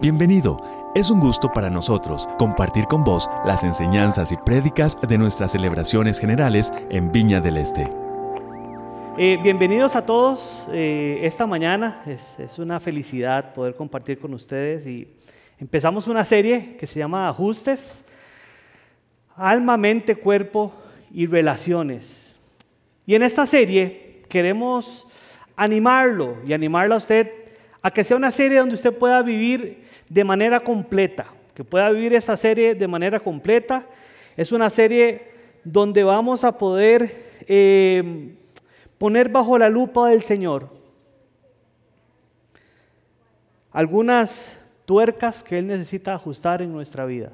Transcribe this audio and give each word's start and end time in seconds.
Bienvenido. 0.00 0.60
Es 0.94 1.10
un 1.10 1.18
gusto 1.18 1.50
para 1.52 1.70
nosotros 1.70 2.28
compartir 2.38 2.84
con 2.84 3.02
vos 3.02 3.28
las 3.44 3.64
enseñanzas 3.64 4.30
y 4.30 4.36
prédicas 4.36 4.96
de 5.00 5.18
nuestras 5.18 5.50
celebraciones 5.50 6.20
generales 6.20 6.72
en 6.88 7.10
Viña 7.10 7.40
del 7.40 7.56
Este. 7.56 7.88
Eh, 9.18 9.40
bienvenidos 9.42 9.96
a 9.96 10.06
todos 10.06 10.68
eh, 10.70 11.18
esta 11.24 11.48
mañana. 11.48 12.04
Es, 12.06 12.38
es 12.38 12.60
una 12.60 12.78
felicidad 12.78 13.52
poder 13.54 13.74
compartir 13.74 14.20
con 14.20 14.34
ustedes 14.34 14.86
y 14.86 15.08
empezamos 15.58 16.06
una 16.06 16.24
serie 16.24 16.76
que 16.78 16.86
se 16.86 17.00
llama 17.00 17.28
Ajustes, 17.28 18.04
Alma, 19.34 19.76
Mente, 19.76 20.14
Cuerpo 20.14 20.72
y 21.10 21.26
Relaciones. 21.26 22.36
Y 23.04 23.16
en 23.16 23.24
esta 23.24 23.46
serie 23.46 24.22
queremos 24.28 25.08
animarlo 25.56 26.36
y 26.46 26.52
animarla 26.52 26.94
a 26.94 26.98
usted 26.98 27.32
a 27.82 27.90
que 27.90 28.04
sea 28.04 28.16
una 28.16 28.30
serie 28.30 28.58
donde 28.58 28.76
usted 28.76 28.92
pueda 28.92 29.22
vivir 29.22 29.87
de 30.08 30.24
manera 30.24 30.60
completa, 30.60 31.26
que 31.54 31.64
pueda 31.64 31.90
vivir 31.90 32.14
esta 32.14 32.36
serie 32.36 32.74
de 32.74 32.88
manera 32.88 33.20
completa. 33.20 33.86
Es 34.36 34.52
una 34.52 34.70
serie 34.70 35.22
donde 35.64 36.04
vamos 36.04 36.44
a 36.44 36.56
poder 36.56 37.42
eh, 37.46 38.34
poner 38.98 39.28
bajo 39.28 39.58
la 39.58 39.68
lupa 39.68 40.08
del 40.08 40.22
Señor 40.22 40.78
algunas 43.78 44.56
tuercas 44.86 45.42
que 45.42 45.58
Él 45.58 45.66
necesita 45.66 46.14
ajustar 46.14 46.62
en 46.62 46.72
nuestra 46.72 47.04
vida. 47.06 47.30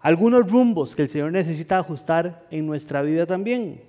Algunos 0.00 0.48
rumbos 0.48 0.94
que 0.94 1.02
el 1.02 1.08
Señor 1.08 1.32
necesita 1.32 1.78
ajustar 1.78 2.46
en 2.50 2.66
nuestra 2.66 3.02
vida 3.02 3.26
también. 3.26 3.80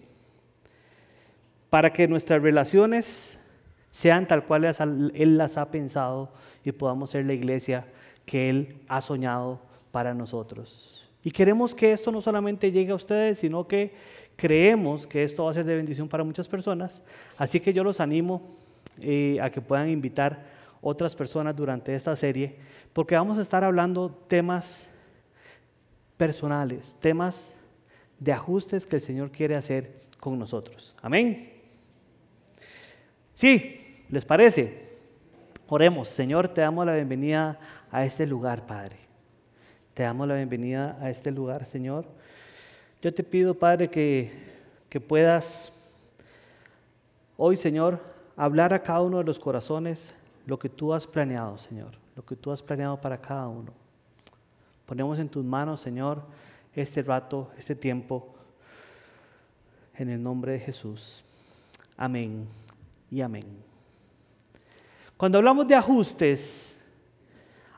Para 1.69 1.93
que 1.93 2.07
nuestras 2.07 2.41
relaciones 2.41 3.38
sean 3.91 4.27
tal 4.27 4.45
cual 4.45 4.65
Él 4.65 5.37
las 5.37 5.57
ha 5.57 5.71
pensado 5.71 6.31
y 6.63 6.71
podamos 6.71 7.11
ser 7.11 7.25
la 7.25 7.33
iglesia 7.33 7.85
que 8.25 8.49
Él 8.49 8.77
ha 8.87 9.01
soñado 9.01 9.59
para 9.91 10.13
nosotros. 10.13 10.95
Y 11.23 11.31
queremos 11.31 11.75
que 11.75 11.91
esto 11.91 12.11
no 12.11 12.21
solamente 12.21 12.71
llegue 12.71 12.91
a 12.91 12.95
ustedes, 12.95 13.39
sino 13.39 13.67
que 13.67 13.93
creemos 14.35 15.05
que 15.05 15.23
esto 15.23 15.43
va 15.43 15.51
a 15.51 15.53
ser 15.53 15.65
de 15.65 15.75
bendición 15.75 16.07
para 16.07 16.23
muchas 16.23 16.47
personas. 16.47 17.03
Así 17.37 17.59
que 17.59 17.73
yo 17.73 17.83
los 17.83 17.99
animo 17.99 18.41
eh, 19.01 19.39
a 19.41 19.49
que 19.49 19.61
puedan 19.61 19.89
invitar 19.89 20.45
otras 20.81 21.15
personas 21.15 21.55
durante 21.55 21.93
esta 21.93 22.15
serie, 22.15 22.55
porque 22.93 23.15
vamos 23.15 23.37
a 23.37 23.41
estar 23.41 23.63
hablando 23.63 24.09
temas 24.27 24.89
personales, 26.15 26.95
temas 27.01 27.53
de 28.17 28.31
ajustes 28.31 28.85
que 28.85 28.97
el 28.97 29.01
Señor 29.01 29.31
quiere 29.31 29.55
hacer 29.55 29.93
con 30.19 30.39
nosotros. 30.39 30.95
Amén. 31.01 31.53
Sí, 33.33 33.78
¿Les 34.09 34.25
parece? 34.25 34.89
Oremos, 35.67 36.09
Señor, 36.09 36.47
te 36.49 36.61
damos 36.61 36.83
la 36.83 36.95
bienvenida 36.95 37.59
a 37.91 38.03
este 38.03 38.25
lugar, 38.25 38.65
Padre. 38.65 38.97
Te 39.93 40.01
damos 40.01 40.27
la 40.27 40.35
bienvenida 40.35 40.97
a 40.99 41.11
este 41.11 41.29
lugar, 41.29 41.67
Señor. 41.67 42.05
Yo 43.01 43.13
te 43.13 43.23
pido, 43.23 43.53
Padre, 43.53 43.89
que, 43.89 44.31
que 44.89 44.99
puedas 44.99 45.71
hoy, 47.37 47.55
Señor, 47.55 47.99
hablar 48.35 48.73
a 48.73 48.81
cada 48.81 49.01
uno 49.01 49.19
de 49.19 49.25
los 49.25 49.37
corazones 49.37 50.11
lo 50.47 50.57
que 50.57 50.69
tú 50.69 50.91
has 50.91 51.05
planeado, 51.05 51.59
Señor, 51.59 51.91
lo 52.15 52.25
que 52.25 52.35
tú 52.35 52.51
has 52.51 52.63
planeado 52.63 52.99
para 52.99 53.21
cada 53.21 53.47
uno. 53.47 53.71
Ponemos 54.87 55.19
en 55.19 55.29
tus 55.29 55.45
manos, 55.45 55.81
Señor, 55.81 56.23
este 56.73 57.03
rato, 57.03 57.51
este 57.59 57.75
tiempo, 57.75 58.33
en 59.95 60.09
el 60.09 60.23
nombre 60.23 60.53
de 60.53 60.59
Jesús. 60.59 61.23
Amén 61.95 62.47
y 63.11 63.21
amén. 63.21 63.68
Cuando 65.19 65.37
hablamos 65.37 65.67
de 65.67 65.75
ajustes, 65.75 66.79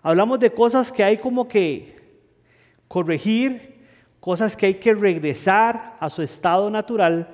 hablamos 0.03 0.39
de 0.39 0.52
cosas 0.53 0.92
que 0.92 1.03
hay 1.03 1.17
como 1.17 1.47
que 1.47 1.95
corregir, 2.88 3.79
cosas 4.19 4.56
que 4.56 4.68
hay 4.68 4.75
que 4.75 4.94
regresar 4.94 5.97
a 6.00 6.07
su 6.12 6.22
estado 6.22 6.69
natural 6.69 7.30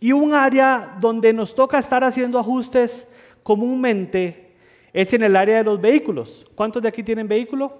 y 0.00 0.10
un 0.10 0.34
área 0.34 0.96
donde 0.98 1.32
nos 1.32 1.54
toca 1.54 1.78
estar 1.78 2.02
haciendo 2.02 2.40
ajustes 2.40 3.06
comúnmente 3.44 4.56
es 4.92 5.12
en 5.12 5.22
el 5.22 5.36
área 5.36 5.58
de 5.58 5.62
los 5.62 5.80
vehículos. 5.80 6.44
¿Cuántos 6.56 6.82
de 6.82 6.88
aquí 6.88 7.04
tienen 7.04 7.28
vehículo? 7.28 7.78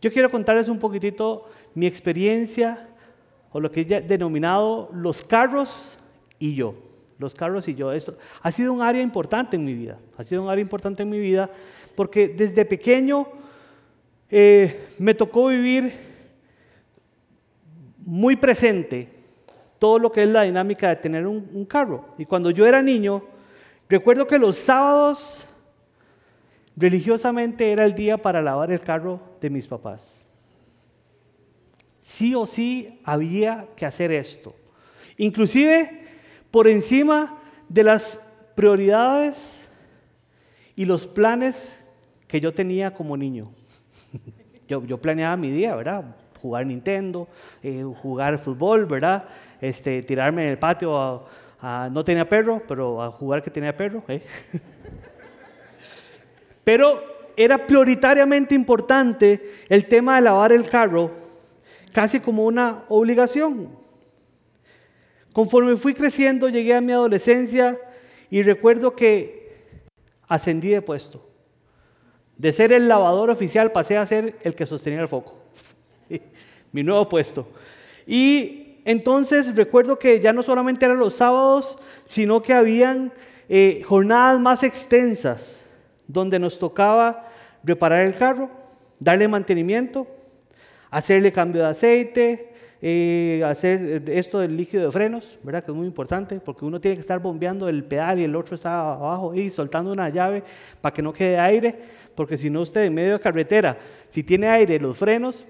Yo 0.00 0.12
quiero 0.12 0.30
contarles 0.30 0.68
un 0.68 0.78
poquitito 0.78 1.50
mi 1.74 1.88
experiencia 1.88 2.88
o 3.50 3.58
lo 3.58 3.68
que 3.72 3.80
he 3.80 4.00
denominado 4.02 4.90
los 4.92 5.24
carros 5.24 5.98
y 6.38 6.54
yo 6.54 6.89
los 7.20 7.34
carros 7.34 7.68
y 7.68 7.74
yo. 7.74 7.92
Esto 7.92 8.16
ha 8.42 8.50
sido 8.50 8.72
un 8.72 8.82
área 8.82 9.02
importante 9.02 9.56
en 9.56 9.64
mi 9.64 9.74
vida. 9.74 9.98
Ha 10.16 10.24
sido 10.24 10.42
un 10.42 10.48
área 10.48 10.62
importante 10.62 11.02
en 11.02 11.10
mi 11.10 11.18
vida 11.18 11.50
porque 11.94 12.28
desde 12.28 12.64
pequeño 12.64 13.28
eh, 14.30 14.88
me 14.98 15.14
tocó 15.14 15.48
vivir 15.48 15.92
muy 17.98 18.36
presente 18.36 19.08
todo 19.78 19.98
lo 19.98 20.10
que 20.10 20.22
es 20.22 20.28
la 20.28 20.42
dinámica 20.42 20.88
de 20.88 20.96
tener 20.96 21.26
un, 21.26 21.48
un 21.52 21.64
carro. 21.66 22.06
Y 22.16 22.24
cuando 22.24 22.50
yo 22.50 22.66
era 22.66 22.82
niño, 22.82 23.22
recuerdo 23.88 24.26
que 24.26 24.38
los 24.38 24.56
sábados 24.56 25.46
religiosamente 26.76 27.70
era 27.70 27.84
el 27.84 27.94
día 27.94 28.16
para 28.16 28.40
lavar 28.40 28.72
el 28.72 28.80
carro 28.80 29.20
de 29.40 29.50
mis 29.50 29.68
papás. 29.68 30.26
Sí 32.00 32.34
o 32.34 32.46
sí 32.46 33.00
había 33.04 33.68
que 33.76 33.84
hacer 33.84 34.10
esto. 34.10 34.54
Inclusive 35.18 36.00
por 36.50 36.68
encima 36.68 37.38
de 37.68 37.84
las 37.84 38.20
prioridades 38.54 39.66
y 40.76 40.84
los 40.84 41.06
planes 41.06 41.78
que 42.26 42.40
yo 42.40 42.52
tenía 42.52 42.92
como 42.92 43.16
niño. 43.16 43.50
Yo, 44.68 44.98
planeaba 44.98 45.36
mi 45.36 45.50
día, 45.50 45.74
¿verdad? 45.74 46.14
Jugar 46.40 46.64
Nintendo, 46.64 47.26
eh, 47.60 47.82
jugar 48.02 48.38
fútbol, 48.38 48.86
¿verdad? 48.86 49.24
Este, 49.60 50.00
tirarme 50.04 50.44
en 50.44 50.50
el 50.50 50.58
patio 50.58 51.26
a, 51.60 51.88
no 51.90 52.04
tenía 52.04 52.28
perro, 52.28 52.62
pero 52.68 53.02
a 53.02 53.10
jugar 53.10 53.42
que 53.42 53.50
tenía 53.50 53.76
perro. 53.76 54.04
¿eh? 54.06 54.22
Pero 56.62 57.02
era 57.36 57.66
prioritariamente 57.66 58.54
importante 58.54 59.40
el 59.68 59.86
tema 59.86 60.16
de 60.16 60.22
lavar 60.22 60.52
el 60.52 60.68
carro, 60.68 61.10
casi 61.92 62.20
como 62.20 62.44
una 62.44 62.84
obligación. 62.88 63.79
Conforme 65.32 65.76
fui 65.76 65.94
creciendo, 65.94 66.48
llegué 66.48 66.74
a 66.74 66.80
mi 66.80 66.92
adolescencia 66.92 67.78
y 68.30 68.42
recuerdo 68.42 68.94
que 68.94 69.54
ascendí 70.26 70.70
de 70.70 70.82
puesto. 70.82 71.26
De 72.36 72.52
ser 72.52 72.72
el 72.72 72.88
lavador 72.88 73.30
oficial 73.30 73.70
pasé 73.72 73.96
a 73.96 74.06
ser 74.06 74.36
el 74.42 74.54
que 74.54 74.66
sostenía 74.66 75.00
el 75.00 75.08
foco. 75.08 75.36
mi 76.72 76.82
nuevo 76.82 77.08
puesto. 77.08 77.48
Y 78.06 78.78
entonces 78.84 79.54
recuerdo 79.54 79.98
que 79.98 80.20
ya 80.20 80.32
no 80.32 80.42
solamente 80.42 80.86
eran 80.86 80.98
los 80.98 81.14
sábados, 81.14 81.78
sino 82.04 82.42
que 82.42 82.52
habían 82.52 83.12
eh, 83.48 83.82
jornadas 83.84 84.40
más 84.40 84.62
extensas 84.62 85.60
donde 86.06 86.38
nos 86.38 86.58
tocaba 86.58 87.28
reparar 87.62 88.02
el 88.06 88.16
carro, 88.16 88.50
darle 88.98 89.28
mantenimiento, 89.28 90.06
hacerle 90.90 91.32
cambio 91.32 91.62
de 91.62 91.68
aceite, 91.68 92.49
eh, 92.82 93.42
hacer 93.44 94.08
esto 94.08 94.38
del 94.38 94.56
líquido 94.56 94.86
de 94.86 94.92
frenos, 94.92 95.38
¿verdad? 95.42 95.62
Que 95.64 95.70
es 95.70 95.76
muy 95.76 95.86
importante 95.86 96.40
porque 96.40 96.64
uno 96.64 96.80
tiene 96.80 96.96
que 96.96 97.02
estar 97.02 97.18
bombeando 97.18 97.68
el 97.68 97.84
pedal 97.84 98.18
y 98.18 98.24
el 98.24 98.34
otro 98.34 98.54
está 98.54 98.92
abajo 98.92 99.34
y 99.34 99.50
soltando 99.50 99.92
una 99.92 100.08
llave 100.08 100.42
para 100.80 100.94
que 100.94 101.02
no 101.02 101.12
quede 101.12 101.38
aire, 101.38 101.78
porque 102.14 102.38
si 102.38 102.48
no 102.48 102.62
usted 102.62 102.84
en 102.84 102.94
medio 102.94 103.12
de 103.14 103.20
carretera, 103.20 103.76
si 104.08 104.22
tiene 104.22 104.48
aire 104.48 104.78
los 104.78 104.96
frenos, 104.96 105.44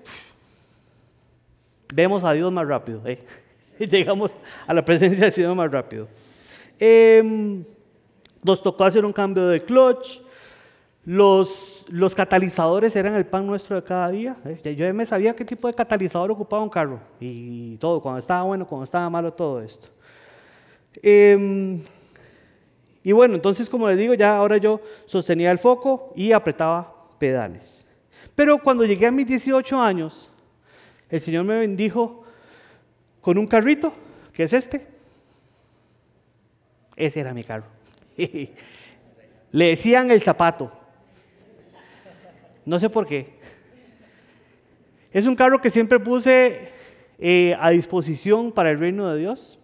vemos 1.95 2.25
a 2.25 2.33
Dios 2.33 2.53
más 2.53 2.67
rápido, 2.67 3.03
¿eh? 3.07 3.19
y 3.79 3.87
llegamos 3.89 4.33
a 4.67 4.75
la 4.75 4.85
presencia 4.85 5.25
del 5.25 5.33
Señor 5.33 5.55
más 5.55 5.71
rápido. 5.71 6.09
Em, 6.79 7.65
nos 8.43 8.63
tocó 8.63 8.85
hacer 8.85 9.05
un 9.05 9.13
cambio 9.13 9.47
de 9.49 9.63
clutch, 9.63 10.21
los, 11.05 12.15
catalizadores 12.15 12.95
eran 12.95 13.15
el 13.15 13.27
pan 13.27 13.47
nuestro 13.47 13.77
de 13.77 13.83
cada 13.83 14.11
día. 14.11 14.37
¿eh? 14.45 14.75
Yo 14.75 14.93
me 14.93 15.07
sabía 15.07 15.35
qué 15.35 15.45
tipo 15.45 15.67
de 15.69 15.75
catalizador 15.75 16.31
ocupaba 16.31 16.63
un 16.63 16.69
carro 16.69 17.01
y 17.19 17.77
todo, 17.79 18.01
cuando 18.01 18.19
estaba 18.19 18.43
bueno, 18.43 18.67
cuando 18.67 18.85
estaba 18.85 19.09
malo, 19.09 19.33
todo 19.33 19.61
esto. 19.61 19.89
Em, 21.03 21.83
y 23.03 23.13
bueno, 23.13 23.35
entonces 23.35 23.71
como 23.71 23.89
les 23.89 23.99
digo, 23.99 24.15
ya 24.15 24.37
ahora 24.37 24.59
yo 24.59 24.81
sostenía 25.07 25.51
el 25.51 25.59
foco 25.59 26.13
y 26.15 26.33
apretaba 26.33 26.93
pedales. 27.19 27.87
Pero 28.35 28.59
cuando 28.59 28.85
llegué 28.85 29.07
a 29.07 29.11
mis 29.11 29.27
18 29.27 29.81
años, 29.81 30.31
el 31.09 31.21
Señor 31.21 31.45
me 31.45 31.59
bendijo 31.59 32.25
con 33.21 33.39
un 33.39 33.47
carrito, 33.47 33.93
que 34.33 34.45
es 34.45 34.53
este. 34.53 34.87
Ese 36.97 37.21
era 37.21 37.33
mi 37.33 37.43
carro. 37.43 37.65
Le 39.53 39.67
decían 39.67 40.11
el 40.11 40.23
zapato. 40.23 40.80
No 42.65 42.79
sé 42.79 42.91
por 42.91 43.07
qué. 43.07 43.39
Es 45.13 45.27
un 45.27 45.35
carro 45.35 45.61
que 45.61 45.71
siempre 45.71 45.99
puse 45.99 46.69
eh, 47.19 47.57
a 47.61 47.71
disposición 47.71 48.53
para 48.53 48.71
el 48.71 48.79
reino 48.79 49.09
de 49.13 49.19
Dios. 49.19 49.59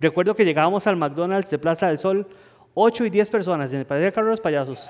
Recuerdo 0.00 0.34
que 0.34 0.44
llegábamos 0.44 0.86
al 0.86 0.96
McDonald's 0.96 1.50
de 1.50 1.58
Plaza 1.58 1.88
del 1.88 1.98
Sol 1.98 2.26
8 2.74 3.06
y 3.06 3.10
10 3.10 3.30
personas, 3.30 3.72
el 3.72 3.84
parecía 3.84 4.08
el 4.08 4.12
carro 4.12 4.28
de 4.28 4.32
los 4.32 4.40
payasos. 4.40 4.88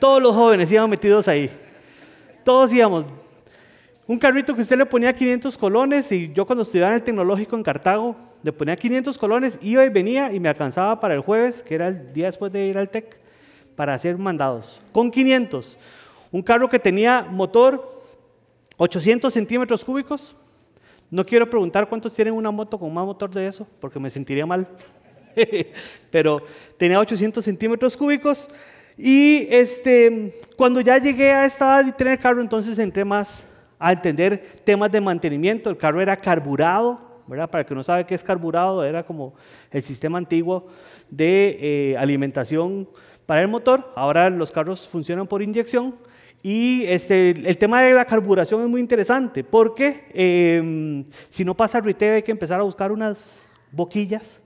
Todos 0.00 0.22
los 0.22 0.34
jóvenes 0.34 0.72
iban 0.72 0.88
metidos 0.88 1.28
ahí. 1.28 1.50
Todos 2.44 2.72
íbamos. 2.72 3.04
Un 4.06 4.18
carrito 4.18 4.54
que 4.54 4.62
usted 4.62 4.78
le 4.78 4.86
ponía 4.86 5.12
500 5.12 5.58
colones 5.58 6.10
y 6.12 6.32
yo 6.32 6.46
cuando 6.46 6.62
estudiaba 6.62 6.90
en 6.90 6.94
el 6.94 7.02
tecnológico 7.02 7.56
en 7.56 7.62
Cartago, 7.62 8.16
le 8.42 8.52
ponía 8.52 8.76
500 8.76 9.18
colones, 9.18 9.58
iba 9.60 9.84
y 9.84 9.88
venía 9.88 10.32
y 10.32 10.40
me 10.40 10.48
alcanzaba 10.48 11.00
para 11.00 11.14
el 11.14 11.20
jueves, 11.20 11.62
que 11.62 11.74
era 11.74 11.88
el 11.88 12.12
día 12.12 12.26
después 12.26 12.52
de 12.52 12.66
ir 12.66 12.78
al 12.78 12.88
TEC, 12.88 13.18
para 13.74 13.94
hacer 13.94 14.16
mandados. 14.16 14.80
Con 14.92 15.10
500. 15.10 15.76
Un 16.36 16.42
carro 16.42 16.68
que 16.68 16.78
tenía 16.78 17.22
motor 17.22 18.02
800 18.76 19.32
centímetros 19.32 19.82
cúbicos. 19.82 20.36
No 21.10 21.24
quiero 21.24 21.48
preguntar 21.48 21.88
cuántos 21.88 22.14
tienen 22.14 22.34
una 22.34 22.50
moto 22.50 22.78
con 22.78 22.92
más 22.92 23.06
motor 23.06 23.30
de 23.30 23.46
eso, 23.46 23.66
porque 23.80 23.98
me 23.98 24.10
sentiría 24.10 24.44
mal. 24.44 24.68
Pero 26.10 26.36
tenía 26.76 27.00
800 27.00 27.42
centímetros 27.42 27.96
cúbicos. 27.96 28.50
Y 28.98 29.46
este, 29.48 30.38
cuando 30.58 30.82
ya 30.82 30.98
llegué 30.98 31.32
a 31.32 31.46
esta 31.46 31.80
edad 31.80 31.86
de 31.86 31.92
tener 31.92 32.18
carro, 32.18 32.42
entonces 32.42 32.78
entré 32.78 33.02
más 33.02 33.48
a 33.78 33.92
entender 33.94 34.60
temas 34.62 34.92
de 34.92 35.00
mantenimiento. 35.00 35.70
El 35.70 35.78
carro 35.78 36.02
era 36.02 36.18
carburado, 36.18 37.00
¿verdad? 37.26 37.48
Para 37.48 37.64
que 37.64 37.74
no 37.74 37.82
sabe 37.82 38.04
qué 38.04 38.14
es 38.14 38.22
carburado, 38.22 38.84
era 38.84 39.06
como 39.06 39.32
el 39.70 39.82
sistema 39.82 40.18
antiguo 40.18 40.66
de 41.08 41.56
eh, 41.62 41.96
alimentación 41.96 42.86
para 43.24 43.40
el 43.40 43.48
motor. 43.48 43.90
Ahora 43.96 44.28
los 44.28 44.52
carros 44.52 44.86
funcionan 44.86 45.26
por 45.26 45.40
inyección. 45.40 45.94
Y 46.48 46.84
este, 46.84 47.30
el 47.30 47.58
tema 47.58 47.82
de 47.82 47.92
la 47.92 48.04
carburación 48.04 48.62
es 48.62 48.68
muy 48.68 48.80
interesante 48.80 49.42
porque 49.42 50.04
em, 50.14 51.04
si 51.28 51.44
no 51.44 51.56
pasa 51.56 51.80
RITEV 51.80 52.14
hay 52.14 52.22
que 52.22 52.30
empezar 52.30 52.60
a 52.60 52.62
buscar 52.62 52.92
unas 52.92 53.50
boquillas 53.72 54.38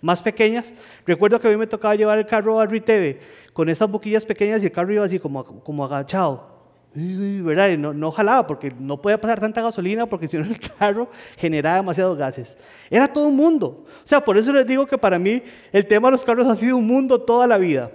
más 0.00 0.22
pequeñas. 0.22 0.72
Recuerdo 1.04 1.38
que 1.38 1.46
a 1.46 1.50
mí 1.50 1.58
me 1.58 1.66
tocaba 1.66 1.94
llevar 1.94 2.16
el 2.16 2.24
carro 2.24 2.58
a 2.58 2.64
RITEV 2.64 3.18
con 3.52 3.68
estas 3.68 3.90
boquillas 3.90 4.24
pequeñas 4.24 4.62
y 4.62 4.64
el 4.64 4.72
carro 4.72 4.94
iba 4.94 5.04
así 5.04 5.18
como, 5.18 5.44
como 5.44 5.84
agachado. 5.84 6.56
¿verdad? 6.94 7.76
no, 7.76 7.92
no, 7.92 8.10
jalaba 8.12 8.46
porque 8.46 8.72
no 8.80 9.02
podía 9.02 9.20
pasar 9.20 9.38
tanta 9.38 9.60
gasolina 9.60 10.06
porque 10.06 10.28
si 10.30 10.38
no 10.38 10.44
el 10.46 10.58
carro 10.58 11.10
generaba 11.36 11.76
demasiados 11.76 12.16
gases. 12.16 12.56
Era 12.88 13.12
todo 13.12 13.26
un 13.26 13.36
mundo. 13.36 13.84
O 14.02 14.08
sea, 14.08 14.24
por 14.24 14.38
eso 14.38 14.54
les 14.54 14.66
digo 14.66 14.86
que 14.86 14.96
para 14.96 15.18
mí 15.18 15.42
el 15.70 15.84
tema 15.84 16.08
de 16.08 16.12
los 16.12 16.24
carros 16.24 16.46
ha 16.46 16.56
sido 16.56 16.78
un 16.78 16.86
mundo 16.86 17.20
toda 17.20 17.46
la 17.46 17.58
vida. 17.58 17.90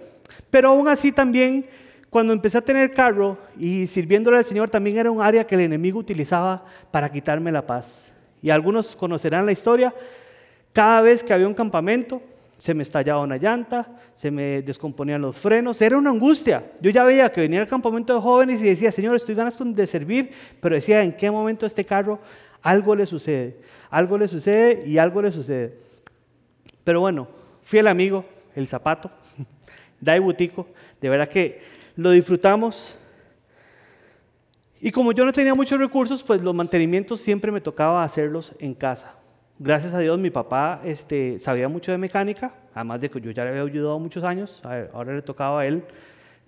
Pero 0.52 0.70
aún 0.70 0.88
así 0.88 1.12
también, 1.12 1.66
cuando 2.12 2.34
empecé 2.34 2.58
a 2.58 2.62
tener 2.62 2.92
carro 2.92 3.38
y 3.58 3.88
sirviéndole 3.88 4.38
al 4.38 4.44
Señor, 4.44 4.70
también 4.70 4.98
era 4.98 5.10
un 5.10 5.22
área 5.22 5.48
que 5.48 5.56
el 5.56 5.62
enemigo 5.62 5.98
utilizaba 5.98 6.66
para 6.92 7.10
quitarme 7.10 7.54
la 7.54 7.66
paz. 7.66 8.14
Y 8.42 8.50
algunos 8.50 8.98
conocerán 8.98 9.46
la 9.46 9.54
historia. 9.54 9.96
Cada 10.74 11.00
vez 11.00 11.24
que 11.24 11.34
había 11.34 11.48
un 11.48 11.54
campamento, 11.54 12.22
se 12.58 12.74
me 12.74 12.84
estallaba 12.84 13.22
una 13.22 13.38
llanta, 13.38 13.98
se 14.14 14.30
me 14.30 14.62
descomponían 14.62 15.22
los 15.22 15.38
frenos, 15.38 15.82
era 15.82 15.98
una 15.98 16.10
angustia. 16.10 16.74
Yo 16.82 16.92
ya 16.92 17.06
veía 17.06 17.32
que 17.32 17.40
venía 17.40 17.62
el 17.62 17.68
campamento 17.70 18.14
de 18.14 18.20
jóvenes 18.20 18.62
y 18.62 18.66
decía, 18.66 18.92
Señor, 18.92 19.16
estoy 19.16 19.34
ganas 19.34 19.56
de 19.58 19.88
servir, 19.88 20.32
pero 20.60 20.76
decía, 20.76 21.02
¿en 21.04 21.16
qué 21.16 21.32
momento 21.32 21.66
este 21.66 21.86
carro 21.86 22.20
algo 22.62 22.94
le 22.94 23.06
sucede? 23.06 23.56
Algo 23.90 24.18
le 24.18 24.28
sucede 24.28 24.84
y 24.86 24.98
algo 24.98 25.22
le 25.22 25.32
sucede. 25.32 25.78
Pero 26.84 27.00
bueno, 27.00 27.30
fui 27.64 27.80
el 27.80 27.88
amigo, 27.88 28.26
el 28.54 28.68
zapato, 28.68 29.10
Dai 30.02 30.20
Butico, 30.20 30.68
de 31.00 31.08
verdad 31.08 31.30
que 31.30 31.81
lo 32.02 32.12
disfrutamos. 32.12 32.96
Y 34.80 34.92
como 34.92 35.12
yo 35.12 35.26
no 35.26 35.32
tenía 35.32 35.54
muchos 35.54 35.80
recursos, 35.80 36.24
pues 36.24 36.42
los 36.42 36.56
mantenimientos 36.56 37.22
siempre 37.22 37.52
me 37.52 37.62
tocaba 37.62 38.04
hacerlos 38.04 38.54
en 38.60 38.74
casa 38.74 39.16
gracias 39.64 39.94
a 39.94 40.00
Dios 40.00 40.18
mi 40.18 40.32
papá 40.32 40.82
este, 40.84 41.40
sabía 41.40 41.70
mucho 41.70 41.92
de 41.92 42.00
mecánica, 42.00 42.52
además 42.74 43.00
de 43.00 43.12
que 43.12 43.22
yo 43.22 43.30
ya 43.30 43.44
le 43.44 43.52
había 43.52 43.62
ayudado 43.62 44.00
muchos 44.00 44.24
años, 44.24 44.60
ahora 44.92 45.14
le 45.14 45.22
tocaba 45.22 45.62
a 45.62 45.68
él 45.68 45.84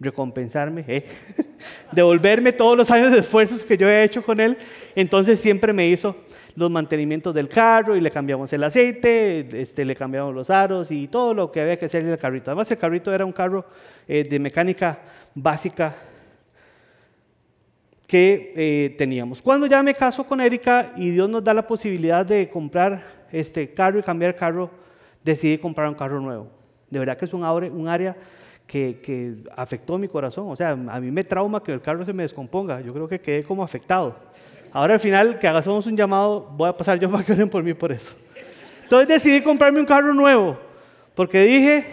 recompensarme, 0.03 0.83
¿eh? 0.87 1.05
devolverme 1.91 2.51
todos 2.51 2.77
los 2.77 2.91
años 2.91 3.11
de 3.11 3.19
esfuerzos 3.19 3.63
que 3.63 3.77
yo 3.77 3.89
he 3.89 4.03
hecho 4.03 4.23
con 4.23 4.39
él, 4.39 4.57
entonces 4.95 5.39
siempre 5.39 5.73
me 5.73 5.87
hizo 5.87 6.15
los 6.55 6.69
mantenimientos 6.69 7.33
del 7.33 7.49
carro 7.49 7.95
y 7.95 8.01
le 8.01 8.11
cambiamos 8.11 8.51
el 8.53 8.63
aceite, 8.63 9.61
este, 9.61 9.85
le 9.85 9.95
cambiamos 9.95 10.33
los 10.33 10.49
aros 10.49 10.91
y 10.91 11.07
todo 11.07 11.33
lo 11.33 11.51
que 11.51 11.61
había 11.61 11.77
que 11.77 11.85
hacerle 11.85 12.11
al 12.11 12.19
carrito. 12.19 12.51
Además 12.51 12.69
el 12.69 12.77
carrito 12.77 13.13
era 13.13 13.25
un 13.25 13.31
carro 13.31 13.65
eh, 14.07 14.23
de 14.23 14.39
mecánica 14.39 14.99
básica 15.33 15.95
que 18.07 18.53
eh, 18.55 18.95
teníamos. 18.97 19.41
Cuando 19.41 19.65
ya 19.65 19.81
me 19.81 19.95
caso 19.95 20.23
con 20.25 20.39
Erika 20.39 20.93
y 20.95 21.09
Dios 21.09 21.29
nos 21.29 21.43
da 21.43 21.53
la 21.53 21.65
posibilidad 21.65 22.25
de 22.25 22.49
comprar 22.49 23.23
este 23.31 23.73
carro 23.73 23.97
y 23.97 24.03
cambiar 24.03 24.35
carro, 24.35 24.69
decidí 25.23 25.57
comprar 25.57 25.87
un 25.87 25.95
carro 25.95 26.19
nuevo. 26.19 26.47
De 26.89 26.99
verdad 26.99 27.17
que 27.17 27.25
es 27.25 27.33
un, 27.33 27.43
un 27.43 27.87
área 27.87 28.15
que, 28.67 28.99
que, 29.01 29.35
afectó 29.55 29.97
mi 29.97 30.07
corazón. 30.07 30.49
O 30.49 30.55
sea, 30.55 30.71
a 30.71 30.99
mí 30.99 31.11
me 31.11 31.23
trauma 31.23 31.61
que 31.61 31.71
el 31.71 31.81
carro 31.81 32.03
se 32.05 32.13
me 32.13 32.23
descomponga. 32.23 32.81
Yo 32.81 32.93
creo 32.93 33.07
que 33.07 33.19
quedé 33.19 33.43
como 33.43 33.63
afectado. 33.63 34.15
Ahora 34.71 34.95
al 34.95 34.99
final, 34.99 35.37
que 35.37 35.47
hagamos 35.47 35.85
un 35.85 35.95
llamado, 35.95 36.49
voy 36.55 36.67
a 36.67 36.75
pasar 36.75 36.99
yo 36.99 37.09
para 37.11 37.23
que 37.23 37.33
oren 37.33 37.49
por 37.49 37.63
mí 37.63 37.73
por 37.73 37.91
eso. 37.91 38.13
Entonces 38.83 39.07
decidí 39.07 39.41
comprarme 39.41 39.79
un 39.79 39.85
carro 39.85 40.13
nuevo, 40.13 40.57
porque 41.15 41.41
dije 41.41 41.85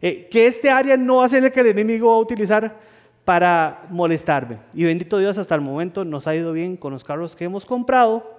eh, 0.00 0.28
que 0.30 0.46
este 0.46 0.70
área 0.70 0.96
no 0.96 1.16
va 1.16 1.26
a 1.26 1.28
ser 1.28 1.44
el 1.44 1.52
que 1.52 1.60
el 1.60 1.68
enemigo 1.68 2.10
va 2.10 2.16
a 2.16 2.20
utilizar 2.20 2.76
para 3.24 3.82
molestarme. 3.90 4.58
Y 4.72 4.84
bendito 4.84 5.18
Dios, 5.18 5.36
hasta 5.36 5.54
el 5.54 5.60
momento 5.60 6.04
nos 6.04 6.26
ha 6.26 6.34
ido 6.34 6.52
bien 6.52 6.76
con 6.78 6.92
los 6.92 7.04
carros 7.04 7.36
que 7.36 7.44
hemos 7.44 7.66
comprado. 7.66 8.38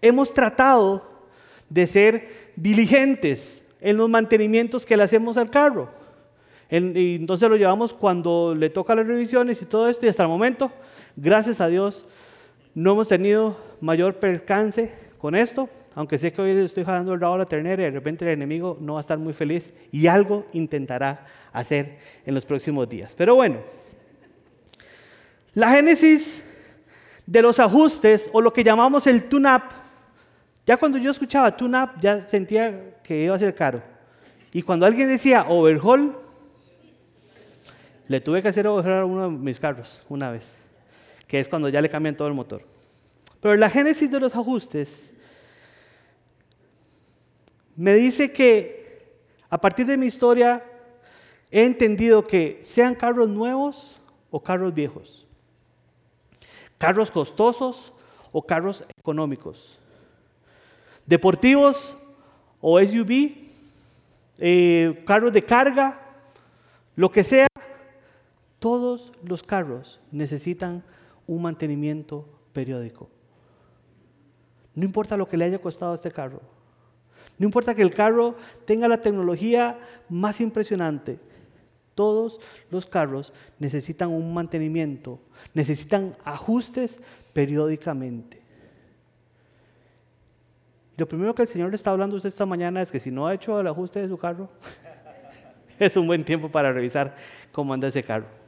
Hemos 0.00 0.32
tratado 0.32 1.04
de 1.68 1.86
ser 1.86 2.28
diligentes 2.56 3.62
en 3.80 3.98
los 3.98 4.08
mantenimientos 4.08 4.86
que 4.86 4.96
le 4.96 5.02
hacemos 5.02 5.36
al 5.36 5.50
carro. 5.50 5.90
Y 6.70 7.16
entonces 7.16 7.48
lo 7.50 7.56
llevamos 7.56 7.92
cuando 7.92 8.54
le 8.54 8.70
toca 8.70 8.94
las 8.94 9.06
revisiones 9.06 9.60
y 9.60 9.66
todo 9.66 9.88
esto. 9.88 10.06
Y 10.06 10.08
hasta 10.08 10.22
el 10.22 10.28
momento, 10.28 10.70
gracias 11.16 11.60
a 11.60 11.66
Dios, 11.66 12.06
no 12.74 12.92
hemos 12.92 13.08
tenido 13.08 13.56
mayor 13.80 14.14
percance 14.14 14.94
con 15.18 15.34
esto. 15.34 15.68
Aunque 15.96 16.18
sé 16.18 16.32
que 16.32 16.40
hoy 16.40 16.50
estoy 16.50 16.84
jalando 16.84 17.12
el 17.12 17.20
rabo 17.20 17.34
a 17.34 17.38
la 17.38 17.46
ternera 17.46 17.82
y 17.82 17.86
de 17.86 17.90
repente 17.90 18.24
el 18.24 18.30
enemigo 18.30 18.78
no 18.80 18.94
va 18.94 19.00
a 19.00 19.02
estar 19.02 19.18
muy 19.18 19.32
feliz 19.32 19.74
y 19.90 20.06
algo 20.06 20.46
intentará 20.52 21.26
hacer 21.52 21.98
en 22.24 22.34
los 22.34 22.46
próximos 22.46 22.88
días. 22.88 23.14
Pero 23.16 23.34
bueno, 23.34 23.56
la 25.54 25.70
génesis 25.72 26.44
de 27.26 27.42
los 27.42 27.58
ajustes 27.58 28.30
o 28.32 28.40
lo 28.40 28.52
que 28.52 28.62
llamamos 28.62 29.08
el 29.08 29.24
tune-up, 29.24 29.62
ya 30.64 30.76
cuando 30.76 30.96
yo 30.96 31.10
escuchaba 31.10 31.56
tune-up 31.56 31.90
ya 32.00 32.24
sentía 32.28 32.94
que 33.02 33.24
iba 33.24 33.34
a 33.34 33.38
ser 33.38 33.54
caro. 33.56 33.82
Y 34.52 34.62
cuando 34.62 34.86
alguien 34.86 35.08
decía 35.08 35.46
overhaul, 35.48 36.14
le 38.10 38.20
tuve 38.20 38.42
que 38.42 38.48
hacer 38.48 38.66
a 38.66 38.72
uno 38.72 39.30
de 39.30 39.38
mis 39.38 39.60
carros 39.60 40.04
una 40.08 40.32
vez, 40.32 40.58
que 41.28 41.38
es 41.38 41.48
cuando 41.48 41.68
ya 41.68 41.80
le 41.80 41.88
cambian 41.88 42.16
todo 42.16 42.26
el 42.26 42.34
motor. 42.34 42.60
Pero 43.40 43.54
la 43.54 43.70
génesis 43.70 44.10
de 44.10 44.18
los 44.18 44.34
ajustes 44.34 45.14
me 47.76 47.94
dice 47.94 48.32
que 48.32 49.14
a 49.48 49.60
partir 49.60 49.86
de 49.86 49.96
mi 49.96 50.06
historia 50.06 50.64
he 51.52 51.62
entendido 51.62 52.26
que 52.26 52.60
sean 52.64 52.96
carros 52.96 53.28
nuevos 53.28 53.96
o 54.32 54.42
carros 54.42 54.74
viejos, 54.74 55.24
carros 56.78 57.12
costosos 57.12 57.92
o 58.32 58.42
carros 58.42 58.82
económicos, 58.98 59.78
deportivos 61.06 61.96
o 62.60 62.80
SUV, 62.84 63.36
eh, 64.38 65.00
carros 65.06 65.32
de 65.32 65.44
carga, 65.44 66.00
lo 66.96 67.08
que 67.08 67.22
sea, 67.22 67.49
todos 68.60 69.12
los 69.24 69.42
carros 69.42 69.98
necesitan 70.12 70.84
un 71.26 71.42
mantenimiento 71.42 72.28
periódico. 72.52 73.08
No 74.74 74.84
importa 74.84 75.16
lo 75.16 75.26
que 75.26 75.36
le 75.36 75.46
haya 75.46 75.58
costado 75.58 75.92
a 75.92 75.94
este 75.96 76.12
carro. 76.12 76.40
No 77.38 77.46
importa 77.46 77.74
que 77.74 77.82
el 77.82 77.92
carro 77.92 78.36
tenga 78.66 78.86
la 78.86 79.00
tecnología 79.00 79.78
más 80.08 80.40
impresionante. 80.40 81.18
Todos 81.94 82.38
los 82.70 82.86
carros 82.86 83.32
necesitan 83.58 84.10
un 84.10 84.32
mantenimiento, 84.32 85.18
necesitan 85.54 86.16
ajustes 86.22 87.00
periódicamente. 87.32 88.40
Lo 90.98 91.08
primero 91.08 91.34
que 91.34 91.42
el 91.42 91.48
Señor 91.48 91.70
le 91.70 91.76
está 91.76 91.90
hablando 91.90 92.16
a 92.16 92.18
usted 92.18 92.28
esta 92.28 92.44
mañana 92.44 92.82
es 92.82 92.92
que 92.92 93.00
si 93.00 93.10
no 93.10 93.26
ha 93.26 93.32
hecho 93.32 93.58
el 93.58 93.66
ajuste 93.66 94.02
de 94.02 94.08
su 94.08 94.18
carro, 94.18 94.50
es 95.78 95.96
un 95.96 96.06
buen 96.06 96.24
tiempo 96.24 96.50
para 96.50 96.72
revisar 96.72 97.16
cómo 97.52 97.72
anda 97.72 97.88
ese 97.88 98.02
carro. 98.02 98.39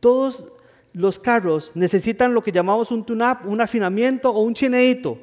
Todos 0.00 0.52
los 0.92 1.18
carros 1.18 1.72
necesitan 1.74 2.32
lo 2.32 2.42
que 2.42 2.52
llamamos 2.52 2.90
un 2.90 3.04
tune-up, 3.04 3.40
un 3.44 3.60
afinamiento 3.60 4.30
o 4.30 4.40
un 4.40 4.54
chineito. 4.54 5.18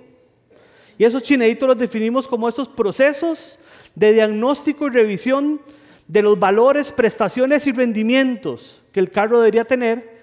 Y 0.99 1.03
esos 1.03 1.23
chineitos 1.23 1.67
los 1.67 1.77
definimos 1.77 2.27
como 2.27 2.47
estos 2.47 2.69
procesos 2.69 3.57
de 3.95 4.13
diagnóstico 4.13 4.85
y 4.85 4.91
revisión 4.91 5.61
de 6.07 6.21
los 6.21 6.37
valores, 6.37 6.91
prestaciones 6.91 7.65
y 7.65 7.71
rendimientos 7.71 8.83
que 8.91 8.99
el 8.99 9.09
carro 9.09 9.39
debería 9.39 9.65
tener 9.65 10.21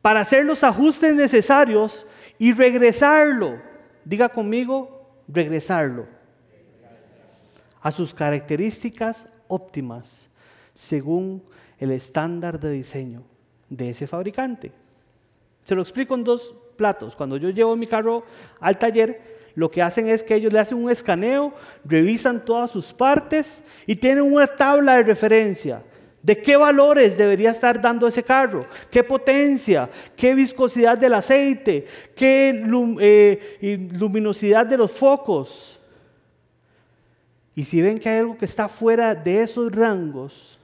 para 0.00 0.20
hacer 0.20 0.44
los 0.46 0.64
ajustes 0.64 1.14
necesarios 1.14 2.06
y 2.38 2.52
regresarlo. 2.52 3.60
Diga 4.04 4.30
conmigo, 4.30 5.06
regresarlo 5.28 6.06
a 7.82 7.92
sus 7.92 8.14
características 8.14 9.26
óptimas 9.48 10.30
según 10.72 11.42
el 11.78 11.90
estándar 11.90 12.58
de 12.58 12.70
diseño 12.70 13.24
de 13.76 13.90
ese 13.90 14.06
fabricante. 14.06 14.70
Se 15.64 15.74
lo 15.74 15.82
explico 15.82 16.14
en 16.14 16.24
dos 16.24 16.54
platos. 16.76 17.16
Cuando 17.16 17.36
yo 17.36 17.50
llevo 17.50 17.74
mi 17.74 17.86
carro 17.86 18.24
al 18.60 18.78
taller, 18.78 19.20
lo 19.54 19.70
que 19.70 19.82
hacen 19.82 20.08
es 20.08 20.22
que 20.22 20.34
ellos 20.34 20.52
le 20.52 20.58
hacen 20.58 20.78
un 20.78 20.90
escaneo, 20.90 21.52
revisan 21.84 22.44
todas 22.44 22.70
sus 22.70 22.92
partes 22.92 23.64
y 23.86 23.96
tienen 23.96 24.24
una 24.24 24.46
tabla 24.46 24.96
de 24.96 25.04
referencia. 25.04 25.82
¿De 26.22 26.40
qué 26.40 26.56
valores 26.56 27.16
debería 27.16 27.50
estar 27.50 27.80
dando 27.80 28.06
ese 28.06 28.22
carro? 28.22 28.66
¿Qué 28.90 29.02
potencia? 29.02 29.90
¿Qué 30.14 30.34
viscosidad 30.34 30.96
del 30.96 31.14
aceite? 31.14 31.86
¿Qué 32.14 32.62
eh, 33.00 33.88
luminosidad 33.92 34.66
de 34.66 34.76
los 34.76 34.92
focos? 34.92 35.80
Y 37.54 37.64
si 37.64 37.82
ven 37.82 37.98
que 37.98 38.08
hay 38.08 38.18
algo 38.20 38.38
que 38.38 38.44
está 38.44 38.68
fuera 38.68 39.14
de 39.14 39.42
esos 39.42 39.74
rangos 39.74 40.58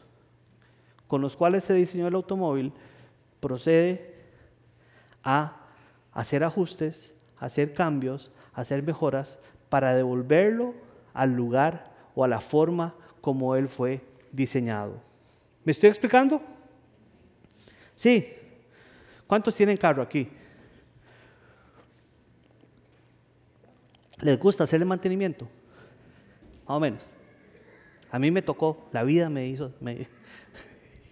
con 1.08 1.20
los 1.22 1.34
cuales 1.34 1.64
se 1.64 1.74
diseñó 1.74 2.06
el 2.06 2.14
automóvil, 2.14 2.72
procede 3.40 4.14
a 5.23 5.57
hacer 6.12 6.45
ajustes, 6.45 7.14
hacer 7.38 7.75
cambios, 7.75 8.30
hacer 8.54 8.83
mejoras 8.83 9.38
para 9.68 9.95
devolverlo 9.95 10.75
al 11.14 11.35
lugar 11.35 11.92
o 12.14 12.25
a 12.25 12.28
la 12.28 12.40
forma 12.40 12.95
como 13.21 13.54
él 13.57 13.68
fue 13.68 14.00
diseñado. 14.33 15.00
¿Me 15.64 15.73
estoy 15.73 15.90
explicando? 15.90 16.40
Sí. 17.95 18.35
¿Cuántos 19.26 19.54
tienen 19.54 19.76
carro 19.76 20.02
aquí? 20.02 20.28
¿Les 24.21 24.38
gusta 24.38 24.64
hacerle 24.64 24.87
mantenimiento? 24.87 25.47
Más 26.66 26.76
o 26.76 26.80
menos. 26.80 27.07
A 28.11 28.18
mí 28.18 28.30
me 28.30 28.42
tocó, 28.42 28.88
la 28.92 29.02
vida 29.04 29.28
me 29.28 29.47
hizo, 29.47 29.73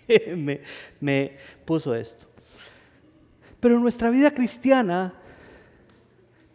me 1.01 1.37
puso 1.65 1.95
esto. 1.95 2.27
Pero 3.61 3.81
nuestra 3.81 4.11
vida 4.11 4.33
cristiana 4.33 5.15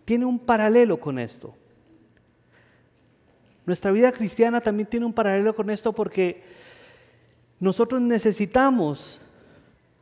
tiene 0.06 0.26
un 0.26 0.40
paralelo 0.40 1.00
con 1.00 1.20
esto. 1.20 1.56
Nuestra 3.66 3.92
vida 3.92 4.12
cristiana 4.12 4.60
también 4.60 4.90
tiene 4.90 5.06
un 5.06 5.14
paralelo 5.14 5.56
con 5.56 5.70
esto 5.70 5.94
porque 5.94 6.44
nosotros 7.60 8.02
necesitamos 8.02 9.22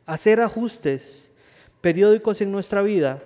hacer 0.06 0.40
ajustes 0.40 1.30
periódicos 1.80 2.40
en 2.40 2.50
nuestra 2.50 2.82
vida 2.82 3.22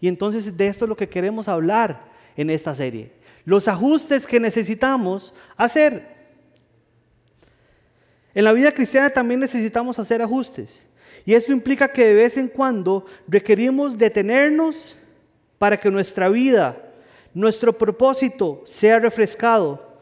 y 0.00 0.08
entonces 0.08 0.56
de 0.56 0.66
esto 0.66 0.84
es 0.84 0.88
lo 0.88 0.96
que 0.96 1.08
queremos 1.08 1.48
hablar 1.48 2.06
en 2.36 2.50
esta 2.50 2.74
serie. 2.74 3.12
Los 3.44 3.68
ajustes 3.68 4.26
que 4.26 4.40
necesitamos 4.40 5.34
hacer. 5.56 6.13
En 8.34 8.44
la 8.44 8.52
vida 8.52 8.72
cristiana 8.72 9.10
también 9.10 9.40
necesitamos 9.40 9.98
hacer 9.98 10.20
ajustes. 10.20 10.84
Y 11.24 11.34
esto 11.34 11.52
implica 11.52 11.88
que 11.88 12.06
de 12.06 12.14
vez 12.14 12.36
en 12.36 12.48
cuando 12.48 13.06
requerimos 13.28 13.96
detenernos 13.96 14.98
para 15.58 15.78
que 15.78 15.90
nuestra 15.90 16.28
vida, 16.28 16.76
nuestro 17.32 17.76
propósito 17.76 18.62
sea 18.66 18.98
refrescado 18.98 19.94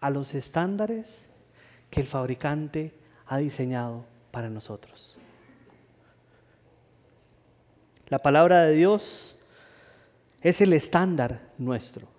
a 0.00 0.10
los 0.10 0.34
estándares 0.34 1.26
que 1.90 2.00
el 2.00 2.06
fabricante 2.06 2.92
ha 3.26 3.38
diseñado 3.38 4.04
para 4.30 4.50
nosotros. 4.50 5.16
La 8.08 8.18
palabra 8.18 8.64
de 8.64 8.74
Dios 8.74 9.34
es 10.42 10.60
el 10.60 10.72
estándar 10.74 11.40
nuestro. 11.58 12.15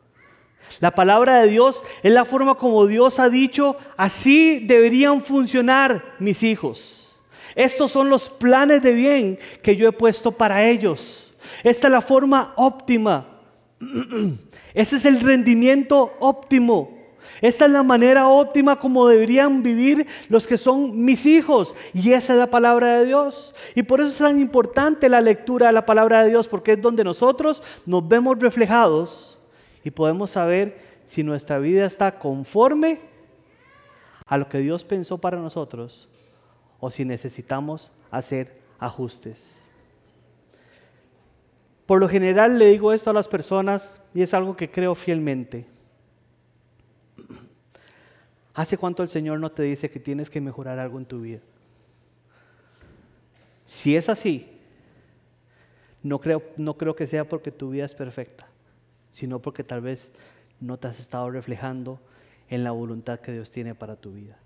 La 0.79 0.91
palabra 0.91 1.41
de 1.41 1.47
Dios 1.47 1.83
es 2.03 2.12
la 2.12 2.25
forma 2.25 2.55
como 2.55 2.86
Dios 2.86 3.19
ha 3.19 3.29
dicho, 3.29 3.77
así 3.95 4.59
deberían 4.59 5.21
funcionar 5.21 6.15
mis 6.19 6.43
hijos. 6.43 7.15
Estos 7.55 7.91
son 7.91 8.09
los 8.09 8.29
planes 8.29 8.83
de 8.83 8.93
bien 8.93 9.39
que 9.63 9.75
yo 9.75 9.88
he 9.88 9.91
puesto 9.91 10.31
para 10.31 10.65
ellos. 10.65 11.33
Esta 11.63 11.88
es 11.88 11.91
la 11.91 12.01
forma 12.01 12.53
óptima. 12.55 13.25
Ese 14.74 14.97
es 14.97 15.05
el 15.05 15.19
rendimiento 15.21 16.13
óptimo. 16.19 16.95
Esta 17.41 17.65
es 17.65 17.71
la 17.71 17.83
manera 17.83 18.27
óptima 18.27 18.79
como 18.79 19.07
deberían 19.07 19.62
vivir 19.62 20.07
los 20.29 20.47
que 20.47 20.57
son 20.57 21.03
mis 21.03 21.25
hijos. 21.25 21.75
Y 21.93 22.13
esa 22.13 22.33
es 22.33 22.39
la 22.39 22.50
palabra 22.50 23.00
de 23.00 23.05
Dios. 23.05 23.53
Y 23.75 23.83
por 23.83 24.01
eso 24.01 24.09
es 24.09 24.17
tan 24.17 24.39
importante 24.39 25.09
la 25.09 25.21
lectura 25.21 25.67
de 25.67 25.74
la 25.74 25.86
palabra 25.86 26.24
de 26.24 26.29
Dios, 26.29 26.47
porque 26.47 26.74
es 26.74 26.81
donde 26.81 27.03
nosotros 27.03 27.62
nos 27.86 28.07
vemos 28.07 28.39
reflejados 28.39 29.37
y 29.88 29.91
podemos 29.91 30.32
saber 30.32 30.77
si 31.06 31.24
nuestra 31.24 31.60
vida 31.60 31.86
está 31.86 32.20
conforme 32.20 33.00
a 34.25 34.38
lo 34.38 34.50
que 34.50 34.58
Dios 34.58 34.84
pensó 34.84 35.17
para 35.17 35.38
nosotros 35.38 36.10
o 36.82 36.91
si 36.91 37.06
necesitamos 37.06 37.94
hacer 38.12 38.60
ajustes. 38.79 39.63
Por 41.86 42.01
lo 42.01 42.10
general 42.10 42.60
le 42.60 42.65
digo 42.65 42.91
esto 42.91 43.12
a 43.12 43.13
las 43.13 43.29
personas 43.29 44.01
y 44.13 44.24
es 44.24 44.34
algo 44.34 44.58
que 44.58 44.70
creo 44.70 44.94
fielmente. 44.94 45.65
¿Hace 48.53 48.77
cuánto 48.77 49.03
el 49.03 49.08
Señor 49.08 49.39
no 49.39 49.53
te 49.53 49.63
dice 49.63 49.89
que 49.89 50.01
tienes 50.01 50.29
que 50.29 50.41
mejorar 50.41 50.79
algo 50.79 50.98
en 50.98 51.06
tu 51.06 51.22
vida? 51.22 51.39
Si 53.65 53.96
es 53.96 54.10
así, 54.10 54.51
no 56.03 56.20
creo, 56.20 56.44
no 56.58 56.75
creo 56.77 56.94
que 56.94 57.08
sea 57.08 57.24
porque 57.24 57.53
tu 57.53 57.70
vida 57.70 57.86
es 57.86 57.96
perfecta, 57.96 58.50
sino 59.17 59.39
porque 59.39 59.63
tal 59.63 59.81
vez 59.81 60.12
no 60.59 60.77
te 60.77 60.88
has 60.88 61.00
estado 61.00 61.31
reflejando 61.31 62.00
en 62.50 62.63
la 62.63 62.69
voluntad 62.69 63.19
que 63.19 63.31
Dios 63.31 63.50
tiene 63.50 63.74
para 63.74 63.95
tu 63.95 64.12
vida. 64.12 64.38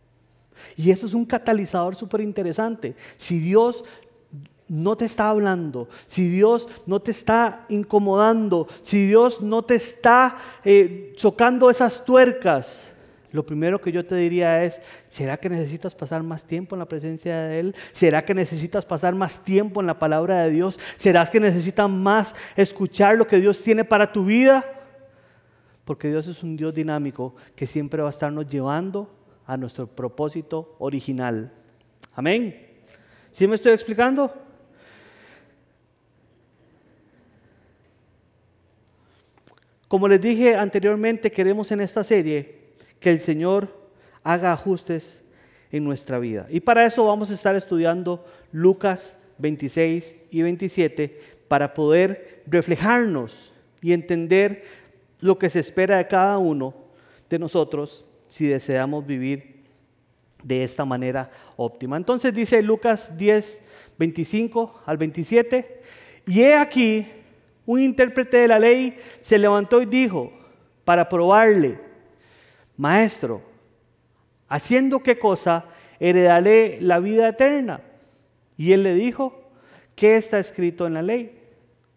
Y 0.77 0.91
eso 0.91 1.05
es 1.05 1.13
un 1.13 1.25
catalizador 1.25 1.97
súper 1.97 2.21
interesante. 2.21 2.95
Si 3.17 3.39
Dios 3.39 3.83
no 4.69 4.95
te 4.95 5.03
está 5.03 5.27
hablando, 5.27 5.89
si 6.05 6.29
Dios 6.29 6.69
no 6.85 7.01
te 7.01 7.11
está 7.11 7.65
incomodando, 7.67 8.69
si 8.81 9.07
Dios 9.07 9.41
no 9.41 9.63
te 9.63 9.75
está 9.75 10.37
eh, 10.63 11.11
chocando 11.17 11.69
esas 11.69 12.05
tuercas, 12.05 12.87
lo 13.31 13.45
primero 13.45 13.79
que 13.79 13.91
yo 13.91 14.05
te 14.05 14.15
diría 14.15 14.63
es, 14.63 14.81
¿será 15.07 15.37
que 15.37 15.49
necesitas 15.49 15.95
pasar 15.95 16.21
más 16.21 16.43
tiempo 16.43 16.75
en 16.75 16.79
la 16.79 16.85
presencia 16.85 17.43
de 17.43 17.59
Él? 17.59 17.75
¿Será 17.93 18.25
que 18.25 18.33
necesitas 18.33 18.85
pasar 18.85 19.15
más 19.15 19.43
tiempo 19.43 19.79
en 19.79 19.87
la 19.87 19.97
palabra 19.97 20.43
de 20.43 20.51
Dios? 20.51 20.77
¿Será 20.97 21.25
que 21.25 21.39
necesitas 21.39 21.89
más 21.89 22.35
escuchar 22.57 23.17
lo 23.17 23.25
que 23.25 23.39
Dios 23.39 23.63
tiene 23.63 23.85
para 23.85 24.11
tu 24.11 24.25
vida? 24.25 24.65
Porque 25.85 26.09
Dios 26.09 26.27
es 26.27 26.43
un 26.43 26.57
Dios 26.57 26.73
dinámico 26.73 27.35
que 27.55 27.67
siempre 27.67 28.01
va 28.01 28.09
a 28.09 28.11
estarnos 28.11 28.47
llevando 28.49 29.09
a 29.45 29.55
nuestro 29.55 29.87
propósito 29.87 30.75
original. 30.79 31.53
Amén. 32.13 32.67
¿Sí 33.31 33.47
me 33.47 33.55
estoy 33.55 33.71
explicando? 33.71 34.33
Como 39.87 40.07
les 40.07 40.21
dije 40.21 40.55
anteriormente, 40.55 41.31
queremos 41.31 41.71
en 41.71 41.81
esta 41.81 42.03
serie 42.03 42.60
que 43.01 43.09
el 43.09 43.19
Señor 43.19 43.67
haga 44.23 44.53
ajustes 44.53 45.21
en 45.71 45.83
nuestra 45.83 46.19
vida. 46.19 46.47
Y 46.49 46.61
para 46.61 46.85
eso 46.85 47.05
vamos 47.05 47.31
a 47.31 47.33
estar 47.33 47.55
estudiando 47.57 48.25
Lucas 48.53 49.17
26 49.39 50.15
y 50.29 50.41
27 50.41 51.19
para 51.49 51.73
poder 51.73 52.43
reflejarnos 52.47 53.51
y 53.81 53.91
entender 53.91 54.63
lo 55.19 55.37
que 55.37 55.49
se 55.49 55.59
espera 55.59 55.97
de 55.97 56.07
cada 56.07 56.37
uno 56.37 56.73
de 57.29 57.39
nosotros 57.39 58.05
si 58.29 58.47
deseamos 58.47 59.05
vivir 59.05 59.63
de 60.43 60.63
esta 60.63 60.85
manera 60.85 61.31
óptima. 61.57 61.97
Entonces 61.97 62.33
dice 62.33 62.61
Lucas 62.61 63.17
10, 63.17 63.65
25 63.97 64.81
al 64.85 64.97
27, 64.97 65.81
y 66.27 66.41
he 66.41 66.55
aquí, 66.55 67.07
un 67.65 67.79
intérprete 67.79 68.37
de 68.37 68.47
la 68.47 68.59
ley 68.59 68.97
se 69.21 69.37
levantó 69.37 69.81
y 69.81 69.85
dijo, 69.85 70.31
para 70.85 71.09
probarle, 71.09 71.90
Maestro, 72.77 73.41
¿haciendo 74.47 75.01
qué 75.03 75.19
cosa 75.19 75.65
heredaré 75.99 76.79
la 76.81 76.99
vida 76.99 77.29
eterna? 77.29 77.81
Y 78.57 78.73
él 78.73 78.83
le 78.83 78.93
dijo, 78.93 79.49
¿qué 79.95 80.15
está 80.15 80.39
escrito 80.39 80.87
en 80.87 80.93
la 80.93 81.01
ley? 81.01 81.37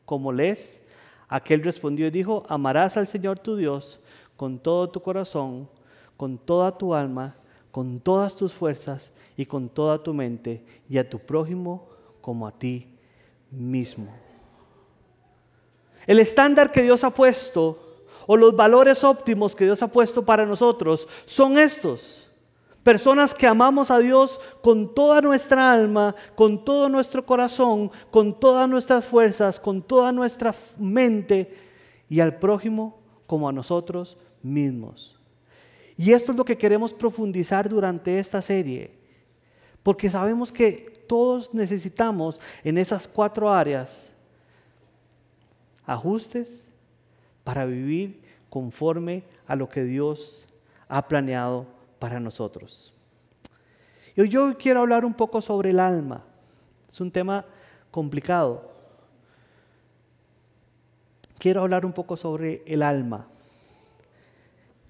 Como 0.05 0.33
lees, 0.33 0.85
aquel 1.29 1.63
respondió 1.63 2.07
y 2.07 2.11
dijo, 2.11 2.45
amarás 2.49 2.97
al 2.97 3.07
Señor 3.07 3.39
tu 3.39 3.57
Dios 3.57 4.01
con 4.37 4.59
todo 4.59 4.91
tu 4.91 5.01
corazón, 5.01 5.69
con 6.17 6.39
toda 6.39 6.77
tu 6.77 6.95
alma, 6.95 7.37
con 7.71 8.01
todas 8.01 8.37
tus 8.37 8.53
fuerzas 8.53 9.13
y 9.37 9.47
con 9.47 9.69
toda 9.69 10.03
tu 10.03 10.15
mente, 10.15 10.65
y 10.89 10.99
a 10.99 11.09
tu 11.09 11.19
prójimo 11.19 11.89
como 12.21 12.47
a 12.47 12.53
ti 12.53 12.89
mismo. 13.51 14.15
El 16.07 16.21
estándar 16.21 16.71
que 16.71 16.83
Dios 16.83 17.03
ha 17.05 17.11
puesto 17.11 17.84
o 18.27 18.37
los 18.37 18.55
valores 18.57 19.05
óptimos 19.05 19.55
que 19.55 19.65
Dios 19.65 19.83
ha 19.83 19.89
puesto 19.89 20.25
para 20.25 20.47
nosotros 20.47 21.09
son 21.27 21.59
estos. 21.59 22.21
Personas 22.83 23.33
que 23.33 23.47
amamos 23.47 23.91
a 23.91 23.99
Dios 23.99 24.39
con 24.63 24.95
toda 24.95 25.23
nuestra 25.23 25.73
alma, 25.73 26.15
con 26.35 26.65
todo 26.65 26.91
nuestro 26.91 27.25
corazón, 27.25 27.91
con 28.11 28.39
todas 28.39 28.69
nuestras 28.69 29.07
fuerzas, 29.07 29.59
con 29.59 29.81
toda 29.81 30.13
nuestra 30.13 30.55
mente 30.79 31.57
y 32.11 32.21
al 32.21 32.39
prójimo 32.39 32.99
como 33.27 33.49
a 33.49 33.53
nosotros 33.53 34.19
mismos. 34.43 35.19
Y 35.97 36.13
esto 36.13 36.33
es 36.33 36.39
lo 36.39 36.45
que 36.45 36.59
queremos 36.59 36.93
profundizar 36.93 37.69
durante 37.69 38.19
esta 38.19 38.43
serie, 38.43 38.91
porque 39.83 40.11
sabemos 40.11 40.53
que 40.53 40.93
todos 41.07 41.55
necesitamos 41.55 42.39
en 42.63 42.77
esas 42.79 43.09
cuatro 43.09 43.51
áreas 43.51 44.13
ajustes 45.87 46.67
para 47.45 47.67
vivir 47.67 48.21
conforme 48.49 49.23
a 49.47 49.55
lo 49.55 49.69
que 49.69 49.85
Dios 49.85 50.45
ha 50.89 51.07
planeado 51.07 51.67
para 51.99 52.19
nosotros. 52.19 52.93
Y 54.17 54.29
yo 54.29 54.57
quiero 54.57 54.81
hablar 54.81 55.05
un 55.05 55.15
poco 55.15 55.41
sobre 55.41 55.71
el 55.71 55.81
alma. 55.81 56.23
Es 56.89 57.01
un 57.01 57.11
tema 57.11 57.45
complicado. 57.91 58.73
Quiero 61.39 61.63
hablar 61.63 61.85
un 61.85 61.93
poco 61.93 62.17
sobre 62.17 62.63
el 62.67 62.83
alma. 62.83 63.27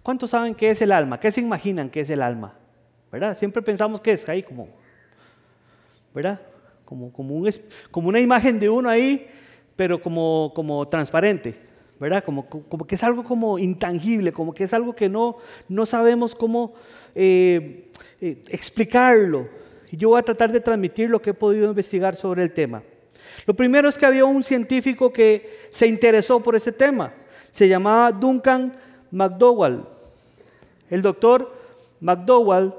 ¿Cuántos 0.03 0.31
saben 0.31 0.55
qué 0.55 0.71
es 0.71 0.83
el 0.83 0.93
alma? 0.93 1.19
¿Qué 1.19 1.33
se 1.33 1.41
imaginan 1.41 1.89
que 1.89 2.01
es 2.01 2.11
el 2.11 2.21
alma? 2.21 2.53
¿Verdad? 3.11 3.39
Siempre 3.39 3.63
pensamos 3.63 4.01
que 4.01 4.13
es 4.13 4.29
ahí 4.29 4.43
como, 4.43 4.69
¿verdad? 6.15 6.41
Como, 6.85 7.11
como, 7.11 7.35
un, 7.35 7.51
como 7.91 8.09
una 8.09 8.21
imagen 8.21 8.59
de 8.59 8.69
uno 8.69 8.91
ahí, 8.91 9.27
pero 9.75 10.03
como, 10.03 10.53
como 10.55 10.87
transparente, 10.89 11.59
¿verdad? 12.01 12.25
Como, 12.25 12.49
que 12.87 12.95
es 12.95 13.05
algo 13.05 13.25
como 13.25 13.59
intangible, 13.59 14.33
como 14.33 14.53
que 14.53 14.65
es 14.65 14.75
algo 14.75 14.95
que 14.95 15.09
no, 15.09 15.39
no 15.69 15.87
sabemos 15.87 16.35
cómo 16.35 16.75
eh, 17.15 17.91
eh, 18.21 18.43
explicarlo. 18.49 19.49
Y 19.91 19.97
yo 19.97 20.11
voy 20.11 20.19
a 20.19 20.23
tratar 20.23 20.51
de 20.51 20.61
transmitir 20.61 21.11
lo 21.11 21.23
que 21.23 21.31
he 21.31 21.35
podido 21.35 21.69
investigar 21.69 22.17
sobre 22.17 22.43
el 22.43 22.53
tema. 22.53 22.83
Lo 23.47 23.55
primero 23.55 23.89
es 23.89 23.99
que 23.99 24.07
había 24.07 24.25
un 24.25 24.43
científico 24.43 25.13
que 25.13 25.69
se 25.71 25.87
interesó 25.87 26.41
por 26.41 26.57
ese 26.57 26.73
tema. 26.73 27.13
Se 27.51 27.69
llamaba 27.69 28.11
Duncan 28.11 28.77
McDowell. 29.11 29.83
El 30.91 31.03
doctor 31.03 31.55
McDowell 32.01 32.73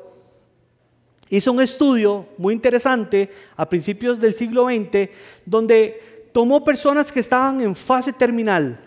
hizo 1.29 1.51
un 1.51 1.61
estudio 1.61 2.27
muy 2.37 2.53
interesante 2.53 3.29
a 3.55 3.67
principios 3.67 4.19
del 4.19 4.33
siglo 4.33 4.65
XX 4.65 5.09
donde 5.45 6.29
tomó 6.31 6.63
personas 6.63 7.11
que 7.11 7.19
estaban 7.19 7.61
en 7.61 7.75
fase 7.75 8.13
terminal. 8.13 8.79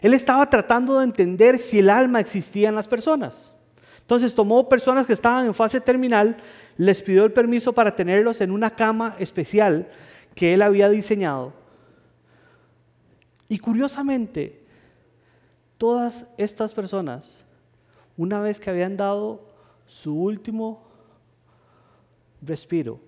Él 0.00 0.14
estaba 0.14 0.48
tratando 0.48 0.98
de 0.98 1.04
entender 1.04 1.58
si 1.58 1.78
el 1.78 1.90
alma 1.90 2.20
existía 2.20 2.68
en 2.68 2.74
las 2.74 2.88
personas. 2.88 3.52
Entonces 4.00 4.34
tomó 4.34 4.68
personas 4.68 5.06
que 5.06 5.14
estaban 5.14 5.46
en 5.46 5.54
fase 5.54 5.80
terminal, 5.80 6.36
les 6.76 7.02
pidió 7.02 7.24
el 7.24 7.32
permiso 7.32 7.72
para 7.72 7.96
tenerlos 7.96 8.40
en 8.40 8.52
una 8.52 8.70
cama 8.70 9.16
especial 9.18 9.88
que 10.34 10.54
él 10.54 10.62
había 10.62 10.88
diseñado. 10.88 11.52
Y 13.48 13.58
curiosamente, 13.58 14.62
todas 15.78 16.26
estas 16.36 16.72
personas, 16.74 17.44
una 18.16 18.40
vez 18.40 18.60
que 18.60 18.70
habían 18.70 18.96
dado 18.96 19.40
su 19.86 20.14
último 20.14 20.82
respiro, 22.42 23.00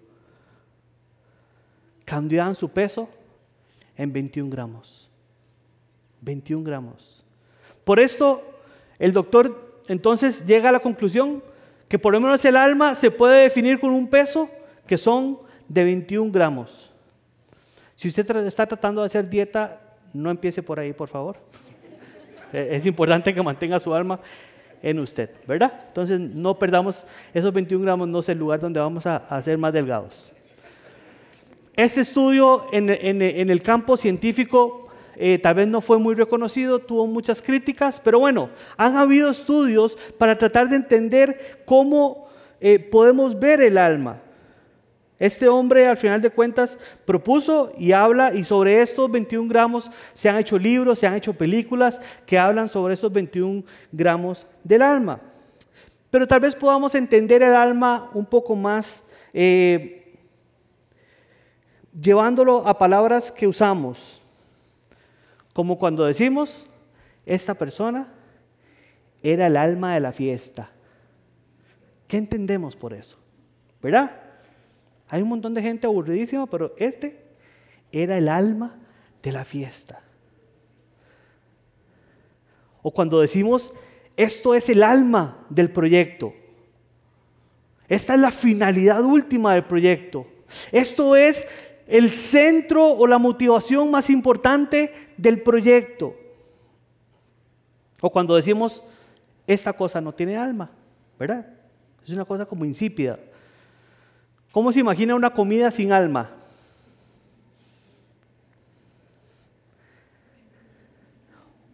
cambiaban 2.04 2.54
su 2.54 2.68
peso 2.68 3.08
en 3.96 4.12
21 4.12 4.50
gramos. 4.50 5.07
21 6.20 6.64
gramos. 6.64 7.24
Por 7.84 8.00
esto, 8.00 8.42
el 8.98 9.12
doctor 9.12 9.82
entonces 9.88 10.44
llega 10.46 10.68
a 10.68 10.72
la 10.72 10.80
conclusión 10.80 11.42
que 11.88 11.98
por 11.98 12.12
lo 12.12 12.20
menos 12.20 12.44
el 12.44 12.56
alma 12.56 12.94
se 12.94 13.10
puede 13.10 13.42
definir 13.42 13.80
con 13.80 13.90
un 13.90 14.08
peso 14.08 14.50
que 14.86 14.96
son 14.96 15.38
de 15.68 15.84
21 15.84 16.30
gramos. 16.30 16.92
Si 17.96 18.08
usted 18.08 18.36
está 18.46 18.66
tratando 18.66 19.00
de 19.00 19.06
hacer 19.06 19.28
dieta, 19.28 19.80
no 20.12 20.30
empiece 20.30 20.62
por 20.62 20.78
ahí, 20.78 20.92
por 20.92 21.08
favor. 21.08 21.36
Eh, 22.50 22.70
es 22.72 22.86
importante 22.86 23.34
que 23.34 23.42
mantenga 23.42 23.78
su 23.78 23.92
alma 23.92 24.20
en 24.82 24.98
usted, 25.00 25.28
¿verdad? 25.46 25.84
Entonces 25.88 26.18
no 26.18 26.58
perdamos 26.58 27.04
esos 27.34 27.52
21 27.52 27.84
gramos, 27.84 28.08
no 28.08 28.20
es 28.20 28.28
el 28.30 28.38
lugar 28.38 28.58
donde 28.58 28.80
vamos 28.80 29.04
a, 29.04 29.16
a 29.16 29.42
ser 29.42 29.58
más 29.58 29.70
delgados. 29.70 30.32
Este 31.78 32.00
estudio 32.00 32.66
en, 32.72 32.90
el 32.90 33.62
campo 33.62 33.96
científico 33.96 34.87
eh, 35.18 35.38
tal 35.38 35.54
vez 35.54 35.68
no 35.68 35.80
fue 35.80 35.98
muy 35.98 36.14
reconocido, 36.14 36.78
tuvo 36.78 37.06
muchas 37.06 37.42
críticas, 37.42 38.00
pero 38.02 38.18
bueno, 38.20 38.50
han 38.76 38.96
habido 38.96 39.30
estudios 39.30 39.98
para 40.16 40.38
tratar 40.38 40.68
de 40.68 40.76
entender 40.76 41.62
cómo 41.64 42.28
eh, 42.60 42.78
podemos 42.78 43.38
ver 43.38 43.60
el 43.60 43.78
alma. 43.78 44.20
Este 45.18 45.48
hombre 45.48 45.88
al 45.88 45.96
final 45.96 46.22
de 46.22 46.30
cuentas 46.30 46.78
propuso 47.04 47.72
y 47.76 47.90
habla 47.90 48.32
y 48.32 48.44
sobre 48.44 48.80
estos 48.80 49.10
21 49.10 49.48
gramos 49.48 49.90
se 50.14 50.28
han 50.28 50.36
hecho 50.36 50.56
libros, 50.56 51.00
se 51.00 51.08
han 51.08 51.14
hecho 51.14 51.32
películas 51.32 52.00
que 52.24 52.38
hablan 52.38 52.68
sobre 52.68 52.94
estos 52.94 53.12
21 53.12 53.64
gramos 53.90 54.46
del 54.62 54.82
alma. 54.82 55.20
Pero 56.10 56.26
tal 56.26 56.40
vez 56.40 56.54
podamos 56.54 56.94
entender 56.94 57.42
el 57.42 57.54
alma 57.54 58.10
un 58.14 58.24
poco 58.24 58.54
más 58.54 59.04
eh, 59.32 60.16
llevándolo 62.00 62.66
a 62.66 62.78
palabras 62.78 63.32
que 63.32 63.46
usamos, 63.46 64.17
como 65.58 65.76
cuando 65.76 66.04
decimos, 66.04 66.64
esta 67.26 67.54
persona 67.54 68.06
era 69.24 69.48
el 69.48 69.56
alma 69.56 69.94
de 69.94 69.98
la 69.98 70.12
fiesta. 70.12 70.70
¿Qué 72.06 72.16
entendemos 72.16 72.76
por 72.76 72.94
eso? 72.94 73.18
¿Verdad? 73.82 74.20
Hay 75.08 75.20
un 75.20 75.30
montón 75.30 75.54
de 75.54 75.62
gente 75.62 75.88
aburridísima, 75.88 76.46
pero 76.46 76.76
este 76.76 77.24
era 77.90 78.16
el 78.18 78.28
alma 78.28 78.76
de 79.20 79.32
la 79.32 79.44
fiesta. 79.44 80.00
O 82.80 82.92
cuando 82.92 83.20
decimos, 83.20 83.74
esto 84.16 84.54
es 84.54 84.68
el 84.68 84.84
alma 84.84 85.44
del 85.50 85.72
proyecto. 85.72 86.34
Esta 87.88 88.14
es 88.14 88.20
la 88.20 88.30
finalidad 88.30 89.02
última 89.02 89.54
del 89.54 89.64
proyecto. 89.64 90.24
Esto 90.70 91.16
es 91.16 91.44
el 91.88 92.10
centro 92.10 92.92
o 92.92 93.06
la 93.06 93.18
motivación 93.18 93.90
más 93.90 94.10
importante 94.10 94.92
del 95.16 95.42
proyecto. 95.42 96.14
O 98.00 98.10
cuando 98.10 98.36
decimos, 98.36 98.82
esta 99.46 99.72
cosa 99.72 99.98
no 100.00 100.12
tiene 100.12 100.36
alma, 100.36 100.70
¿verdad? 101.18 101.46
Es 102.06 102.10
una 102.10 102.26
cosa 102.26 102.44
como 102.44 102.66
insípida. 102.66 103.18
¿Cómo 104.52 104.70
se 104.70 104.80
imagina 104.80 105.14
una 105.14 105.30
comida 105.30 105.70
sin 105.70 105.90
alma? 105.90 106.30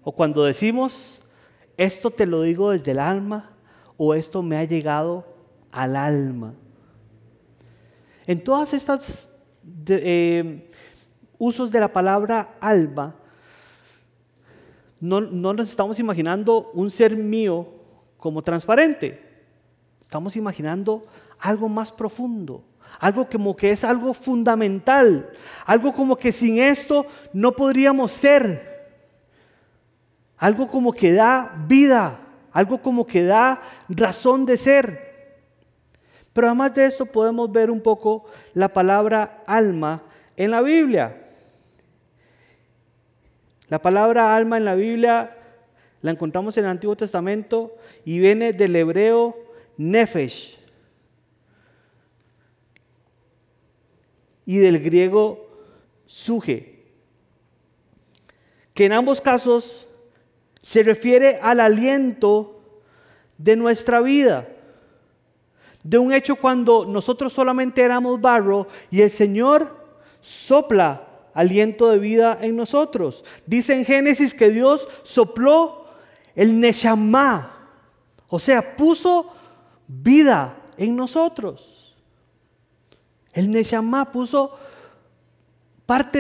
O 0.04 0.12
cuando 0.12 0.44
decimos, 0.44 1.20
esto 1.76 2.10
te 2.10 2.26
lo 2.26 2.42
digo 2.42 2.70
desde 2.70 2.92
el 2.92 3.00
alma 3.00 3.50
o 3.96 4.14
esto 4.14 4.42
me 4.42 4.56
ha 4.58 4.64
llegado 4.64 5.26
al 5.72 5.96
alma. 5.96 6.54
En 8.26 8.44
todas 8.44 8.72
estas 8.74 9.28
eh, 9.88 10.70
usos 11.38 11.70
de 11.70 11.80
la 11.80 11.92
palabra 11.92 12.56
alma, 12.60 13.14
no, 15.00 15.20
no 15.20 15.52
nos 15.52 15.68
estamos 15.68 15.98
imaginando 15.98 16.70
un 16.72 16.90
ser 16.90 17.16
mío 17.16 17.68
como 18.16 18.42
transparente. 18.42 19.20
Estamos 20.00 20.36
imaginando 20.36 21.04
algo 21.38 21.68
más 21.68 21.92
profundo, 21.92 22.64
algo 22.98 23.28
como 23.28 23.54
que 23.54 23.70
es 23.70 23.84
algo 23.84 24.14
fundamental, 24.14 25.30
algo 25.66 25.92
como 25.92 26.16
que 26.16 26.32
sin 26.32 26.58
esto 26.58 27.06
no 27.32 27.52
podríamos 27.52 28.12
ser, 28.12 28.74
algo 30.38 30.68
como 30.68 30.92
que 30.92 31.12
da 31.12 31.54
vida, 31.66 32.20
algo 32.52 32.80
como 32.80 33.06
que 33.06 33.24
da 33.24 33.60
razón 33.88 34.46
de 34.46 34.56
ser. 34.56 35.03
Pero 36.34 36.48
además 36.48 36.74
de 36.74 36.84
esto 36.84 37.06
podemos 37.06 37.50
ver 37.50 37.70
un 37.70 37.80
poco 37.80 38.26
la 38.52 38.68
palabra 38.68 39.42
alma 39.46 40.02
en 40.36 40.50
la 40.50 40.60
Biblia. 40.60 41.22
La 43.68 43.78
palabra 43.80 44.36
alma 44.36 44.58
en 44.58 44.66
la 44.66 44.74
Biblia 44.74 45.38
la 46.02 46.10
encontramos 46.10 46.56
en 46.58 46.64
el 46.64 46.70
Antiguo 46.70 46.96
Testamento 46.96 47.76
y 48.04 48.18
viene 48.18 48.52
del 48.52 48.76
hebreo 48.76 49.34
nefesh, 49.78 50.58
y 54.46 54.58
del 54.58 54.78
griego 54.80 55.48
suge, 56.06 56.84
que 58.74 58.84
en 58.84 58.92
ambos 58.92 59.20
casos 59.20 59.88
se 60.62 60.82
refiere 60.82 61.38
al 61.40 61.60
aliento 61.60 62.60
de 63.38 63.56
nuestra 63.56 64.00
vida, 64.00 64.48
de 65.84 65.98
un 65.98 66.12
hecho 66.12 66.36
cuando 66.36 66.86
nosotros 66.86 67.32
solamente 67.32 67.82
éramos 67.82 68.20
barro 68.20 68.66
y 68.90 69.02
el 69.02 69.10
Señor 69.10 69.84
sopla 70.20 71.06
aliento 71.34 71.90
de 71.90 71.98
vida 71.98 72.38
en 72.40 72.56
nosotros. 72.56 73.22
Dice 73.46 73.74
en 73.74 73.84
Génesis 73.84 74.32
que 74.34 74.48
Dios 74.48 74.88
sopló 75.02 75.84
el 76.34 76.58
Neshama, 76.58 77.68
o 78.28 78.38
sea, 78.38 78.76
puso 78.76 79.30
vida 79.86 80.56
en 80.78 80.96
nosotros. 80.96 81.94
El 83.32 83.50
Neshama 83.50 84.10
puso 84.10 84.56
parte 85.84 86.18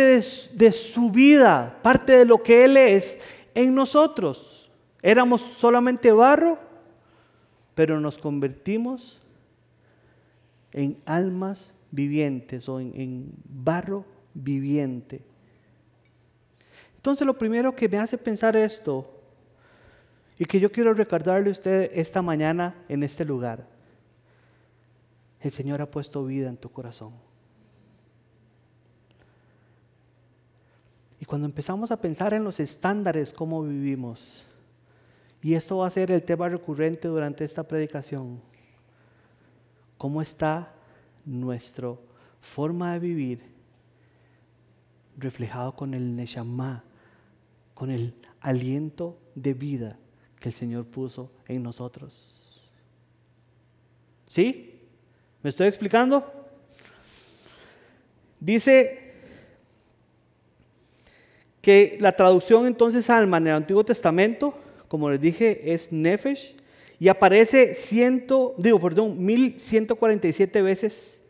de, 0.52 0.72
su 0.72 1.10
vida, 1.10 1.78
parte 1.82 2.18
de 2.18 2.24
lo 2.26 2.42
que 2.42 2.64
Él 2.66 2.76
es 2.76 3.18
en 3.54 3.74
nosotros. 3.74 4.70
Éramos 5.00 5.40
solamente 5.40 6.12
barro, 6.12 6.58
pero 7.74 7.98
nos 7.98 8.18
convertimos 8.18 9.20
en 10.74 10.98
almas 11.06 11.72
vivientes 11.90 12.68
o 12.68 12.80
en, 12.80 13.32
barro 13.44 14.04
viviente. 14.34 15.22
Entonces 16.96 17.26
lo 17.26 17.38
primero 17.38 17.74
que 17.74 17.88
me 17.88 17.98
hace 17.98 18.18
pensar 18.18 18.56
esto 18.56 19.10
y 20.38 20.44
que 20.44 20.58
yo 20.58 20.70
quiero 20.72 20.92
recordarle 20.92 21.48
a 21.48 21.52
usted 21.52 21.90
esta 21.94 22.20
mañana 22.20 22.74
en 22.88 23.04
este 23.04 23.24
lugar, 23.24 23.66
el 25.40 25.52
Señor 25.52 25.80
ha 25.80 25.90
puesto 25.90 26.24
vida 26.24 26.48
en 26.48 26.56
tu 26.56 26.70
corazón. 26.70 27.12
Y 31.20 31.24
cuando 31.24 31.46
empezamos 31.46 31.90
a 31.90 32.00
pensar 32.00 32.34
en 32.34 32.42
los 32.42 32.58
estándares, 32.58 33.32
cómo 33.32 33.62
vivimos, 33.62 34.44
y 35.40 35.54
esto 35.54 35.78
va 35.78 35.86
a 35.86 35.90
ser 35.90 36.10
el 36.10 36.22
tema 36.22 36.48
recurrente 36.48 37.06
durante 37.06 37.44
esta 37.44 37.62
predicación, 37.62 38.40
cómo 40.04 40.20
está 40.20 40.70
nuestra 41.24 41.94
forma 42.42 42.92
de 42.92 42.98
vivir 42.98 43.40
reflejado 45.16 45.74
con 45.74 45.94
el 45.94 46.14
Neshama, 46.14 46.84
con 47.72 47.90
el 47.90 48.12
aliento 48.38 49.18
de 49.34 49.54
vida 49.54 49.98
que 50.38 50.50
el 50.50 50.54
Señor 50.54 50.84
puso 50.84 51.32
en 51.48 51.62
nosotros. 51.62 52.60
¿Sí? 54.26 54.78
¿Me 55.42 55.48
estoy 55.48 55.68
explicando? 55.68 56.30
Dice 58.38 59.14
que 61.62 61.96
la 61.98 62.14
traducción 62.14 62.66
entonces 62.66 63.08
alma 63.08 63.38
en 63.38 63.46
el 63.46 63.54
Antiguo 63.54 63.82
Testamento, 63.86 64.52
como 64.86 65.08
les 65.08 65.18
dije, 65.22 65.72
es 65.72 65.90
nefesh, 65.90 66.54
y 67.04 67.08
aparece 67.10 67.74
ciento, 67.74 68.54
digo, 68.56 68.80
perdón, 68.80 69.22
1147 69.22 70.62
veces, 70.62 71.20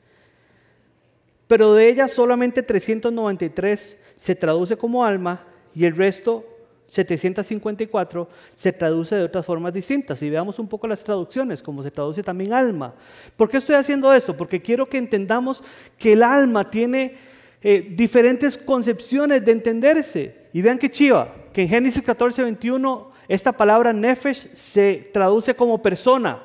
pero 1.48 1.74
de 1.74 1.88
ellas 1.88 2.12
solamente 2.12 2.62
393 2.62 3.98
se 4.16 4.36
traduce 4.36 4.76
como 4.76 5.04
alma 5.04 5.44
y 5.74 5.84
el 5.84 5.96
resto 5.96 6.44
754 6.86 8.28
se 8.54 8.72
traduce 8.72 9.16
de 9.16 9.24
otras 9.24 9.44
formas 9.44 9.74
distintas. 9.74 10.22
Y 10.22 10.30
veamos 10.30 10.60
un 10.60 10.68
poco 10.68 10.86
las 10.86 11.02
traducciones, 11.02 11.60
como 11.60 11.82
se 11.82 11.90
traduce 11.90 12.22
también 12.22 12.52
alma. 12.52 12.94
¿Por 13.36 13.50
qué 13.50 13.56
estoy 13.56 13.74
haciendo 13.74 14.14
esto? 14.14 14.36
Porque 14.36 14.62
quiero 14.62 14.88
que 14.88 14.98
entendamos 14.98 15.60
que 15.98 16.12
el 16.12 16.22
alma 16.22 16.70
tiene 16.70 17.16
eh, 17.60 17.84
diferentes 17.96 18.56
concepciones 18.56 19.44
de 19.44 19.50
entenderse. 19.50 20.36
Y 20.52 20.62
vean 20.62 20.78
qué 20.78 20.88
chiva, 20.88 21.34
que 21.52 21.62
en 21.62 21.68
Génesis 21.68 22.04
14, 22.04 22.44
21, 22.44 23.13
esta 23.28 23.52
palabra 23.52 23.92
nefesh 23.92 24.54
se 24.54 25.10
traduce 25.12 25.54
como 25.54 25.80
persona. 25.82 26.42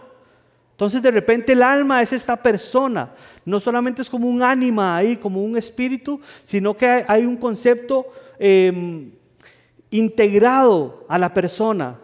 Entonces 0.71 1.01
de 1.01 1.11
repente 1.11 1.53
el 1.53 1.61
alma 1.61 2.01
es 2.01 2.13
esta 2.13 2.41
persona. 2.41 3.11
No 3.43 3.59
solamente 3.59 4.01
es 4.01 4.09
como 4.09 4.29
un 4.29 4.41
ánima 4.41 4.95
ahí, 4.95 5.17
como 5.17 5.43
un 5.43 5.57
espíritu, 5.57 6.21
sino 6.43 6.75
que 6.77 7.05
hay, 7.07 7.25
un 7.25 7.35
concepto 7.35 8.05
em, 8.37 9.11
integrado 9.91 11.05
a 11.09 11.17
la 11.17 11.33
persona. 11.33 11.97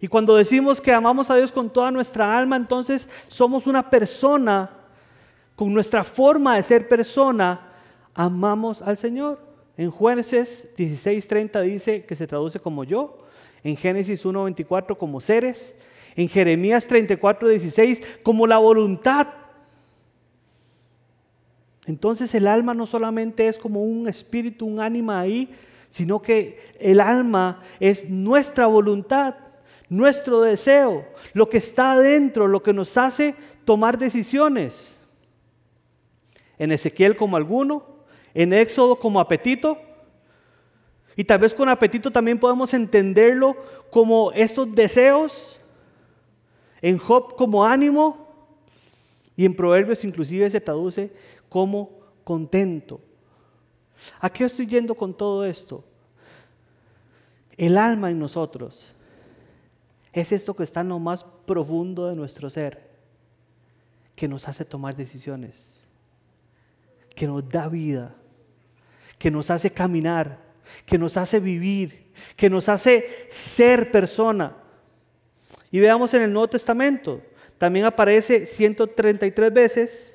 Y 0.00 0.08
cuando 0.08 0.36
decimos 0.36 0.80
que 0.80 0.92
amamos 0.92 1.30
a 1.30 1.36
Dios 1.36 1.52
con 1.52 1.70
toda 1.70 1.90
nuestra 1.90 2.38
alma, 2.38 2.56
entonces 2.56 3.08
somos 3.28 3.66
una 3.66 3.90
persona 3.90 4.70
con 5.54 5.72
nuestra 5.72 6.04
forma 6.04 6.56
de 6.56 6.62
ser 6.62 6.88
persona 6.88 7.60
amamos 8.16 8.82
al 8.82 8.96
Señor. 8.96 9.38
En 9.76 9.90
Jueces 9.90 10.72
16:30 10.76 11.60
dice 11.60 12.04
que 12.06 12.16
se 12.16 12.26
traduce 12.26 12.58
como 12.58 12.82
yo, 12.82 13.18
en 13.66 13.76
Génesis 13.76 14.24
1:24 14.24 14.96
como 14.96 15.20
seres, 15.20 15.76
en 16.14 16.28
Jeremías 16.28 16.86
34:16 16.86 18.00
como 18.22 18.46
la 18.46 18.58
voluntad. 18.58 19.26
Entonces 21.86 22.32
el 22.36 22.46
alma 22.46 22.74
no 22.74 22.86
solamente 22.86 23.48
es 23.48 23.58
como 23.58 23.82
un 23.82 24.08
espíritu, 24.08 24.66
un 24.66 24.78
ánima 24.78 25.18
ahí, 25.18 25.52
sino 25.90 26.22
que 26.22 26.60
el 26.78 27.00
alma 27.00 27.60
es 27.80 28.08
nuestra 28.08 28.68
voluntad, 28.68 29.34
nuestro 29.88 30.42
deseo, 30.42 31.04
lo 31.32 31.48
que 31.48 31.58
está 31.58 31.92
adentro, 31.92 32.46
lo 32.46 32.62
que 32.62 32.72
nos 32.72 32.96
hace 32.96 33.34
tomar 33.64 33.98
decisiones. 33.98 35.04
En 36.56 36.70
Ezequiel 36.70 37.16
como 37.16 37.36
alguno, 37.36 37.84
en 38.32 38.52
Éxodo 38.52 39.00
como 39.00 39.18
apetito. 39.18 39.76
Y 41.16 41.24
tal 41.24 41.38
vez 41.38 41.54
con 41.54 41.68
apetito 41.68 42.10
también 42.10 42.38
podemos 42.38 42.74
entenderlo 42.74 43.56
como 43.90 44.30
estos 44.32 44.72
deseos. 44.74 45.58
En 46.82 46.98
Job 46.98 47.34
como 47.36 47.64
ánimo. 47.64 48.26
Y 49.34 49.46
en 49.46 49.54
Proverbios 49.54 50.04
inclusive 50.04 50.50
se 50.50 50.60
traduce 50.60 51.10
como 51.48 51.90
contento. 52.22 53.00
¿A 54.20 54.28
qué 54.30 54.44
estoy 54.44 54.66
yendo 54.66 54.94
con 54.94 55.14
todo 55.14 55.44
esto? 55.44 55.84
El 57.56 57.78
alma 57.78 58.10
en 58.10 58.18
nosotros 58.18 58.92
es 60.12 60.32
esto 60.32 60.54
que 60.54 60.62
está 60.62 60.80
en 60.80 60.88
lo 60.88 60.98
más 60.98 61.24
profundo 61.24 62.06
de 62.06 62.16
nuestro 62.16 62.50
ser, 62.50 62.90
que 64.14 64.28
nos 64.28 64.48
hace 64.48 64.64
tomar 64.64 64.96
decisiones, 64.96 65.78
que 67.14 67.26
nos 67.26 67.46
da 67.48 67.68
vida, 67.68 68.14
que 69.18 69.30
nos 69.30 69.50
hace 69.50 69.70
caminar, 69.70 70.45
que 70.84 70.98
nos 70.98 71.16
hace 71.16 71.40
vivir, 71.40 72.12
que 72.36 72.50
nos 72.50 72.68
hace 72.68 73.26
ser 73.28 73.90
persona. 73.90 74.56
Y 75.70 75.80
veamos 75.80 76.14
en 76.14 76.22
el 76.22 76.32
Nuevo 76.32 76.48
Testamento, 76.48 77.20
también 77.58 77.86
aparece 77.86 78.46
133 78.46 79.52
veces, 79.52 80.14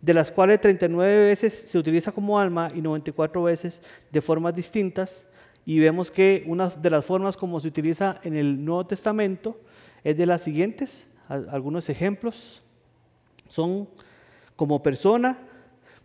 de 0.00 0.14
las 0.14 0.30
cuales 0.30 0.60
39 0.60 1.26
veces 1.26 1.52
se 1.66 1.78
utiliza 1.78 2.12
como 2.12 2.38
alma 2.38 2.70
y 2.74 2.80
94 2.80 3.42
veces 3.42 3.82
de 4.10 4.20
formas 4.20 4.54
distintas. 4.54 5.26
Y 5.64 5.80
vemos 5.80 6.10
que 6.10 6.44
una 6.46 6.68
de 6.68 6.90
las 6.90 7.04
formas 7.04 7.36
como 7.36 7.60
se 7.60 7.68
utiliza 7.68 8.20
en 8.22 8.36
el 8.36 8.64
Nuevo 8.64 8.86
Testamento 8.86 9.60
es 10.04 10.16
de 10.16 10.26
las 10.26 10.42
siguientes, 10.42 11.06
algunos 11.28 11.88
ejemplos. 11.88 12.62
Son 13.48 13.88
como 14.56 14.82
persona, 14.82 15.38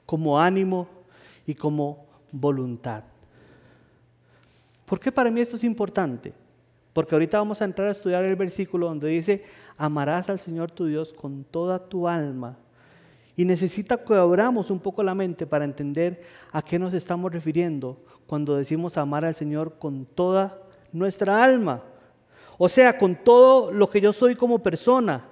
como 0.06 0.40
ánimo 0.40 0.88
y 1.46 1.56
como 1.56 2.08
voluntad. 2.32 3.04
¿Por 4.86 5.00
qué 5.00 5.12
para 5.12 5.32
mí 5.32 5.41
esto 5.41 5.56
es 5.56 5.63
importante? 5.63 6.34
Porque 6.93 7.15
ahorita 7.15 7.39
vamos 7.39 7.62
a 7.62 7.65
entrar 7.65 7.88
a 7.88 7.91
estudiar 7.91 8.24
el 8.24 8.36
versículo 8.36 8.88
donde 8.88 9.08
dice, 9.08 9.43
amarás 9.78 10.30
al 10.30 10.39
Señor 10.39 10.72
tu 10.72 10.86
Dios 10.86 11.13
con 11.13 11.43
toda 11.43 11.80
tu 11.80 12.08
alma. 12.08 12.58
Y 13.36 13.46
necesita 13.46 13.98
que 13.98 14.13
abramos 14.13 14.69
un 14.69 14.80
poco 14.80 15.02
la 15.02 15.15
mente 15.15 15.48
para 15.48 15.65
entender 15.65 16.22
a 16.52 16.62
qué 16.62 16.78
nos 16.78 16.93
estamos 16.93 17.32
refiriendo 17.32 17.98
cuando 18.28 18.56
decimos 18.56 18.98
amar 18.98 19.26
al 19.26 19.34
Señor 19.34 19.80
con 19.80 20.06
toda 20.06 20.60
nuestra 20.91 21.43
alma. 21.43 21.82
O 22.60 22.69
sea, 22.69 22.96
con 22.98 23.15
todo 23.15 23.72
lo 23.72 23.89
que 23.89 24.00
yo 24.00 24.13
soy 24.13 24.36
como 24.36 24.60
persona, 24.60 25.26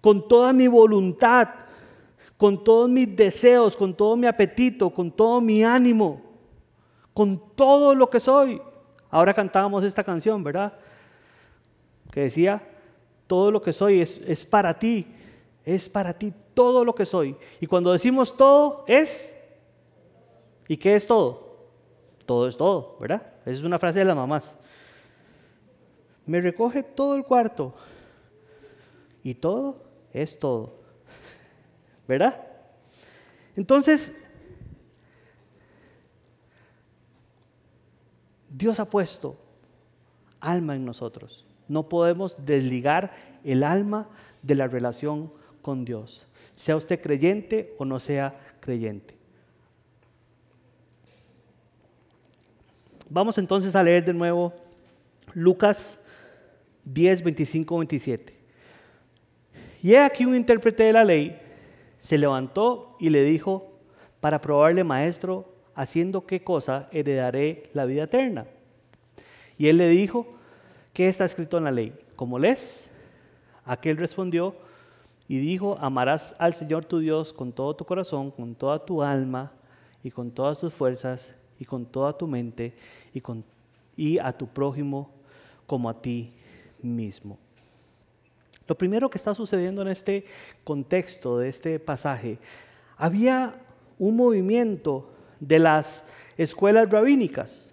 con 0.00 0.28
toda 0.28 0.52
mi 0.52 0.68
voluntad, 0.68 1.48
con 2.36 2.62
todos 2.62 2.88
mis 2.88 3.14
deseos, 3.16 3.76
con 3.76 3.94
todo 3.94 4.16
mi 4.16 4.26
apetito, 4.26 4.90
con 4.90 5.10
todo 5.10 5.40
mi 5.40 5.64
ánimo, 5.64 6.31
con 7.14 7.54
todo 7.54 7.94
lo 7.94 8.08
que 8.08 8.20
soy. 8.20 8.60
Ahora 9.10 9.34
cantábamos 9.34 9.84
esta 9.84 10.04
canción, 10.04 10.42
¿verdad? 10.42 10.72
Que 12.10 12.22
decía, 12.22 12.62
todo 13.26 13.50
lo 13.50 13.62
que 13.62 13.72
soy 13.72 14.00
es, 14.00 14.18
es 14.26 14.44
para 14.44 14.78
ti, 14.78 15.06
es 15.64 15.88
para 15.88 16.14
ti 16.14 16.32
todo 16.54 16.84
lo 16.84 16.94
que 16.94 17.06
soy. 17.06 17.36
Y 17.60 17.66
cuando 17.66 17.92
decimos 17.92 18.36
todo, 18.36 18.84
es, 18.86 19.34
¿y 20.68 20.76
qué 20.76 20.96
es 20.96 21.06
todo? 21.06 21.56
Todo 22.26 22.48
es 22.48 22.56
todo, 22.56 22.96
¿verdad? 23.00 23.22
Esa 23.42 23.52
es 23.52 23.62
una 23.62 23.78
frase 23.78 23.98
de 23.98 24.04
las 24.04 24.16
mamás. 24.16 24.56
Me 26.24 26.40
recoge 26.40 26.82
todo 26.82 27.16
el 27.16 27.24
cuarto 27.24 27.74
y 29.22 29.34
todo 29.34 29.82
es 30.12 30.38
todo. 30.38 30.74
¿verdad? 32.06 32.46
Entonces, 33.56 34.16
Dios 38.52 38.78
ha 38.78 38.84
puesto 38.84 39.36
alma 40.40 40.76
en 40.76 40.84
nosotros. 40.84 41.46
No 41.68 41.88
podemos 41.88 42.36
desligar 42.44 43.12
el 43.44 43.64
alma 43.64 44.08
de 44.42 44.54
la 44.54 44.68
relación 44.68 45.32
con 45.62 45.84
Dios, 45.84 46.26
sea 46.54 46.76
usted 46.76 47.00
creyente 47.00 47.74
o 47.78 47.84
no 47.84 47.98
sea 47.98 48.38
creyente. 48.60 49.16
Vamos 53.08 53.38
entonces 53.38 53.74
a 53.74 53.82
leer 53.82 54.04
de 54.04 54.14
nuevo 54.14 54.52
Lucas 55.34 56.02
10, 56.84 57.22
25, 57.22 57.78
27. 57.78 58.34
Y 59.82 59.92
he 59.94 59.98
aquí 59.98 60.24
un 60.24 60.34
intérprete 60.34 60.84
de 60.84 60.92
la 60.92 61.04
ley 61.04 61.38
se 62.00 62.18
levantó 62.18 62.96
y 62.98 63.10
le 63.10 63.22
dijo, 63.22 63.72
para 64.20 64.40
probarle, 64.40 64.82
maestro, 64.82 65.51
haciendo 65.74 66.26
qué 66.26 66.42
cosa 66.42 66.88
heredaré 66.92 67.70
la 67.74 67.84
vida 67.84 68.04
eterna. 68.04 68.46
Y 69.58 69.68
él 69.68 69.78
le 69.78 69.88
dijo, 69.88 70.26
¿qué 70.92 71.08
está 71.08 71.24
escrito 71.24 71.58
en 71.58 71.64
la 71.64 71.70
ley? 71.70 71.94
¿Cómo 72.16 72.38
lees? 72.38 72.90
Aquel 73.64 73.96
respondió 73.96 74.56
y 75.28 75.38
dijo, 75.38 75.78
amarás 75.80 76.34
al 76.38 76.54
Señor 76.54 76.84
tu 76.84 76.98
Dios 76.98 77.32
con 77.32 77.52
todo 77.52 77.74
tu 77.74 77.84
corazón, 77.84 78.30
con 78.30 78.54
toda 78.54 78.84
tu 78.84 79.02
alma 79.02 79.52
y 80.02 80.10
con 80.10 80.30
todas 80.30 80.60
tus 80.60 80.74
fuerzas 80.74 81.32
y 81.58 81.64
con 81.64 81.86
toda 81.86 82.16
tu 82.16 82.26
mente 82.26 82.74
y, 83.14 83.20
con, 83.20 83.44
y 83.96 84.18
a 84.18 84.32
tu 84.32 84.46
prójimo 84.46 85.10
como 85.66 85.88
a 85.88 86.02
ti 86.02 86.32
mismo. 86.82 87.38
Lo 88.66 88.76
primero 88.76 89.08
que 89.08 89.18
está 89.18 89.34
sucediendo 89.34 89.82
en 89.82 89.88
este 89.88 90.24
contexto 90.64 91.38
de 91.38 91.48
este 91.48 91.78
pasaje, 91.78 92.38
había 92.96 93.54
un 93.98 94.16
movimiento 94.16 95.11
de 95.42 95.58
las 95.58 96.04
escuelas 96.38 96.88
rabínicas. 96.88 97.70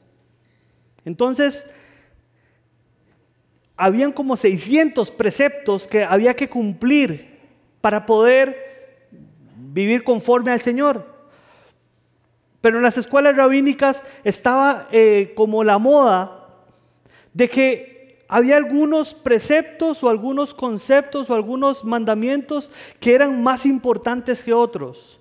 Entonces, 1.06 1.66
habían 3.78 4.12
como 4.12 4.36
600 4.36 5.12
preceptos 5.12 5.88
que 5.88 6.04
había 6.04 6.36
que 6.36 6.50
cumplir 6.50 7.40
para 7.80 8.06
poder 8.06 9.08
vivir 9.56 10.04
conforme 10.04 10.52
al 10.52 10.62
Señor. 10.62 11.06
Pero 12.60 12.78
en 12.78 12.84
las 12.84 12.98
escuelas 12.98 13.38
rabínicas 13.38 14.04
estaba 14.24 14.90
eh, 14.92 15.32
como 15.36 15.64
la 15.64 15.78
moda 15.78 16.48
de 17.34 17.48
que 17.48 18.26
había 18.28 18.58
algunos 18.58 19.14
preceptos 19.14 20.04
o 20.04 20.10
algunos 20.10 20.54
conceptos 20.54 21.30
o 21.30 21.36
algunos 21.36 21.86
mandamientos 21.86 22.70
que 23.00 23.14
eran 23.14 23.42
más 23.44 23.66
importantes 23.66 24.44
que 24.44 24.54
otros. 24.54 25.20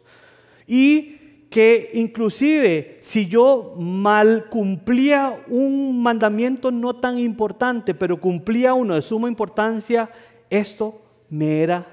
Y 0.66 1.17
que 1.50 1.90
inclusive 1.94 2.98
si 3.00 3.26
yo 3.26 3.74
mal 3.78 4.46
cumplía 4.50 5.42
un 5.48 6.02
mandamiento 6.02 6.70
no 6.70 6.96
tan 6.96 7.18
importante, 7.18 7.94
pero 7.94 8.20
cumplía 8.20 8.74
uno 8.74 8.94
de 8.94 9.02
suma 9.02 9.28
importancia, 9.28 10.10
esto 10.50 11.00
me 11.30 11.62
era 11.62 11.86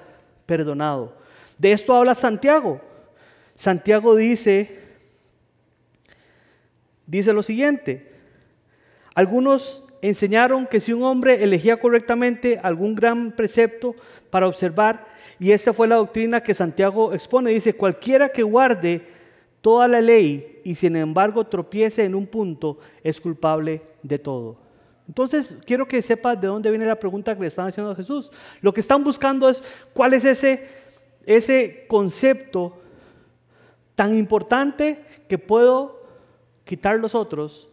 perdonado. 0.46 1.16
De 1.58 1.72
esto 1.72 1.96
habla 1.96 2.16
Santiago. 2.16 2.82
Santiago 3.56 4.16
dice, 4.16 4.80
dice 7.08 7.32
lo 7.32 7.42
siguiente, 7.42 8.12
algunos 9.14 9.84
enseñaron 10.02 10.68
que 10.68 10.82
si 10.82 10.92
un 10.92 11.04
hombre 11.04 11.42
elegía 11.42 11.80
correctamente 11.80 12.60
algún 12.62 12.94
gran 12.94 13.32
precepto 13.32 13.96
para 14.30 14.48
observar, 14.48 15.08
y 15.40 15.52
esta 15.52 15.72
fue 15.72 15.88
la 15.88 15.96
doctrina 15.96 16.44
que 16.44 16.54
Santiago 16.54 17.14
expone, 17.14 17.52
dice, 17.52 17.74
cualquiera 17.74 18.30
que 18.30 18.44
guarde 18.44 19.15
toda 19.66 19.88
la 19.88 20.00
ley 20.00 20.62
y 20.64 20.76
sin 20.76 20.96
embargo 20.96 21.44
tropiece 21.44 22.04
en 22.04 22.14
un 22.14 22.28
punto, 22.28 22.78
es 23.04 23.20
culpable 23.20 23.82
de 24.04 24.20
todo. 24.20 24.58
Entonces, 25.08 25.58
quiero 25.66 25.88
que 25.88 26.04
sepas 26.04 26.40
de 26.40 26.46
dónde 26.46 26.70
viene 26.70 26.86
la 26.86 27.00
pregunta 27.00 27.34
que 27.34 27.42
le 27.42 27.48
están 27.48 27.70
haciendo 27.70 27.92
a 27.92 27.96
Jesús. 27.96 28.32
Lo 28.62 28.72
que 28.72 28.82
están 28.82 29.04
buscando 29.04 29.50
es 29.50 29.64
cuál 29.92 30.14
es 30.14 30.24
ese, 30.24 30.70
ese 31.26 31.86
concepto 31.88 32.78
tan 33.96 34.16
importante 34.16 35.04
que 35.28 35.40
puedo 35.40 36.00
quitar 36.64 37.00
los 37.00 37.16
otros 37.16 37.68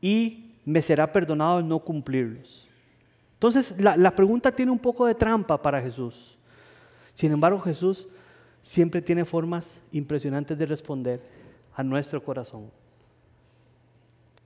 y 0.00 0.54
me 0.64 0.80
será 0.80 1.12
perdonado 1.12 1.60
no 1.60 1.80
cumplirlos. 1.80 2.66
Entonces, 3.34 3.78
la, 3.78 3.94
la 3.94 4.16
pregunta 4.16 4.52
tiene 4.52 4.72
un 4.72 4.78
poco 4.78 5.04
de 5.04 5.14
trampa 5.14 5.60
para 5.60 5.82
Jesús. 5.82 6.38
Sin 7.12 7.30
embargo, 7.30 7.60
Jesús 7.60 8.08
siempre 8.62 9.02
tiene 9.02 9.24
formas 9.24 9.78
impresionantes 9.92 10.58
de 10.58 10.66
responder 10.66 11.20
a 11.74 11.82
nuestro 11.82 12.22
corazón. 12.22 12.70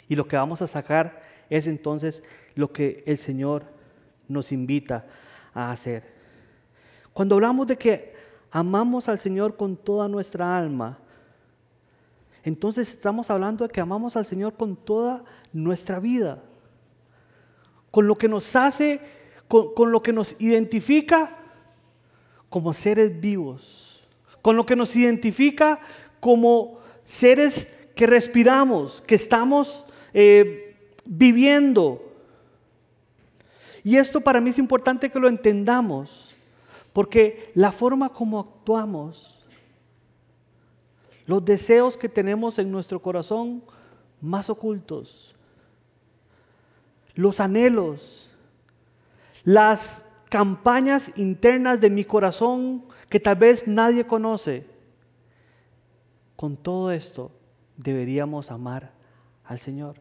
Y 0.08 0.16
lo 0.16 0.26
que 0.26 0.36
vamos 0.36 0.60
a 0.62 0.66
sacar 0.66 1.22
es 1.48 1.66
entonces 1.66 2.22
lo 2.54 2.72
que 2.72 3.02
el 3.06 3.18
Señor 3.18 3.64
nos 4.28 4.52
invita 4.52 5.06
a 5.54 5.70
hacer. 5.70 6.04
Cuando 7.12 7.34
hablamos 7.34 7.66
de 7.66 7.76
que 7.76 8.14
amamos 8.50 9.08
al 9.08 9.18
Señor 9.18 9.56
con 9.56 9.76
toda 9.76 10.08
nuestra 10.08 10.56
alma, 10.56 10.98
entonces 12.44 12.88
estamos 12.88 13.30
hablando 13.30 13.66
de 13.66 13.72
que 13.72 13.80
amamos 13.80 14.16
al 14.16 14.26
Señor 14.26 14.54
con 14.54 14.76
toda 14.76 15.24
nuestra 15.52 16.00
vida, 16.00 16.42
con 17.90 18.06
lo 18.06 18.16
que 18.16 18.28
nos 18.28 18.54
hace, 18.56 19.00
con, 19.48 19.74
con 19.74 19.92
lo 19.92 20.02
que 20.02 20.12
nos 20.12 20.40
identifica 20.40 21.38
como 22.48 22.72
seres 22.72 23.20
vivos 23.20 23.91
con 24.42 24.56
lo 24.56 24.66
que 24.66 24.76
nos 24.76 24.94
identifica 24.96 25.80
como 26.20 26.80
seres 27.04 27.72
que 27.94 28.06
respiramos, 28.06 29.02
que 29.06 29.14
estamos 29.14 29.84
eh, 30.12 30.76
viviendo. 31.04 32.12
Y 33.84 33.96
esto 33.96 34.20
para 34.20 34.40
mí 34.40 34.50
es 34.50 34.58
importante 34.58 35.10
que 35.10 35.18
lo 35.18 35.28
entendamos, 35.28 36.34
porque 36.92 37.50
la 37.54 37.72
forma 37.72 38.10
como 38.10 38.40
actuamos, 38.40 39.44
los 41.26 41.44
deseos 41.44 41.96
que 41.96 42.08
tenemos 42.08 42.58
en 42.58 42.70
nuestro 42.70 43.00
corazón 43.00 43.62
más 44.20 44.50
ocultos, 44.50 45.34
los 47.14 47.40
anhelos, 47.40 48.28
las 49.44 50.04
campañas 50.28 51.12
internas 51.16 51.80
de 51.80 51.90
mi 51.90 52.04
corazón 52.04 52.84
que 53.12 53.20
tal 53.20 53.36
vez 53.36 53.68
nadie 53.68 54.06
conoce. 54.06 54.64
Con 56.34 56.56
todo 56.56 56.90
esto 56.90 57.30
deberíamos 57.76 58.50
amar 58.50 58.90
al 59.44 59.58
Señor. 59.58 59.96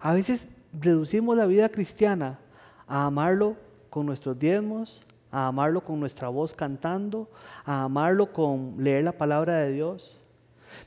A 0.00 0.14
veces 0.14 0.48
reducimos 0.72 1.36
la 1.36 1.44
vida 1.44 1.68
cristiana 1.68 2.38
a 2.86 3.04
amarlo 3.04 3.56
con 3.90 4.06
nuestros 4.06 4.38
diezmos, 4.38 5.06
a 5.30 5.48
amarlo 5.48 5.82
con 5.82 6.00
nuestra 6.00 6.28
voz 6.30 6.54
cantando, 6.54 7.28
a 7.66 7.82
amarlo 7.82 8.32
con 8.32 8.76
leer 8.78 9.04
la 9.04 9.12
palabra 9.12 9.58
de 9.58 9.72
Dios. 9.72 10.16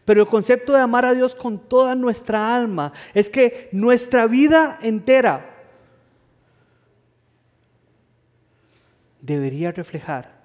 Pero 0.06 0.24
el 0.24 0.28
concepto 0.28 0.74
de 0.74 0.80
amar 0.80 1.06
a 1.06 1.14
Dios 1.14 1.36
con 1.36 1.60
toda 1.60 1.94
nuestra 1.94 2.56
alma 2.56 2.94
es 3.14 3.30
que 3.30 3.70
nuestra 3.74 4.26
vida 4.26 4.80
entera 4.82 5.51
debería 9.22 9.72
reflejar 9.72 10.42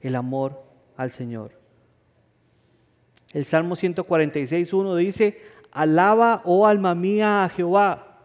el 0.00 0.16
amor 0.16 0.62
al 0.96 1.12
Señor. 1.12 1.52
El 3.32 3.44
Salmo 3.44 3.76
146, 3.76 4.72
1 4.72 4.96
dice, 4.96 5.40
alaba, 5.70 6.42
oh 6.44 6.66
alma 6.66 6.94
mía, 6.94 7.44
a 7.44 7.48
Jehová. 7.48 8.18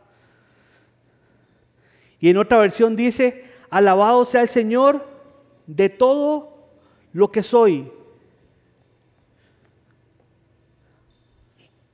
Y 2.19 2.29
en 2.29 2.37
otra 2.37 2.59
versión 2.59 2.95
dice, 2.95 3.45
alabado 3.69 4.25
sea 4.25 4.41
el 4.41 4.49
Señor 4.49 5.05
de 5.65 5.89
todo 5.89 6.57
lo 7.13 7.31
que 7.31 7.43
soy. 7.43 7.91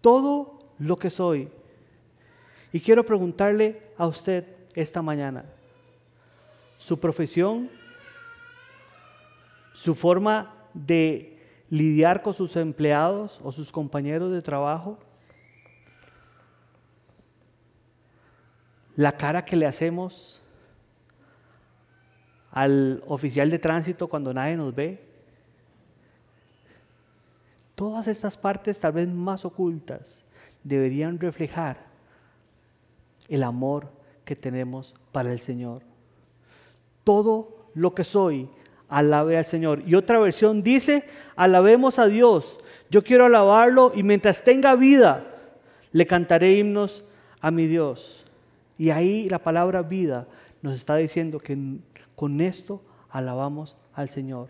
Todo 0.01 0.59
lo 0.79 0.97
que 0.97 1.09
soy. 1.09 1.49
Y 2.71 2.79
quiero 2.79 3.05
preguntarle 3.05 3.81
a 3.97 4.07
usted 4.07 4.45
esta 4.73 5.01
mañana, 5.01 5.45
su 6.83 6.99
profesión, 6.99 7.69
su 9.73 9.95
forma 9.95 10.53
de 10.73 11.39
lidiar 11.69 12.21
con 12.21 12.33
sus 12.33 12.57
empleados 12.57 13.39
o 13.41 13.53
sus 13.53 13.71
compañeros 13.71 14.33
de 14.33 14.41
trabajo, 14.41 14.99
la 18.97 19.15
cara 19.15 19.45
que 19.45 19.55
le 19.55 19.65
hacemos 19.65 20.41
al 22.51 23.01
oficial 23.07 23.49
de 23.49 23.59
tránsito 23.59 24.09
cuando 24.09 24.33
nadie 24.33 24.57
nos 24.57 24.75
ve. 24.75 25.07
Todas 27.75 28.07
estas 28.07 28.35
partes, 28.35 28.77
tal 28.77 28.91
vez 28.91 29.07
más 29.07 29.45
ocultas, 29.45 30.21
deberían 30.65 31.17
reflejar 31.17 31.77
el 33.29 33.41
amor 33.41 33.89
que 34.25 34.35
tenemos 34.35 34.93
para 35.13 35.31
el 35.31 35.39
Señor 35.39 35.92
todo 37.03 37.67
lo 37.73 37.93
que 37.93 38.03
soy, 38.03 38.49
alabe 38.89 39.37
al 39.37 39.45
Señor. 39.45 39.81
Y 39.85 39.95
otra 39.95 40.19
versión 40.19 40.63
dice, 40.63 41.05
alabemos 41.35 41.99
a 41.99 42.05
Dios. 42.05 42.59
Yo 42.89 43.03
quiero 43.03 43.25
alabarlo 43.25 43.91
y 43.95 44.03
mientras 44.03 44.43
tenga 44.43 44.75
vida, 44.75 45.25
le 45.91 46.05
cantaré 46.05 46.57
himnos 46.57 47.03
a 47.41 47.51
mi 47.51 47.67
Dios. 47.67 48.23
Y 48.77 48.89
ahí 48.89 49.27
la 49.29 49.39
palabra 49.39 49.81
vida 49.81 50.27
nos 50.61 50.75
está 50.75 50.95
diciendo 50.95 51.39
que 51.39 51.57
con 52.15 52.41
esto 52.41 52.81
alabamos 53.09 53.75
al 53.93 54.09
Señor. 54.09 54.49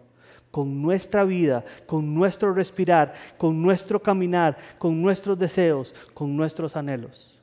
Con 0.51 0.81
nuestra 0.81 1.23
vida, 1.23 1.63
con 1.87 2.13
nuestro 2.13 2.53
respirar, 2.53 3.13
con 3.37 3.61
nuestro 3.61 4.01
caminar, 4.01 4.57
con 4.77 5.01
nuestros 5.01 5.39
deseos, 5.39 5.95
con 6.13 6.35
nuestros 6.37 6.75
anhelos. 6.75 7.39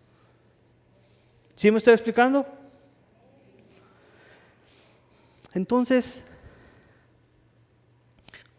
¿Sí 1.56 1.70
me 1.70 1.78
estoy 1.78 1.94
explicando? 1.94 2.46
Entonces, 5.54 6.22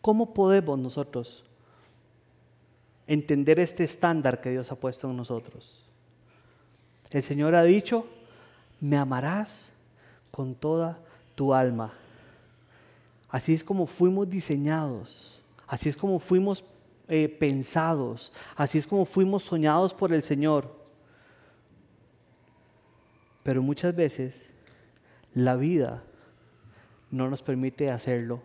¿cómo 0.01 0.33
podemos 0.33 0.77
nosotros 0.77 1.43
entender 3.07 3.59
este 3.59 3.83
estándar 3.83 4.41
que 4.41 4.51
Dios 4.51 4.71
ha 4.71 4.75
puesto 4.75 5.09
en 5.09 5.17
nosotros? 5.17 5.81
El 7.09 7.23
Señor 7.23 7.55
ha 7.55 7.63
dicho, 7.63 8.05
me 8.79 8.97
amarás 8.97 9.71
con 10.31 10.55
toda 10.55 10.99
tu 11.35 11.53
alma. 11.53 11.93
Así 13.29 13.53
es 13.53 13.63
como 13.63 13.85
fuimos 13.85 14.29
diseñados, 14.29 15.39
así 15.67 15.89
es 15.89 15.95
como 15.95 16.19
fuimos 16.19 16.65
eh, 17.07 17.29
pensados, 17.29 18.31
así 18.55 18.77
es 18.77 18.87
como 18.87 19.05
fuimos 19.05 19.43
soñados 19.43 19.93
por 19.93 20.11
el 20.13 20.23
Señor. 20.23 20.73
Pero 23.43 23.61
muchas 23.61 23.95
veces 23.95 24.45
la 25.33 25.55
vida 25.55 26.03
no 27.11 27.29
nos 27.29 27.43
permite 27.43 27.91
hacerlo 27.91 28.41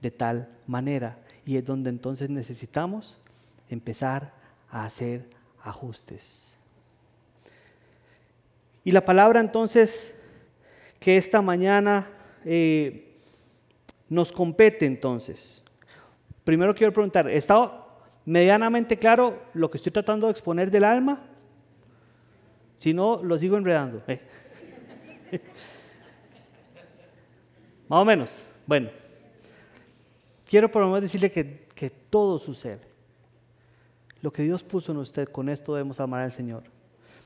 de 0.00 0.10
tal 0.10 0.48
manera 0.66 1.18
y 1.44 1.56
es 1.56 1.64
donde 1.64 1.90
entonces 1.90 2.30
necesitamos 2.30 3.20
empezar 3.68 4.32
a 4.70 4.84
hacer 4.84 5.26
ajustes. 5.62 6.56
Y 8.84 8.92
la 8.92 9.04
palabra 9.04 9.40
entonces 9.40 10.14
que 11.00 11.16
esta 11.16 11.42
mañana 11.42 12.06
eh, 12.44 13.16
nos 14.08 14.32
compete 14.32 14.86
entonces. 14.86 15.62
Primero 16.44 16.74
quiero 16.74 16.92
preguntar, 16.92 17.28
¿está 17.30 17.84
medianamente 18.24 18.98
claro 18.98 19.42
lo 19.54 19.70
que 19.70 19.78
estoy 19.78 19.92
tratando 19.92 20.26
de 20.26 20.32
exponer 20.32 20.70
del 20.70 20.84
alma? 20.84 21.22
Si 22.76 22.92
no, 22.92 23.22
lo 23.22 23.38
sigo 23.38 23.56
enredando. 23.56 24.02
Eh. 24.06 24.20
Más 27.88 28.00
o 28.00 28.04
menos. 28.04 28.30
Bueno, 28.66 28.90
quiero 30.48 30.70
por 30.70 30.82
lo 30.82 30.88
menos 30.88 31.02
decirle 31.02 31.30
que, 31.30 31.66
que 31.74 31.90
todo 31.90 32.38
sucede. 32.38 32.80
Lo 34.22 34.32
que 34.32 34.42
Dios 34.42 34.62
puso 34.62 34.92
en 34.92 34.98
usted, 34.98 35.28
con 35.28 35.48
esto 35.48 35.74
debemos 35.74 36.00
amar 36.00 36.22
al 36.22 36.32
Señor. 36.32 36.62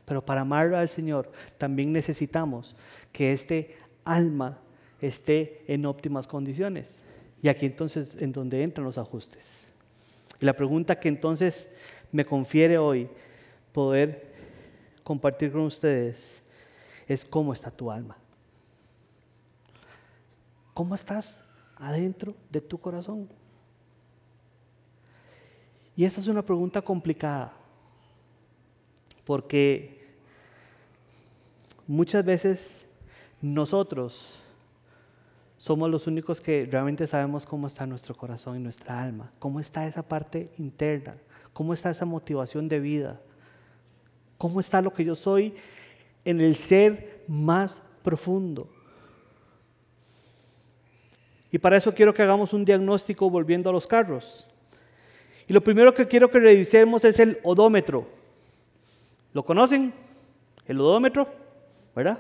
Pero 0.05 0.25
para 0.25 0.41
amar 0.41 0.75
al 0.75 0.89
Señor 0.89 1.31
también 1.59 1.93
necesitamos 1.93 2.75
que 3.13 3.33
este 3.33 3.77
alma 4.05 4.59
esté 5.01 5.63
en 5.69 5.87
óptimas 5.87 6.27
condiciones. 6.27 7.01
Y 7.43 7.49
aquí 7.49 7.67
entonces 7.67 8.21
en 8.21 8.33
donde 8.33 8.63
entran 8.63 8.85
los 8.85 8.99
ajustes. 8.99 9.65
Y 10.41 10.45
la 10.45 10.55
pregunta 10.55 10.99
que 10.99 11.09
entonces 11.09 11.71
me 12.11 12.25
confiere 12.25 12.79
hoy 12.79 13.09
poder 13.73 14.27
compartir 15.05 15.53
con 15.53 15.63
ustedes 15.63 16.43
es 17.07 17.25
cómo 17.25 17.53
está 17.53 17.71
tu 17.71 17.91
alma. 17.91 18.17
¿Cómo 20.79 20.95
estás 20.95 21.37
adentro 21.75 22.37
de 22.51 22.61
tu 22.61 22.79
corazón? 22.79 23.29
Y 25.97 26.05
esta 26.05 26.21
es 26.21 26.29
una 26.29 26.43
pregunta 26.43 26.81
complicada, 26.81 27.53
porque 29.25 30.07
muchas 31.85 32.25
veces 32.25 32.87
nosotros 33.43 34.41
somos 35.57 35.91
los 35.91 36.07
únicos 36.07 36.41
que 36.41 36.69
realmente 36.71 37.09
sabemos 37.09 37.45
cómo 37.45 37.67
está 37.67 37.85
nuestro 37.85 38.15
corazón 38.15 38.57
y 38.57 38.61
nuestra 38.61 39.03
alma, 39.03 39.33
cómo 39.41 39.59
está 39.59 39.85
esa 39.85 40.05
parte 40.05 40.53
interna, 40.59 41.17
cómo 41.53 41.73
está 41.73 41.91
esa 41.91 42.05
motivación 42.05 42.69
de 42.69 42.79
vida, 42.79 43.21
cómo 44.37 44.61
está 44.61 44.81
lo 44.81 44.93
que 44.93 45.05
yo 45.05 45.17
soy 45.17 45.57
en 46.25 46.41
el 46.41 46.55
ser 46.55 47.25
más 47.27 47.83
profundo. 48.05 48.78
Y 51.51 51.59
para 51.59 51.77
eso 51.77 51.95
quiero 51.95 52.13
que 52.13 52.23
hagamos 52.23 52.53
un 52.53 52.65
diagnóstico 52.65 53.31
volviendo 53.31 53.71
a 53.71 53.73
los 53.73 53.87
carros. 53.87 54.47
Y 55.47 55.53
lo 55.53 55.63
primero 55.63 55.95
que 55.95 56.07
quiero 56.07 56.31
que 56.31 56.39
revisemos 56.39 57.05
es 57.05 57.19
el 57.19 57.39
odómetro. 57.43 58.07
¿Lo 59.33 59.43
conocen? 59.45 59.93
El 60.67 60.81
odómetro, 60.81 61.27
¿verdad? 61.97 62.19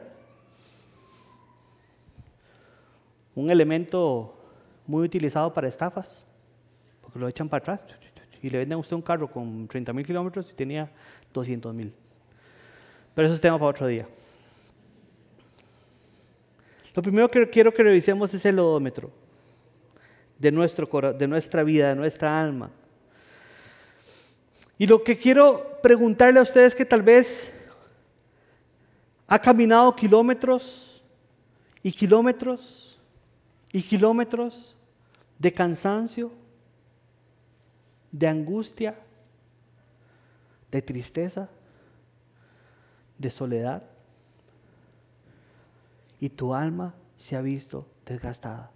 Un 3.35 3.51
elemento 3.51 4.35
muy 4.87 5.05
utilizado 5.05 5.53
para 5.53 5.69
estafas, 5.69 6.25
porque 7.03 7.19
lo 7.19 7.29
echan 7.29 7.49
para 7.49 7.61
atrás 7.61 7.85
y 8.43 8.51
le 8.51 8.59
venden 8.59 8.77
a 8.77 8.81
usted 8.81 8.97
un 8.97 9.03
carro 9.03 9.31
con 9.31 9.69
30 9.69 9.93
mil 9.93 10.07
kilómetros 10.07 10.51
y 10.51 10.55
tenía 10.55 10.91
200 11.35 11.75
mil. 11.75 11.93
Pero 13.15 13.27
eso 13.27 13.35
es 13.35 13.41
tema 13.41 13.59
para 13.59 13.71
otro 13.71 13.87
día. 13.87 14.07
Lo 16.99 17.03
primero 17.03 17.31
que 17.31 17.49
quiero 17.49 17.73
que 17.73 17.85
revisemos 17.85 18.35
es 18.35 18.45
el 18.45 18.59
odómetro 18.59 19.13
de, 20.37 20.51
nuestro, 20.51 21.13
de 21.13 21.29
nuestra 21.29 21.63
vida, 21.63 21.91
de 21.91 21.95
nuestra 21.95 22.41
alma. 22.41 22.73
Y 24.77 24.85
lo 24.85 25.05
que 25.05 25.17
quiero 25.17 25.79
preguntarle 25.81 26.41
a 26.41 26.43
ustedes 26.43 26.73
es 26.73 26.75
que 26.75 26.85
tal 26.85 27.05
vez 27.05 27.55
ha 29.29 29.39
caminado 29.39 29.95
kilómetros 29.95 31.01
y 31.85 31.93
kilómetros 31.93 32.99
y 33.73 33.81
kilómetros 33.81 34.75
de 35.39 35.53
cansancio, 35.53 36.33
de 38.11 38.27
angustia, 38.27 38.99
de 40.69 40.83
tristeza, 40.83 41.49
de 43.17 43.31
soledad 43.31 43.85
y 46.21 46.29
tu 46.31 46.55
alma 46.55 46.95
se 47.17 47.37
ha 47.37 47.41
visto 47.41 47.87
desgastada. 48.07 48.71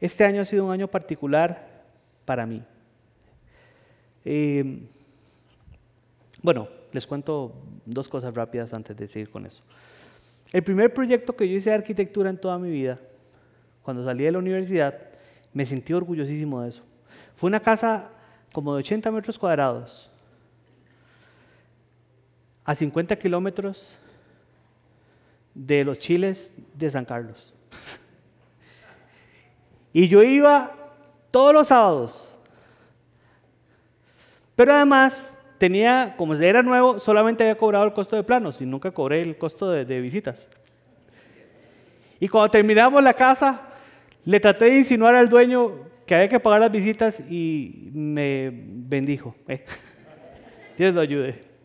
Este 0.00 0.24
año 0.24 0.42
ha 0.42 0.44
sido 0.44 0.66
un 0.66 0.72
año 0.72 0.88
particular 0.88 1.84
para 2.24 2.46
mí. 2.46 2.62
Eh, 4.24 4.88
bueno, 6.42 6.68
les 6.92 7.06
cuento 7.06 7.54
dos 7.84 8.08
cosas 8.08 8.34
rápidas 8.34 8.74
antes 8.74 8.96
de 8.96 9.08
seguir 9.08 9.30
con 9.30 9.46
eso. 9.46 9.62
El 10.52 10.62
primer 10.62 10.92
proyecto 10.92 11.34
que 11.34 11.48
yo 11.48 11.56
hice 11.56 11.70
de 11.70 11.76
arquitectura 11.76 12.30
en 12.30 12.38
toda 12.38 12.58
mi 12.58 12.70
vida, 12.70 12.98
cuando 13.82 14.04
salí 14.04 14.24
de 14.24 14.32
la 14.32 14.38
universidad, 14.38 14.96
me 15.52 15.64
sentí 15.64 15.92
orgullosísimo 15.92 16.62
de 16.62 16.68
eso. 16.70 16.82
Fue 17.36 17.48
una 17.48 17.60
casa 17.60 18.10
como 18.52 18.74
de 18.74 18.80
80 18.80 19.10
metros 19.10 19.38
cuadrados, 19.38 20.10
a 22.64 22.74
50 22.74 23.16
kilómetros 23.16 23.96
de 25.56 25.84
los 25.84 25.98
chiles 25.98 26.50
de 26.74 26.90
San 26.90 27.06
Carlos. 27.06 27.54
y 29.92 30.06
yo 30.06 30.22
iba 30.22 30.72
todos 31.30 31.54
los 31.54 31.68
sábados. 31.68 32.32
Pero 34.54 34.74
además 34.74 35.32
tenía, 35.58 36.14
como 36.16 36.34
era 36.34 36.62
nuevo, 36.62 37.00
solamente 37.00 37.42
había 37.42 37.56
cobrado 37.56 37.84
el 37.84 37.92
costo 37.92 38.16
de 38.16 38.22
planos 38.22 38.60
y 38.60 38.66
nunca 38.66 38.90
cobré 38.90 39.22
el 39.22 39.38
costo 39.38 39.70
de, 39.70 39.84
de 39.84 40.00
visitas. 40.00 40.46
Y 42.20 42.28
cuando 42.28 42.50
terminamos 42.50 43.02
la 43.02 43.14
casa, 43.14 43.62
le 44.24 44.38
traté 44.40 44.66
de 44.66 44.78
insinuar 44.78 45.14
al 45.14 45.28
dueño 45.28 45.72
que 46.06 46.14
había 46.14 46.28
que 46.28 46.40
pagar 46.40 46.60
las 46.60 46.72
visitas 46.72 47.20
y 47.28 47.90
me 47.92 48.50
bendijo. 48.52 49.34
Eh. 49.48 49.64
Dios 50.76 50.94
lo 50.94 51.00
ayude. 51.00 51.55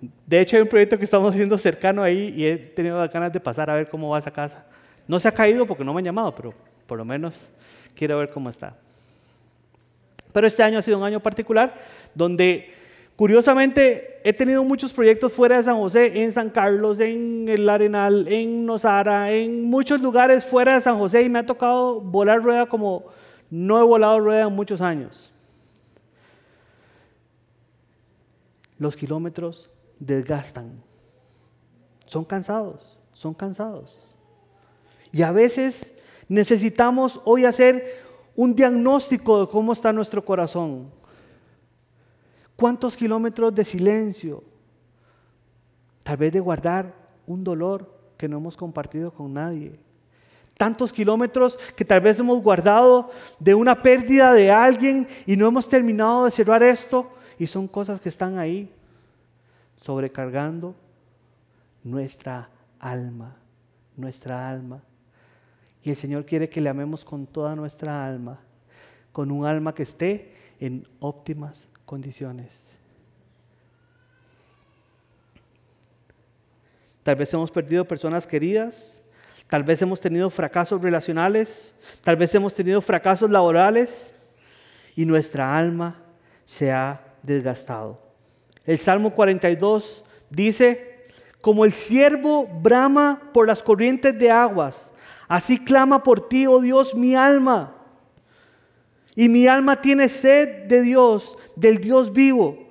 De 0.00 0.40
hecho, 0.40 0.56
hay 0.56 0.62
un 0.62 0.68
proyecto 0.68 0.96
que 0.96 1.04
estamos 1.04 1.32
haciendo 1.32 1.58
cercano 1.58 2.02
ahí 2.02 2.32
y 2.36 2.46
he 2.46 2.56
tenido 2.56 2.96
ganas 3.08 3.32
de 3.32 3.40
pasar 3.40 3.68
a 3.68 3.74
ver 3.74 3.88
cómo 3.88 4.08
va 4.08 4.18
esa 4.18 4.30
casa. 4.30 4.64
No 5.06 5.20
se 5.20 5.28
ha 5.28 5.32
caído 5.32 5.66
porque 5.66 5.84
no 5.84 5.92
me 5.92 5.98
han 5.98 6.04
llamado, 6.04 6.34
pero 6.34 6.54
por 6.86 6.96
lo 6.96 7.04
menos 7.04 7.50
quiero 7.94 8.18
ver 8.18 8.30
cómo 8.30 8.48
está. 8.48 8.76
Pero 10.32 10.46
este 10.46 10.62
año 10.62 10.78
ha 10.78 10.82
sido 10.82 10.98
un 10.98 11.04
año 11.04 11.20
particular 11.20 11.74
donde, 12.14 12.72
curiosamente, 13.16 14.20
he 14.24 14.32
tenido 14.32 14.64
muchos 14.64 14.92
proyectos 14.92 15.32
fuera 15.32 15.58
de 15.58 15.64
San 15.64 15.76
José, 15.76 16.22
en 16.22 16.32
San 16.32 16.50
Carlos, 16.50 16.98
en 17.00 17.46
el 17.48 17.68
Arenal, 17.68 18.26
en 18.28 18.64
Nosara, 18.64 19.32
en 19.32 19.64
muchos 19.64 20.00
lugares 20.00 20.44
fuera 20.44 20.74
de 20.74 20.80
San 20.80 20.98
José 20.98 21.22
y 21.22 21.28
me 21.28 21.40
ha 21.40 21.46
tocado 21.46 22.00
volar 22.00 22.42
rueda 22.42 22.66
como 22.66 23.04
no 23.50 23.78
he 23.80 23.82
volado 23.82 24.20
rueda 24.20 24.46
en 24.46 24.54
muchos 24.54 24.80
años. 24.80 25.32
Los 28.78 28.96
kilómetros 28.96 29.68
desgastan. 30.00 30.82
Son 32.06 32.24
cansados, 32.24 32.98
son 33.12 33.34
cansados. 33.34 33.96
Y 35.12 35.22
a 35.22 35.30
veces 35.30 35.94
necesitamos 36.28 37.20
hoy 37.24 37.44
hacer 37.44 38.02
un 38.34 38.54
diagnóstico 38.54 39.42
de 39.42 39.52
cómo 39.52 39.72
está 39.72 39.92
nuestro 39.92 40.24
corazón. 40.24 40.90
¿Cuántos 42.56 42.96
kilómetros 42.96 43.54
de 43.54 43.64
silencio? 43.64 44.42
Tal 46.02 46.16
vez 46.16 46.32
de 46.32 46.40
guardar 46.40 46.92
un 47.26 47.44
dolor 47.44 48.00
que 48.16 48.28
no 48.28 48.38
hemos 48.38 48.56
compartido 48.56 49.12
con 49.12 49.34
nadie. 49.34 49.78
Tantos 50.56 50.92
kilómetros 50.92 51.58
que 51.76 51.84
tal 51.84 52.00
vez 52.00 52.18
hemos 52.18 52.42
guardado 52.42 53.10
de 53.38 53.54
una 53.54 53.80
pérdida 53.80 54.32
de 54.32 54.50
alguien 54.50 55.08
y 55.26 55.36
no 55.36 55.46
hemos 55.46 55.68
terminado 55.68 56.24
de 56.24 56.30
cerrar 56.30 56.62
esto 56.62 57.10
y 57.38 57.46
son 57.46 57.66
cosas 57.66 58.00
que 58.00 58.10
están 58.10 58.38
ahí 58.38 58.70
sobrecargando 59.80 60.74
nuestra 61.82 62.48
alma, 62.78 63.36
nuestra 63.96 64.48
alma. 64.48 64.82
Y 65.82 65.90
el 65.90 65.96
Señor 65.96 66.26
quiere 66.26 66.48
que 66.48 66.60
le 66.60 66.68
amemos 66.68 67.04
con 67.04 67.26
toda 67.26 67.56
nuestra 67.56 68.06
alma, 68.06 68.38
con 69.12 69.30
un 69.30 69.46
alma 69.46 69.74
que 69.74 69.82
esté 69.82 70.34
en 70.60 70.86
óptimas 71.00 71.68
condiciones. 71.86 72.58
Tal 77.02 77.16
vez 77.16 77.32
hemos 77.32 77.50
perdido 77.50 77.86
personas 77.86 78.26
queridas, 78.26 79.02
tal 79.48 79.64
vez 79.64 79.80
hemos 79.80 80.00
tenido 80.00 80.28
fracasos 80.28 80.82
relacionales, 80.82 81.74
tal 82.04 82.16
vez 82.16 82.34
hemos 82.34 82.52
tenido 82.52 82.80
fracasos 82.82 83.30
laborales 83.30 84.14
y 84.94 85.06
nuestra 85.06 85.56
alma 85.56 85.96
se 86.44 86.70
ha 86.70 87.00
desgastado. 87.22 88.09
El 88.66 88.78
Salmo 88.78 89.12
42 89.12 90.04
dice, 90.28 91.06
como 91.40 91.64
el 91.64 91.72
siervo 91.72 92.46
brama 92.46 93.30
por 93.32 93.46
las 93.46 93.62
corrientes 93.62 94.18
de 94.18 94.30
aguas, 94.30 94.92
así 95.28 95.58
clama 95.58 96.02
por 96.02 96.28
ti, 96.28 96.46
oh 96.46 96.60
Dios, 96.60 96.94
mi 96.94 97.14
alma. 97.14 97.76
Y 99.16 99.28
mi 99.28 99.46
alma 99.46 99.80
tiene 99.80 100.08
sed 100.08 100.66
de 100.66 100.82
Dios, 100.82 101.36
del 101.56 101.78
Dios 101.78 102.12
vivo. 102.12 102.70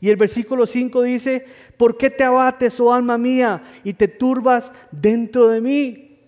Y 0.00 0.08
el 0.08 0.16
versículo 0.16 0.66
5 0.66 1.02
dice, 1.02 1.44
¿por 1.76 1.96
qué 1.96 2.10
te 2.10 2.24
abates, 2.24 2.80
oh 2.80 2.92
alma 2.92 3.18
mía, 3.18 3.62
y 3.84 3.92
te 3.92 4.08
turbas 4.08 4.72
dentro 4.90 5.48
de 5.48 5.60
mí? 5.60 6.18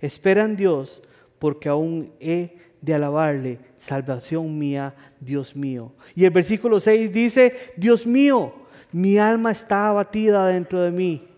Espera 0.00 0.44
en 0.44 0.56
Dios, 0.56 1.02
porque 1.38 1.68
aún 1.68 2.12
he 2.20 2.57
de 2.80 2.94
alabarle, 2.94 3.58
salvación 3.76 4.58
mía, 4.58 4.94
Dios 5.20 5.56
mío. 5.56 5.92
Y 6.14 6.24
el 6.24 6.30
versículo 6.30 6.80
6 6.80 7.12
dice, 7.12 7.54
Dios 7.76 8.06
mío, 8.06 8.54
mi 8.92 9.18
alma 9.18 9.50
está 9.50 9.88
abatida 9.88 10.46
dentro 10.46 10.80
de 10.80 10.90
mí, 10.90 11.28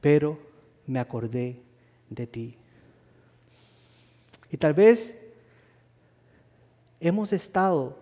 pero 0.00 0.38
me 0.86 1.00
acordé 1.00 1.60
de 2.10 2.26
ti. 2.26 2.56
Y 4.50 4.56
tal 4.56 4.74
vez 4.74 5.18
hemos 7.00 7.32
estado 7.32 7.98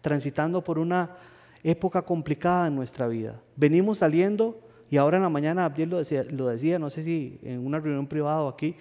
transitando 0.00 0.64
por 0.64 0.78
una 0.78 1.16
época 1.62 2.02
complicada 2.02 2.68
en 2.68 2.74
nuestra 2.74 3.06
vida. 3.06 3.40
Venimos 3.54 3.98
saliendo 3.98 4.58
y 4.90 4.96
ahora 4.96 5.18
en 5.18 5.22
la 5.22 5.28
mañana 5.28 5.64
Abdiel 5.66 5.90
lo 5.90 5.98
decía, 5.98 6.24
lo 6.24 6.48
decía, 6.48 6.78
no 6.78 6.90
sé 6.90 7.02
si 7.02 7.38
en 7.42 7.64
una 7.64 7.78
reunión 7.78 8.06
privada 8.06 8.40
o 8.40 8.48
aquí, 8.48 8.76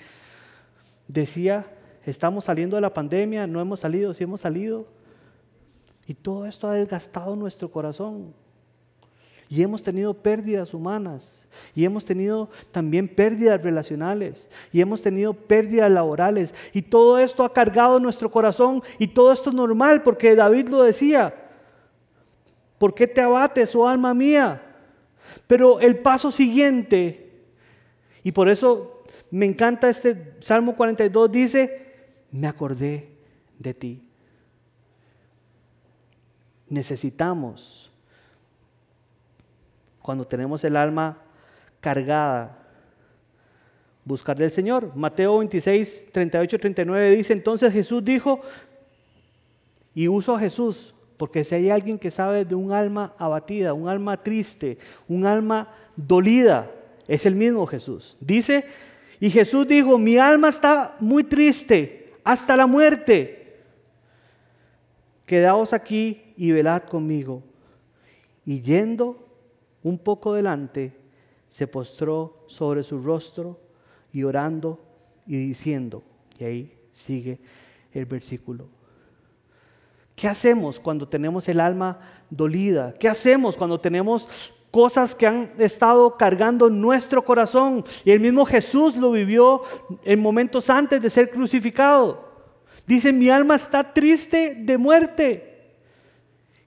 decía, 1.08 1.68
estamos 2.06 2.46
saliendo 2.46 2.76
de 2.76 2.82
la 2.82 2.94
pandemia, 2.94 3.48
no 3.48 3.62
hemos 3.62 3.80
salido, 3.80 4.14
sí 4.14 4.24
hemos 4.24 4.42
salido. 4.42 4.88
Y 6.08 6.14
todo 6.14 6.46
esto 6.46 6.68
ha 6.68 6.74
desgastado 6.74 7.36
nuestro 7.36 7.70
corazón. 7.70 8.34
Y 9.48 9.64
hemos 9.64 9.82
tenido 9.82 10.14
pérdidas 10.14 10.74
humanas. 10.74 11.46
Y 11.74 11.84
hemos 11.84 12.06
tenido 12.06 12.50
también 12.72 13.08
pérdidas 13.08 13.62
relacionales. 13.62 14.50
Y 14.72 14.82
hemos 14.82 15.02
tenido 15.02 15.34
pérdidas 15.34 15.90
laborales. 15.90 16.54
Y 16.72 16.84
todo 16.84 17.18
esto 17.18 17.44
ha 17.44 17.54
cargado 17.54 18.00
nuestro 18.00 18.30
corazón. 18.30 18.84
Y 19.00 19.08
todo 19.08 19.32
esto 19.32 19.50
es 19.50 19.56
normal 19.56 20.04
porque 20.04 20.36
David 20.36 20.70
lo 20.70 20.84
decía. 20.84 21.34
¿Por 22.78 22.94
qué 22.94 23.08
te 23.08 23.22
abates, 23.22 23.76
oh 23.76 23.88
alma 23.88 24.14
mía? 24.14 24.62
Pero 25.48 25.80
el 25.80 25.98
paso 25.98 26.32
siguiente, 26.32 27.32
y 28.24 28.32
por 28.32 28.50
eso 28.50 29.04
me 29.32 29.46
encanta 29.46 29.90
este 29.90 30.34
Salmo 30.40 30.76
42, 30.76 31.32
dice, 31.32 31.89
me 32.32 32.48
acordé 32.48 33.10
de 33.58 33.74
ti. 33.74 34.04
Necesitamos 36.68 37.92
cuando 40.02 40.26
tenemos 40.26 40.64
el 40.64 40.76
alma 40.76 41.18
cargada, 41.80 42.58
buscar 44.06 44.38
del 44.38 44.52
Señor. 44.52 44.96
Mateo 44.96 45.40
26, 45.40 46.06
38, 46.12 46.60
39 46.60 47.12
dice, 47.12 47.34
entonces 47.34 47.74
Jesús 47.74 48.04
dijo, 48.04 48.42
y 49.94 50.08
uso 50.08 50.36
a 50.36 50.40
Jesús, 50.40 50.94
porque 51.18 51.44
si 51.44 51.56
hay 51.56 51.70
alguien 51.70 52.00
que 52.00 52.12
sabe 52.12 52.46
de 52.46 52.56
un 52.56 52.72
alma 52.72 53.14
abatida, 53.18 53.74
un 53.74 53.90
alma 53.90 54.18
triste, 54.24 54.78
un 55.08 55.26
alma 55.26 55.76
dolida, 55.96 56.72
es 57.08 57.26
el 57.26 57.36
mismo 57.36 57.66
Jesús. 57.66 58.16
Dice, 58.20 58.66
y 59.20 59.30
Jesús 59.30 59.68
dijo, 59.68 59.98
mi 59.98 60.18
alma 60.18 60.50
está 60.50 60.96
muy 61.00 61.24
triste 61.24 61.99
hasta 62.24 62.56
la 62.56 62.68
muerte. 62.68 63.64
Quedaos 65.26 65.74
aquí 65.74 66.34
y 66.38 66.52
velad 66.52 66.84
conmigo. 66.84 67.44
Y 68.46 68.62
yendo 68.62 69.28
un 69.84 69.98
poco 70.00 70.34
delante, 70.34 70.94
se 71.48 71.68
postró 71.68 72.46
sobre 72.48 72.84
su 72.84 73.02
rostro 73.02 73.60
y 74.12 74.24
orando 74.24 74.80
y 75.26 75.36
diciendo, 75.48 76.04
y 76.40 76.44
ahí 76.44 76.78
sigue 76.92 77.40
el 77.94 78.06
versículo. 78.06 78.68
¿Qué 80.16 80.28
hacemos 80.28 80.80
cuando 80.80 81.08
tenemos 81.08 81.48
el 81.48 81.60
alma 81.60 82.00
dolida? 82.30 82.94
¿Qué 83.00 83.08
hacemos 83.08 83.56
cuando 83.56 83.80
tenemos 83.80 84.54
cosas 84.72 85.16
que 85.16 85.28
han 85.28 85.52
estado 85.58 86.18
cargando 86.18 86.70
nuestro 86.70 87.24
corazón? 87.24 87.84
Y 88.04 88.12
el 88.12 88.20
mismo 88.20 88.46
Jesús 88.46 88.96
lo 88.96 89.12
vivió 89.12 89.64
en 90.04 90.20
momentos 90.20 90.70
antes 90.70 91.02
de 91.02 91.10
ser 91.10 91.30
crucificado. 91.30 92.30
Dice, 92.86 93.14
mi 93.14 93.30
alma 93.30 93.56
está 93.56 93.94
triste 93.94 94.56
de 94.56 94.78
muerte. 94.78 95.76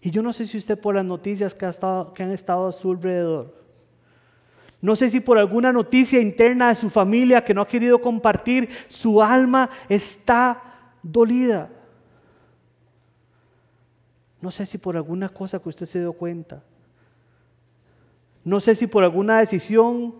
Y 0.01 0.11
yo 0.11 0.23
no 0.23 0.33
sé 0.33 0.47
si 0.47 0.59
usted 0.59 0.79
por 0.79 0.95
las 0.95 1.05
noticias 1.05 1.55
que, 1.55 1.69
que 2.15 2.23
han 2.23 2.33
estado 2.33 2.69
a 2.69 2.73
su 2.73 2.91
alrededor, 2.91 3.63
no 4.83 4.97
sé 4.97 5.09
si 5.11 5.21
por 5.21 5.39
alguna 5.39 5.73
noticia 5.73 6.21
interna 6.21 6.71
de 6.71 6.75
su 6.75 6.91
familia 6.91 7.45
que 7.45 7.55
no 7.55 7.63
ha 7.63 7.69
querido 7.69 8.01
compartir, 8.01 8.69
su 8.89 9.23
alma 9.23 9.71
está 9.89 10.61
dolida. 11.05 11.71
No 14.41 14.51
sé 14.51 14.67
si 14.67 14.79
por 14.79 14.97
alguna 14.97 15.29
cosa 15.29 15.61
que 15.61 15.69
usted 15.69 15.87
se 15.87 16.01
dio 16.01 16.13
cuenta. 16.13 16.65
No 18.45 18.61
sé 18.61 18.75
si 18.75 18.87
por 18.87 19.05
alguna 19.05 19.39
decisión 19.39 20.15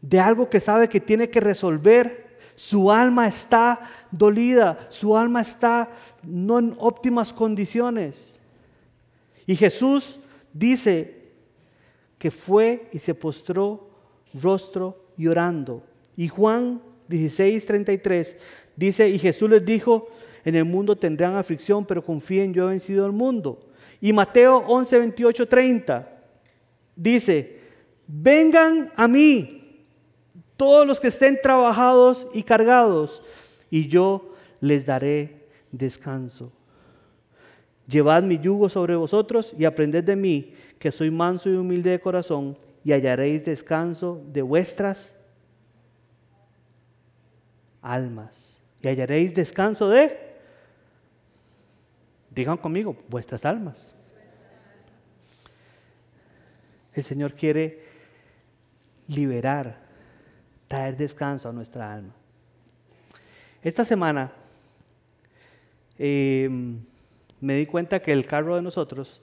de 0.00 0.20
algo 0.20 0.48
que 0.48 0.60
sabe 0.60 0.88
que 0.88 1.00
tiene 1.00 1.30
que 1.30 1.40
resolver, 1.40 2.26
su 2.54 2.90
alma 2.90 3.26
está 3.26 3.80
dolida, 4.10 4.86
su 4.88 5.16
alma 5.16 5.42
está 5.42 5.90
no 6.22 6.58
en 6.58 6.74
óptimas 6.78 7.32
condiciones. 7.32 8.38
Y 9.46 9.56
Jesús 9.56 10.18
dice 10.52 11.30
que 12.18 12.30
fue 12.30 12.88
y 12.92 12.98
se 12.98 13.14
postró 13.14 13.90
rostro 14.34 14.96
llorando. 15.16 15.82
Y 16.16 16.28
Juan 16.28 16.80
16, 17.08 17.66
33 17.66 18.36
dice, 18.74 19.08
y 19.08 19.18
Jesús 19.18 19.48
les 19.50 19.64
dijo, 19.64 20.08
en 20.44 20.54
el 20.54 20.64
mundo 20.64 20.96
tendrán 20.96 21.36
aflicción, 21.36 21.84
pero 21.84 22.04
confíen, 22.04 22.54
yo 22.54 22.66
he 22.66 22.70
vencido 22.70 23.04
al 23.04 23.12
mundo. 23.12 23.60
Y 24.00 24.12
Mateo 24.12 24.58
11, 24.58 24.98
28, 24.98 25.46
30 25.46 26.15
dice, 26.96 27.60
vengan 28.08 28.90
a 28.96 29.06
mí 29.06 29.84
todos 30.56 30.86
los 30.86 30.98
que 30.98 31.08
estén 31.08 31.38
trabajados 31.42 32.26
y 32.32 32.42
cargados, 32.42 33.22
y 33.70 33.88
yo 33.88 34.34
les 34.60 34.86
daré 34.86 35.46
descanso. 35.70 36.50
Llevad 37.86 38.22
mi 38.22 38.38
yugo 38.38 38.68
sobre 38.68 38.96
vosotros 38.96 39.54
y 39.56 39.64
aprended 39.64 40.02
de 40.02 40.16
mí, 40.16 40.54
que 40.78 40.90
soy 40.90 41.10
manso 41.10 41.48
y 41.48 41.54
humilde 41.54 41.90
de 41.90 42.00
corazón, 42.00 42.56
y 42.82 42.92
hallaréis 42.92 43.44
descanso 43.44 44.22
de 44.32 44.42
vuestras 44.42 45.14
almas. 47.82 48.60
Y 48.80 48.88
hallaréis 48.88 49.34
descanso 49.34 49.88
de, 49.88 50.16
digan 52.30 52.56
conmigo, 52.56 52.96
vuestras 53.08 53.44
almas. 53.44 53.95
El 56.96 57.04
Señor 57.04 57.34
quiere 57.34 57.78
liberar, 59.08 59.78
traer 60.66 60.96
descanso 60.96 61.46
a 61.46 61.52
nuestra 61.52 61.92
alma. 61.92 62.14
Esta 63.62 63.84
semana, 63.84 64.32
eh, 65.98 66.48
me 67.38 67.54
di 67.54 67.66
cuenta 67.66 68.00
que 68.00 68.12
el 68.12 68.24
carro 68.24 68.56
de 68.56 68.62
nosotros 68.62 69.20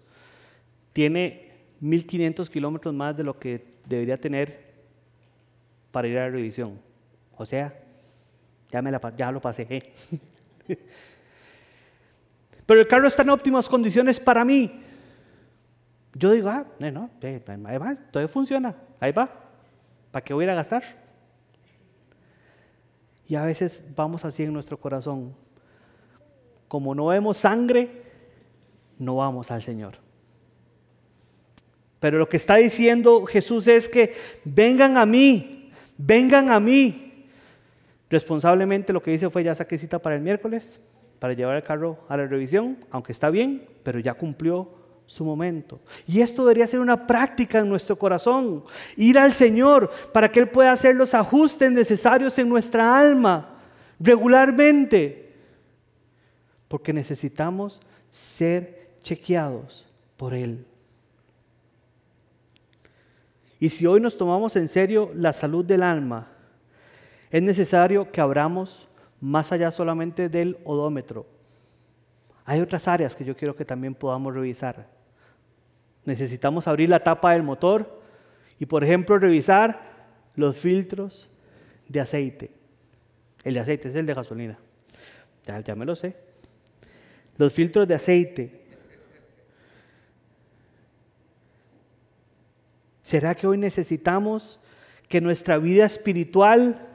tiene 0.94 1.52
1500 1.80 2.48
kilómetros 2.48 2.94
más 2.94 3.18
de 3.18 3.24
lo 3.24 3.40
que 3.40 3.66
debería 3.88 4.22
tener 4.22 4.72
para 5.92 6.08
ir 6.08 6.20
a 6.20 6.26
la 6.26 6.30
revisión. 6.30 6.80
O 7.36 7.44
sea, 7.44 7.74
ya, 8.70 8.84
me 8.84 8.92
la, 8.92 9.02
ya 9.18 9.32
lo 9.32 9.42
pasé. 9.42 9.66
Pero 12.68 12.80
el 12.80 12.88
carro 12.88 13.08
está 13.08 13.24
en 13.24 13.32
óptimas 13.32 13.68
condiciones 13.68 14.20
para 14.20 14.46
mí. 14.46 14.83
Yo 16.16 16.32
digo, 16.32 16.50
ah, 16.50 16.66
no, 16.80 17.10
ahí 17.22 17.78
va, 17.78 17.96
todavía 18.12 18.28
funciona, 18.28 18.76
ahí 19.00 19.12
va. 19.12 19.30
¿Para 20.12 20.24
qué 20.24 20.34
voy 20.34 20.44
a 20.44 20.46
ir 20.46 20.52
a 20.52 20.56
gastar? 20.56 20.84
Y 23.28 23.36
a 23.36 23.44
veces 23.44 23.84
vamos 23.96 24.24
así 24.26 24.44
en 24.44 24.54
nuestro 24.54 24.78
corazón. 24.78 25.34
Como 26.68 26.94
no 26.94 27.08
vemos 27.08 27.38
sangre, 27.38 28.04
no 29.00 29.16
vamos 29.16 29.50
al 29.50 29.64
Señor. 29.64 29.96
Pero 32.00 32.20
lo 32.20 32.30
que 32.30 32.38
está 32.38 32.56
diciendo 32.58 33.26
Jesús 33.26 33.68
es 33.68 33.90
que 33.90 34.14
vengan 34.44 34.98
a 34.98 35.06
mí, 35.06 35.72
vengan 35.98 36.52
a 36.52 36.60
mí. 36.60 37.28
Responsablemente 38.10 38.94
lo 38.94 39.02
que 39.02 39.12
dice 39.12 39.30
fue 39.30 39.44
ya 39.44 39.56
saqué 39.56 39.78
cita 39.80 39.98
para 39.98 40.16
el 40.16 40.22
miércoles, 40.22 40.80
para 41.18 41.34
llevar 41.34 41.56
el 41.56 41.64
carro 41.64 41.98
a 42.10 42.18
la 42.18 42.28
revisión, 42.28 42.78
aunque 42.92 43.14
está 43.14 43.32
bien, 43.32 43.68
pero 43.82 44.00
ya 44.00 44.14
cumplió 44.14 44.83
su 45.06 45.24
momento. 45.26 45.82
Y 46.08 46.22
esto 46.22 46.44
debería 46.44 46.68
ser 46.68 46.80
una 46.80 47.08
práctica 47.08 47.60
en 47.60 47.70
nuestro 47.70 47.96
corazón. 47.96 48.64
Ir 48.96 49.18
al 49.18 49.34
Señor 49.34 49.92
para 50.12 50.32
que 50.32 50.40
Él 50.40 50.50
pueda 50.50 50.72
hacer 50.72 50.96
los 50.96 51.14
ajustes 51.14 51.72
necesarios 51.72 52.38
en 52.38 52.50
nuestra 52.50 52.98
alma 52.98 53.60
regularmente. 54.00 55.34
Porque 56.68 56.94
necesitamos 56.94 57.80
ser 58.10 58.90
chequeados 59.02 59.86
por 60.18 60.34
Él. 60.34 60.66
Y 63.60 63.70
si 63.70 63.86
hoy 63.86 64.02
nos 64.02 64.18
tomamos 64.18 64.56
en 64.56 64.68
serio 64.68 65.12
la 65.16 65.32
salud 65.32 65.64
del 65.64 65.84
alma, 65.84 66.28
es 67.32 67.42
necesario 67.42 68.12
que 68.12 68.20
abramos 68.20 68.88
más 69.22 69.52
allá 69.52 69.72
solamente 69.72 70.28
del 70.28 70.58
odómetro. 70.66 71.26
Hay 72.46 72.60
otras 72.60 72.88
áreas 72.88 73.16
que 73.16 73.24
yo 73.24 73.36
quiero 73.36 73.56
que 73.56 73.64
también 73.64 73.96
podamos 73.96 74.34
revisar. 74.34 74.93
Necesitamos 76.06 76.68
abrir 76.68 76.90
la 76.90 77.04
tapa 77.04 77.32
del 77.32 77.44
motor 77.44 78.02
y, 78.60 78.66
por 78.66 78.84
ejemplo, 78.84 79.18
revisar 79.18 79.94
los 80.36 80.58
filtros 80.58 81.30
de 81.88 82.00
aceite. 82.02 82.52
El 83.44 83.54
de 83.54 83.60
aceite 83.60 83.90
es 83.90 83.96
el 83.96 84.06
de 84.06 84.14
gasolina. 84.14 84.58
Ya, 85.46 85.60
ya 85.60 85.76
me 85.76 85.86
lo 85.86 85.96
sé. 85.96 86.16
Los 87.38 87.54
filtros 87.54 87.88
de 87.88 87.96
aceite. 87.96 88.62
¿Será 93.02 93.36
que 93.36 93.48
hoy 93.48 93.58
necesitamos 93.58 94.60
que 95.08 95.22
nuestra 95.22 95.58
vida 95.58 95.86
espiritual 95.86 96.90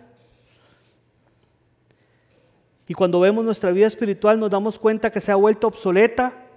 y 2.89 2.95
cuando 2.95 3.21
vemos 3.21 3.45
nuestra 3.45 3.71
vida 3.71 3.87
espiritual 3.87 4.41
nos 4.41 4.51
damos 4.51 4.79
cuenta 4.79 5.11
que 5.13 5.21
se 5.21 5.31
ha 5.31 5.37
vuelto 5.37 5.67
obsoleta 5.67 6.48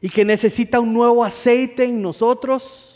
y 0.00 0.08
que 0.08 0.24
necesita 0.24 0.80
un 0.80 0.92
nuevo 0.92 1.24
aceite 1.24 1.84
en 1.84 2.00
nosotros. 2.00 2.86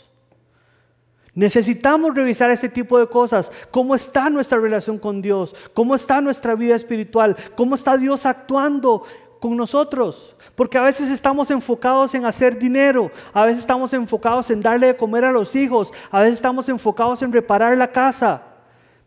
Necesitamos 1.33 2.15
revisar 2.15 2.49
este 2.49 2.69
tipo 2.69 2.97
de 2.97 3.07
cosas. 3.07 3.51
¿Cómo 3.69 3.93
está 3.93 4.29
nuestra 4.29 4.57
relación 4.57 4.97
con 4.97 5.21
Dios? 5.21 5.53
¿Cómo 5.73 5.93
está 5.93 6.21
nuestra 6.21 6.55
vida 6.55 6.75
espiritual? 6.75 7.35
¿Cómo 7.55 7.75
está 7.75 7.97
Dios 7.97 8.25
actuando 8.25 9.03
con 9.41 9.57
nosotros? 9.57 10.33
Porque 10.55 10.77
a 10.77 10.81
veces 10.81 11.11
estamos 11.11 11.51
enfocados 11.51 12.15
en 12.15 12.25
hacer 12.25 12.57
dinero, 12.57 13.11
a 13.33 13.43
veces 13.45 13.59
estamos 13.59 13.91
enfocados 13.93 14.49
en 14.49 14.61
darle 14.61 14.87
de 14.87 14.97
comer 14.97 15.25
a 15.25 15.31
los 15.33 15.55
hijos, 15.55 15.91
a 16.09 16.21
veces 16.21 16.35
estamos 16.35 16.69
enfocados 16.69 17.21
en 17.21 17.33
reparar 17.33 17.77
la 17.77 17.91
casa. 17.91 18.41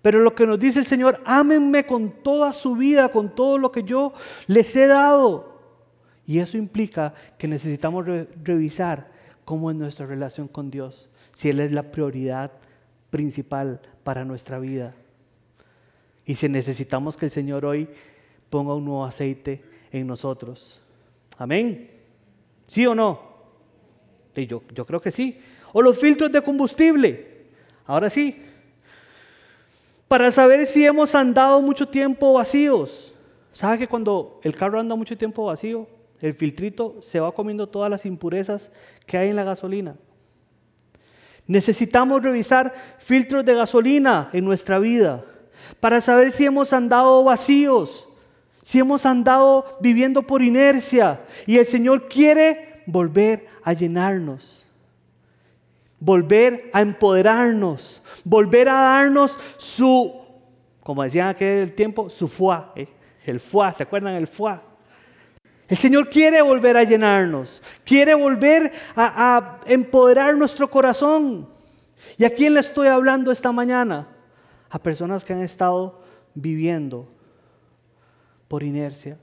Pero 0.02 0.20
lo 0.20 0.34
que 0.34 0.46
nos 0.46 0.60
dice 0.60 0.80
el 0.80 0.86
Señor, 0.86 1.20
ámenme 1.24 1.86
con 1.86 2.10
toda 2.22 2.52
su 2.52 2.76
vida, 2.76 3.08
con 3.08 3.34
todo 3.34 3.56
lo 3.56 3.72
que 3.72 3.82
yo 3.82 4.12
les 4.46 4.76
he 4.76 4.86
dado. 4.86 5.57
Y 6.28 6.40
eso 6.40 6.58
implica 6.58 7.14
que 7.38 7.48
necesitamos 7.48 8.04
revisar 8.44 9.08
cómo 9.46 9.70
es 9.70 9.76
nuestra 9.78 10.04
relación 10.04 10.46
con 10.46 10.70
Dios, 10.70 11.08
si 11.34 11.48
Él 11.48 11.58
es 11.58 11.72
la 11.72 11.84
prioridad 11.84 12.52
principal 13.08 13.80
para 14.04 14.26
nuestra 14.26 14.58
vida. 14.58 14.94
Y 16.26 16.34
si 16.34 16.46
necesitamos 16.50 17.16
que 17.16 17.24
el 17.24 17.30
Señor 17.30 17.64
hoy 17.64 17.88
ponga 18.50 18.74
un 18.74 18.84
nuevo 18.84 19.06
aceite 19.06 19.64
en 19.90 20.06
nosotros. 20.06 20.78
Amén. 21.38 21.90
¿Sí 22.66 22.86
o 22.86 22.94
no? 22.94 23.26
yo, 24.36 24.60
creo 24.60 25.00
que 25.00 25.10
sí. 25.10 25.40
O 25.72 25.80
los 25.80 25.98
filtros 25.98 26.30
de 26.30 26.42
combustible. 26.42 27.46
Ahora 27.86 28.10
sí, 28.10 28.36
para 30.06 30.30
saber 30.30 30.66
si 30.66 30.84
hemos 30.84 31.14
andado 31.14 31.62
mucho 31.62 31.88
tiempo 31.88 32.34
vacíos. 32.34 33.14
¿Sabe 33.54 33.78
que 33.78 33.88
cuando 33.88 34.40
el 34.44 34.54
carro 34.54 34.78
anda 34.78 34.94
mucho 34.94 35.16
tiempo 35.16 35.46
vacío, 35.46 35.88
el 36.20 36.34
filtrito 36.34 36.96
se 37.00 37.20
va 37.20 37.32
comiendo 37.32 37.68
todas 37.68 37.90
las 37.90 38.06
impurezas 38.06 38.70
que 39.06 39.18
hay 39.18 39.28
en 39.28 39.36
la 39.36 39.44
gasolina? 39.44 39.96
Necesitamos 41.46 42.22
revisar 42.22 42.74
filtros 42.98 43.44
de 43.44 43.54
gasolina 43.54 44.28
en 44.32 44.44
nuestra 44.44 44.78
vida 44.78 45.24
para 45.80 46.00
saber 46.00 46.30
si 46.30 46.44
hemos 46.44 46.72
andado 46.72 47.24
vacíos, 47.24 48.08
si 48.62 48.78
hemos 48.78 49.06
andado 49.06 49.78
viviendo 49.80 50.22
por 50.22 50.42
inercia 50.42 51.20
y 51.46 51.58
el 51.58 51.66
Señor 51.66 52.08
quiere 52.08 52.82
volver 52.86 53.46
a 53.62 53.72
llenarnos 53.72 54.58
volver 56.00 56.70
a 56.72 56.80
empoderarnos, 56.80 58.02
volver 58.24 58.68
a 58.68 58.80
darnos 58.80 59.38
su, 59.56 60.14
como 60.82 61.02
decían 61.02 61.28
aquel 61.28 61.74
tiempo, 61.74 62.08
su 62.08 62.28
fuá, 62.28 62.72
¿eh? 62.76 62.88
el 63.24 63.40
fuá, 63.40 63.74
¿se 63.74 63.82
acuerdan 63.82 64.14
el 64.14 64.26
fuá? 64.26 64.62
El 65.68 65.76
Señor 65.76 66.08
quiere 66.08 66.40
volver 66.40 66.78
a 66.78 66.84
llenarnos, 66.84 67.62
quiere 67.84 68.14
volver 68.14 68.72
a, 68.96 69.60
empoderar 69.66 70.34
nuestro 70.36 70.70
corazón. 70.70 71.46
¿Y 72.16 72.24
a 72.24 72.30
quién 72.30 72.54
le 72.54 72.60
estoy 72.60 72.88
hablando 72.88 73.30
esta 73.30 73.52
mañana? 73.52 74.08
A 74.70 74.78
personas 74.78 75.24
que 75.24 75.34
han 75.34 75.42
estado 75.42 76.00
viviendo 76.34 77.06
por 78.48 78.62
inercia. 78.62 79.18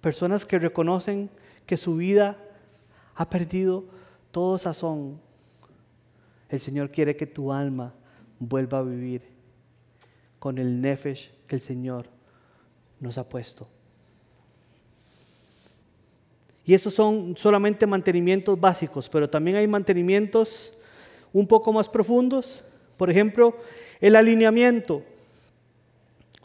Personas 0.00 0.44
que 0.44 0.58
reconocen 0.58 1.30
que 1.64 1.76
su 1.76 1.94
vida 1.94 2.36
ha 3.14 3.30
perdido 3.30 3.84
todo 4.32 4.58
sazón, 4.58 5.20
el 6.48 6.58
Señor 6.58 6.90
quiere 6.90 7.14
que 7.14 7.26
tu 7.26 7.52
alma 7.52 7.94
vuelva 8.40 8.78
a 8.78 8.82
vivir 8.82 9.22
con 10.40 10.58
el 10.58 10.80
nefesh 10.80 11.32
que 11.46 11.54
el 11.54 11.62
Señor 11.62 12.06
nos 12.98 13.16
ha 13.16 13.28
puesto. 13.28 13.68
Y 16.64 16.74
estos 16.74 16.94
son 16.94 17.36
solamente 17.36 17.86
mantenimientos 17.86 18.58
básicos, 18.58 19.08
pero 19.08 19.28
también 19.28 19.58
hay 19.58 19.66
mantenimientos 19.66 20.72
un 21.32 21.46
poco 21.46 21.72
más 21.72 21.88
profundos. 21.88 22.64
Por 22.96 23.10
ejemplo, 23.10 23.56
el 24.00 24.16
alineamiento. 24.16 25.02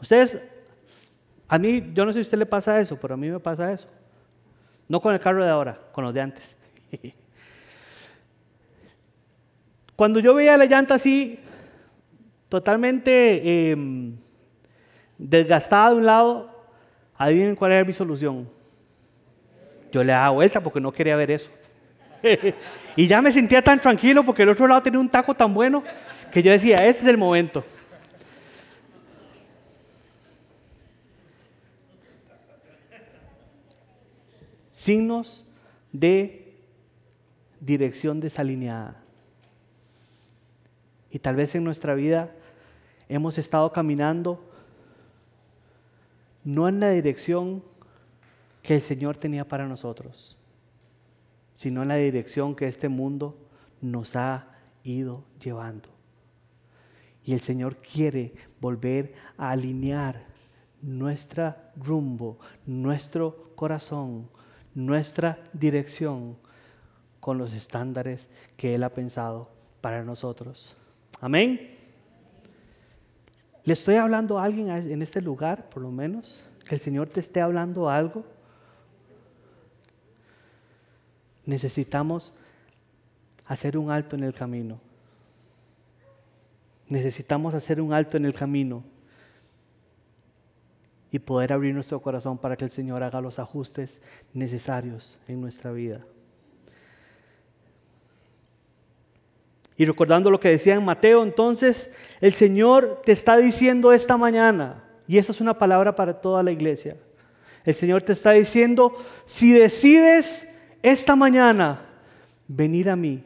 Ustedes, 0.00 0.38
a 1.48 1.58
mí, 1.58 1.90
yo 1.94 2.04
no 2.04 2.12
sé 2.12 2.18
si 2.18 2.20
a 2.20 2.26
usted 2.28 2.38
le 2.38 2.46
pasa 2.46 2.80
eso, 2.80 2.98
pero 3.00 3.14
a 3.14 3.16
mí 3.16 3.30
me 3.30 3.40
pasa 3.40 3.72
eso. 3.72 3.88
No 4.88 5.00
con 5.00 5.14
el 5.14 5.20
carro 5.20 5.42
de 5.42 5.50
ahora, 5.50 5.80
con 5.92 6.04
los 6.04 6.12
de 6.12 6.20
antes. 6.20 6.56
Cuando 9.96 10.20
yo 10.20 10.34
veía 10.34 10.56
la 10.56 10.64
llanta 10.64 10.94
así, 10.94 11.38
totalmente 12.48 13.70
em, 13.70 14.16
desgastada 15.16 15.90
de 15.90 15.96
un 15.96 16.06
lado, 16.06 16.64
adivinen 17.16 17.54
cuál 17.54 17.72
era 17.72 17.84
mi 17.84 17.92
solución. 17.92 18.59
Yo 19.92 20.04
le 20.04 20.12
daba 20.12 20.30
vuelta 20.30 20.60
porque 20.60 20.80
no 20.80 20.92
quería 20.92 21.16
ver 21.16 21.32
eso. 21.32 21.50
y 22.96 23.06
ya 23.06 23.22
me 23.22 23.32
sentía 23.32 23.62
tan 23.62 23.80
tranquilo 23.80 24.24
porque 24.24 24.42
el 24.42 24.50
otro 24.50 24.66
lado 24.66 24.82
tenía 24.82 25.00
un 25.00 25.08
taco 25.08 25.34
tan 25.34 25.52
bueno 25.52 25.82
que 26.30 26.42
yo 26.42 26.52
decía, 26.52 26.86
este 26.86 27.02
es 27.02 27.08
el 27.08 27.18
momento. 27.18 27.64
Signos 34.70 35.44
de 35.92 36.54
dirección 37.60 38.20
desalineada. 38.20 38.96
Y 41.10 41.18
tal 41.18 41.36
vez 41.36 41.54
en 41.54 41.64
nuestra 41.64 41.94
vida 41.94 42.30
hemos 43.08 43.36
estado 43.36 43.72
caminando 43.72 44.42
no 46.44 46.68
en 46.68 46.80
la 46.80 46.90
dirección 46.90 47.62
que 48.62 48.76
el 48.76 48.82
Señor 48.82 49.16
tenía 49.16 49.46
para 49.46 49.66
nosotros, 49.66 50.36
sino 51.54 51.82
en 51.82 51.88
la 51.88 51.96
dirección 51.96 52.54
que 52.54 52.68
este 52.68 52.88
mundo 52.88 53.36
nos 53.80 54.16
ha 54.16 54.46
ido 54.84 55.24
llevando. 55.42 55.88
Y 57.24 57.32
el 57.32 57.40
Señor 57.40 57.76
quiere 57.76 58.34
volver 58.60 59.14
a 59.36 59.50
alinear 59.50 60.24
nuestro 60.82 61.54
rumbo, 61.76 62.38
nuestro 62.66 63.52
corazón, 63.54 64.28
nuestra 64.74 65.38
dirección 65.52 66.36
con 67.20 67.36
los 67.38 67.52
estándares 67.52 68.30
que 68.56 68.74
Él 68.74 68.82
ha 68.82 68.90
pensado 68.90 69.50
para 69.80 70.02
nosotros. 70.02 70.74
Amén. 71.20 71.76
¿Le 73.64 73.74
estoy 73.74 73.96
hablando 73.96 74.38
a 74.38 74.44
alguien 74.44 74.70
en 74.70 75.02
este 75.02 75.20
lugar, 75.20 75.68
por 75.68 75.82
lo 75.82 75.90
menos? 75.90 76.42
¿Que 76.66 76.76
el 76.76 76.80
Señor 76.80 77.08
te 77.08 77.20
esté 77.20 77.40
hablando 77.40 77.90
algo? 77.90 78.24
Necesitamos 81.50 82.32
hacer 83.44 83.76
un 83.76 83.90
alto 83.90 84.14
en 84.14 84.22
el 84.22 84.32
camino. 84.32 84.80
Necesitamos 86.86 87.54
hacer 87.54 87.80
un 87.80 87.92
alto 87.92 88.16
en 88.16 88.24
el 88.24 88.32
camino 88.32 88.84
y 91.10 91.18
poder 91.18 91.52
abrir 91.52 91.74
nuestro 91.74 92.00
corazón 92.00 92.38
para 92.38 92.56
que 92.56 92.64
el 92.64 92.70
Señor 92.70 93.02
haga 93.02 93.20
los 93.20 93.40
ajustes 93.40 93.98
necesarios 94.32 95.18
en 95.26 95.40
nuestra 95.40 95.72
vida. 95.72 96.06
Y 99.76 99.84
recordando 99.86 100.30
lo 100.30 100.38
que 100.38 100.50
decía 100.50 100.76
en 100.76 100.84
Mateo, 100.84 101.24
entonces 101.24 101.90
el 102.20 102.32
Señor 102.32 103.02
te 103.04 103.10
está 103.10 103.36
diciendo 103.38 103.92
esta 103.92 104.16
mañana, 104.16 104.84
y 105.08 105.18
esta 105.18 105.32
es 105.32 105.40
una 105.40 105.58
palabra 105.58 105.96
para 105.96 106.20
toda 106.20 106.44
la 106.44 106.52
iglesia, 106.52 106.96
el 107.64 107.74
Señor 107.74 108.02
te 108.02 108.12
está 108.12 108.30
diciendo, 108.30 108.96
si 109.26 109.50
decides 109.50 110.46
esta 110.82 111.14
mañana 111.16 111.80
venir 112.48 112.90
a 112.90 112.96
mí, 112.96 113.22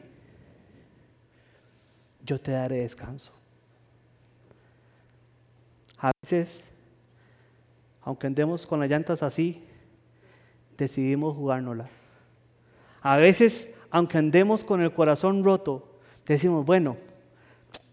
yo 2.23 2.39
te 2.39 2.51
daré 2.51 2.79
descanso. 2.79 3.31
A 5.97 6.11
veces, 6.21 6.63
aunque 8.01 8.27
andemos 8.27 8.65
con 8.65 8.79
las 8.79 8.89
llantas 8.89 9.23
así, 9.23 9.63
decidimos 10.77 11.35
jugárnosla. 11.35 11.87
A 13.01 13.17
veces, 13.17 13.67
aunque 13.89 14.17
andemos 14.17 14.63
con 14.63 14.81
el 14.81 14.93
corazón 14.93 15.43
roto, 15.43 15.99
decimos, 16.25 16.65
bueno, 16.65 16.97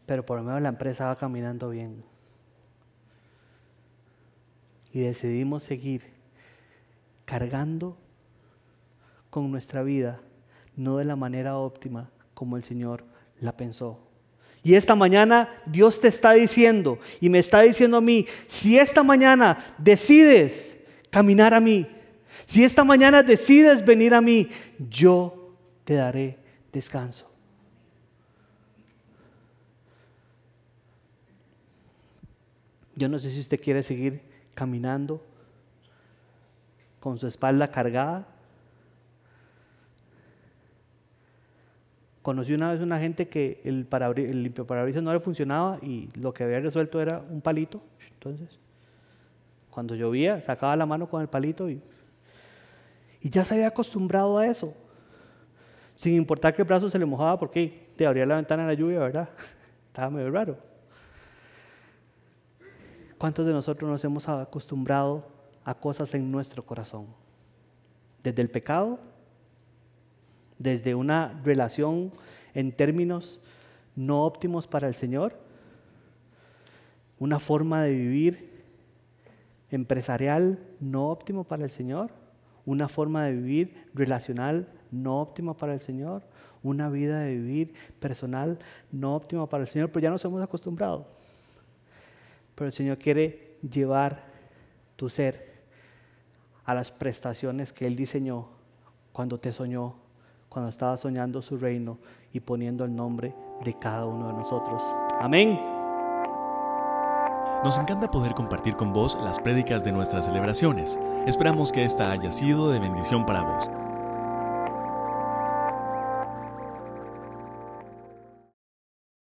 pero 0.07 0.25
por 0.25 0.39
lo 0.39 0.45
menos 0.45 0.63
la 0.63 0.71
empresa 0.71 1.07
va 1.07 1.17
caminando 1.17 1.71
bien. 1.71 2.03
Y 4.93 5.01
decidimos 5.01 5.63
seguir 5.63 6.03
cargando 7.25 7.97
con 9.33 9.51
nuestra 9.51 9.83
vida, 9.83 10.20
no 10.76 10.99
de 10.99 11.07
la 11.07 11.16
manera 11.16 11.57
óptima 11.57 12.11
como 12.35 12.59
el 12.59 12.64
Señor 12.64 13.03
la 13.41 13.57
pensó. 13.57 13.99
Y 14.62 14.74
esta 14.74 14.95
mañana 14.95 15.49
Dios 15.64 16.03
te 16.03 16.09
está 16.09 16.33
diciendo 16.33 16.99
y 17.18 17.30
me 17.30 17.39
está 17.39 17.62
diciendo 17.62 17.97
a 17.97 18.03
mí, 18.03 18.26
si 18.47 18.78
esta 18.78 19.03
mañana 19.03 19.74
decides 19.78 20.78
caminar 21.09 21.55
a 21.55 21.61
mí, 21.61 21.87
si 22.45 22.62
esta 22.62 22.85
mañana 22.85 23.22
decides 23.22 23.83
venir 23.83 24.12
a 24.12 24.20
mí, 24.20 24.51
yo 24.91 25.57
te 25.85 25.95
daré 25.95 26.37
descanso. 26.70 27.26
Yo 32.95 33.09
no 33.09 33.18
sé 33.18 33.30
si 33.30 33.41
usted 33.41 33.59
quiere 33.59 33.83
seguir 33.83 34.20
caminando 34.53 35.24
con 37.01 37.18
su 37.18 37.26
espalda 37.26 37.66
cargada. 37.68 38.28
Conocí 42.23 42.55
una 42.55 42.70
vez 42.70 42.81
una 42.81 43.01
gente 43.01 43.29
que 43.29 43.61
el, 43.64 43.89
el 44.16 44.43
limpio 44.45 44.64
parabrisas 44.64 45.03
no 45.03 45.12
le 45.12 45.18
funcionaba 45.18 45.79
y 45.83 46.09
lo 46.14 46.33
que 46.33 46.45
había 46.45 46.61
resuelto 46.61 47.01
era 47.01 47.20
un 47.29 47.41
palito. 47.41 47.83
Entonces, 48.14 48.61
cuando 49.70 49.97
llovía, 49.97 50.41
sacaba 50.41 50.77
la 50.77 50.87
mano 50.87 51.09
con 51.09 51.20
el 51.20 51.29
palito 51.29 51.68
y, 51.68 51.83
y 53.20 53.29
ya 53.29 53.45
se 53.45 53.55
había 53.55 53.66
acostumbrado 53.66 54.39
a 54.39 54.47
eso. 54.47 54.73
Sin 55.97 56.14
importar 56.14 56.55
que 56.55 56.62
el 56.62 56.68
brazo 56.68 56.89
se 56.89 56.99
le 56.99 57.05
mojaba 57.05 57.39
porque 57.39 57.91
te 57.97 58.07
abría 58.07 58.25
la 58.25 58.37
ventana 58.37 58.62
en 58.62 58.68
la 58.68 58.75
lluvia, 58.75 59.01
¿verdad? 59.01 59.29
Estaba 59.89 60.11
medio 60.11 60.31
raro. 60.31 60.57
¿Cuántos 63.18 63.47
de 63.47 63.53
nosotros 63.53 63.91
nos 63.91 64.05
hemos 64.05 64.29
acostumbrado 64.29 65.27
a 65.64 65.75
cosas 65.75 66.14
en 66.14 66.31
nuestro 66.31 66.64
corazón? 66.64 67.07
Desde 68.23 68.43
el 68.43 68.51
pecado, 68.51 68.99
desde 70.63 70.95
una 70.95 71.41
relación 71.45 72.13
en 72.55 72.73
términos 72.73 73.41
no 73.97 74.25
óptimos 74.25 74.67
para 74.67 74.89
el 74.89 74.95
Señor, 74.95 75.39
una 77.19 77.39
forma 77.39 77.83
de 77.83 77.93
vivir 77.93 78.63
empresarial 79.71 80.59
no 80.81 81.09
óptimo 81.09 81.45
para 81.45 81.65
el 81.65 81.71
Señor, 81.71 82.11
una 82.65 82.89
forma 82.89 83.25
de 83.25 83.33
vivir 83.33 83.89
relacional 83.95 84.69
no 84.91 85.21
óptima 85.21 85.57
para 85.57 85.75
el 85.75 85.81
Señor, 85.81 86.23
una 86.63 86.89
vida 86.89 87.21
de 87.21 87.37
vivir 87.37 87.75
personal 87.99 88.59
no 88.93 89.17
óptima 89.17 89.49
para 89.49 89.65
el 89.65 89.69
Señor, 89.69 89.91
pero 89.91 90.03
ya 90.03 90.11
nos 90.11 90.25
hemos 90.25 90.43
acostumbrado. 90.43 91.07
Pero 92.55 92.67
el 92.67 92.73
Señor 92.73 92.99
quiere 92.99 93.57
llevar 93.69 94.23
tu 94.95 95.09
ser 95.09 95.53
a 96.65 96.75
las 96.75 96.93
prestaciones 96.93 97.73
que 97.73 97.87
Él 97.87 97.97
diseñó 97.97 98.49
cuando 99.13 99.39
te 99.41 99.53
soñó, 99.53 99.97
cuando 100.53 100.68
estaba 100.68 100.96
soñando 100.96 101.40
su 101.40 101.57
reino 101.57 101.98
y 102.32 102.40
poniendo 102.40 102.84
el 102.84 102.94
nombre 102.94 103.34
de 103.64 103.74
cada 103.78 104.05
uno 104.05 104.28
de 104.28 104.34
nosotros. 104.34 104.82
Amén. 105.18 105.59
Nos 107.64 107.78
encanta 107.78 108.11
poder 108.11 108.34
compartir 108.34 108.74
con 108.74 108.92
vos 108.92 109.18
las 109.22 109.38
prédicas 109.38 109.84
de 109.84 109.92
nuestras 109.92 110.26
celebraciones. 110.26 110.98
Esperamos 111.26 111.72
que 111.72 111.84
esta 111.84 112.11
haya 112.11 112.30
sido 112.30 112.70
de 112.70 112.80
bendición 112.80 113.24
para 113.24 113.42
vos. 113.42 113.82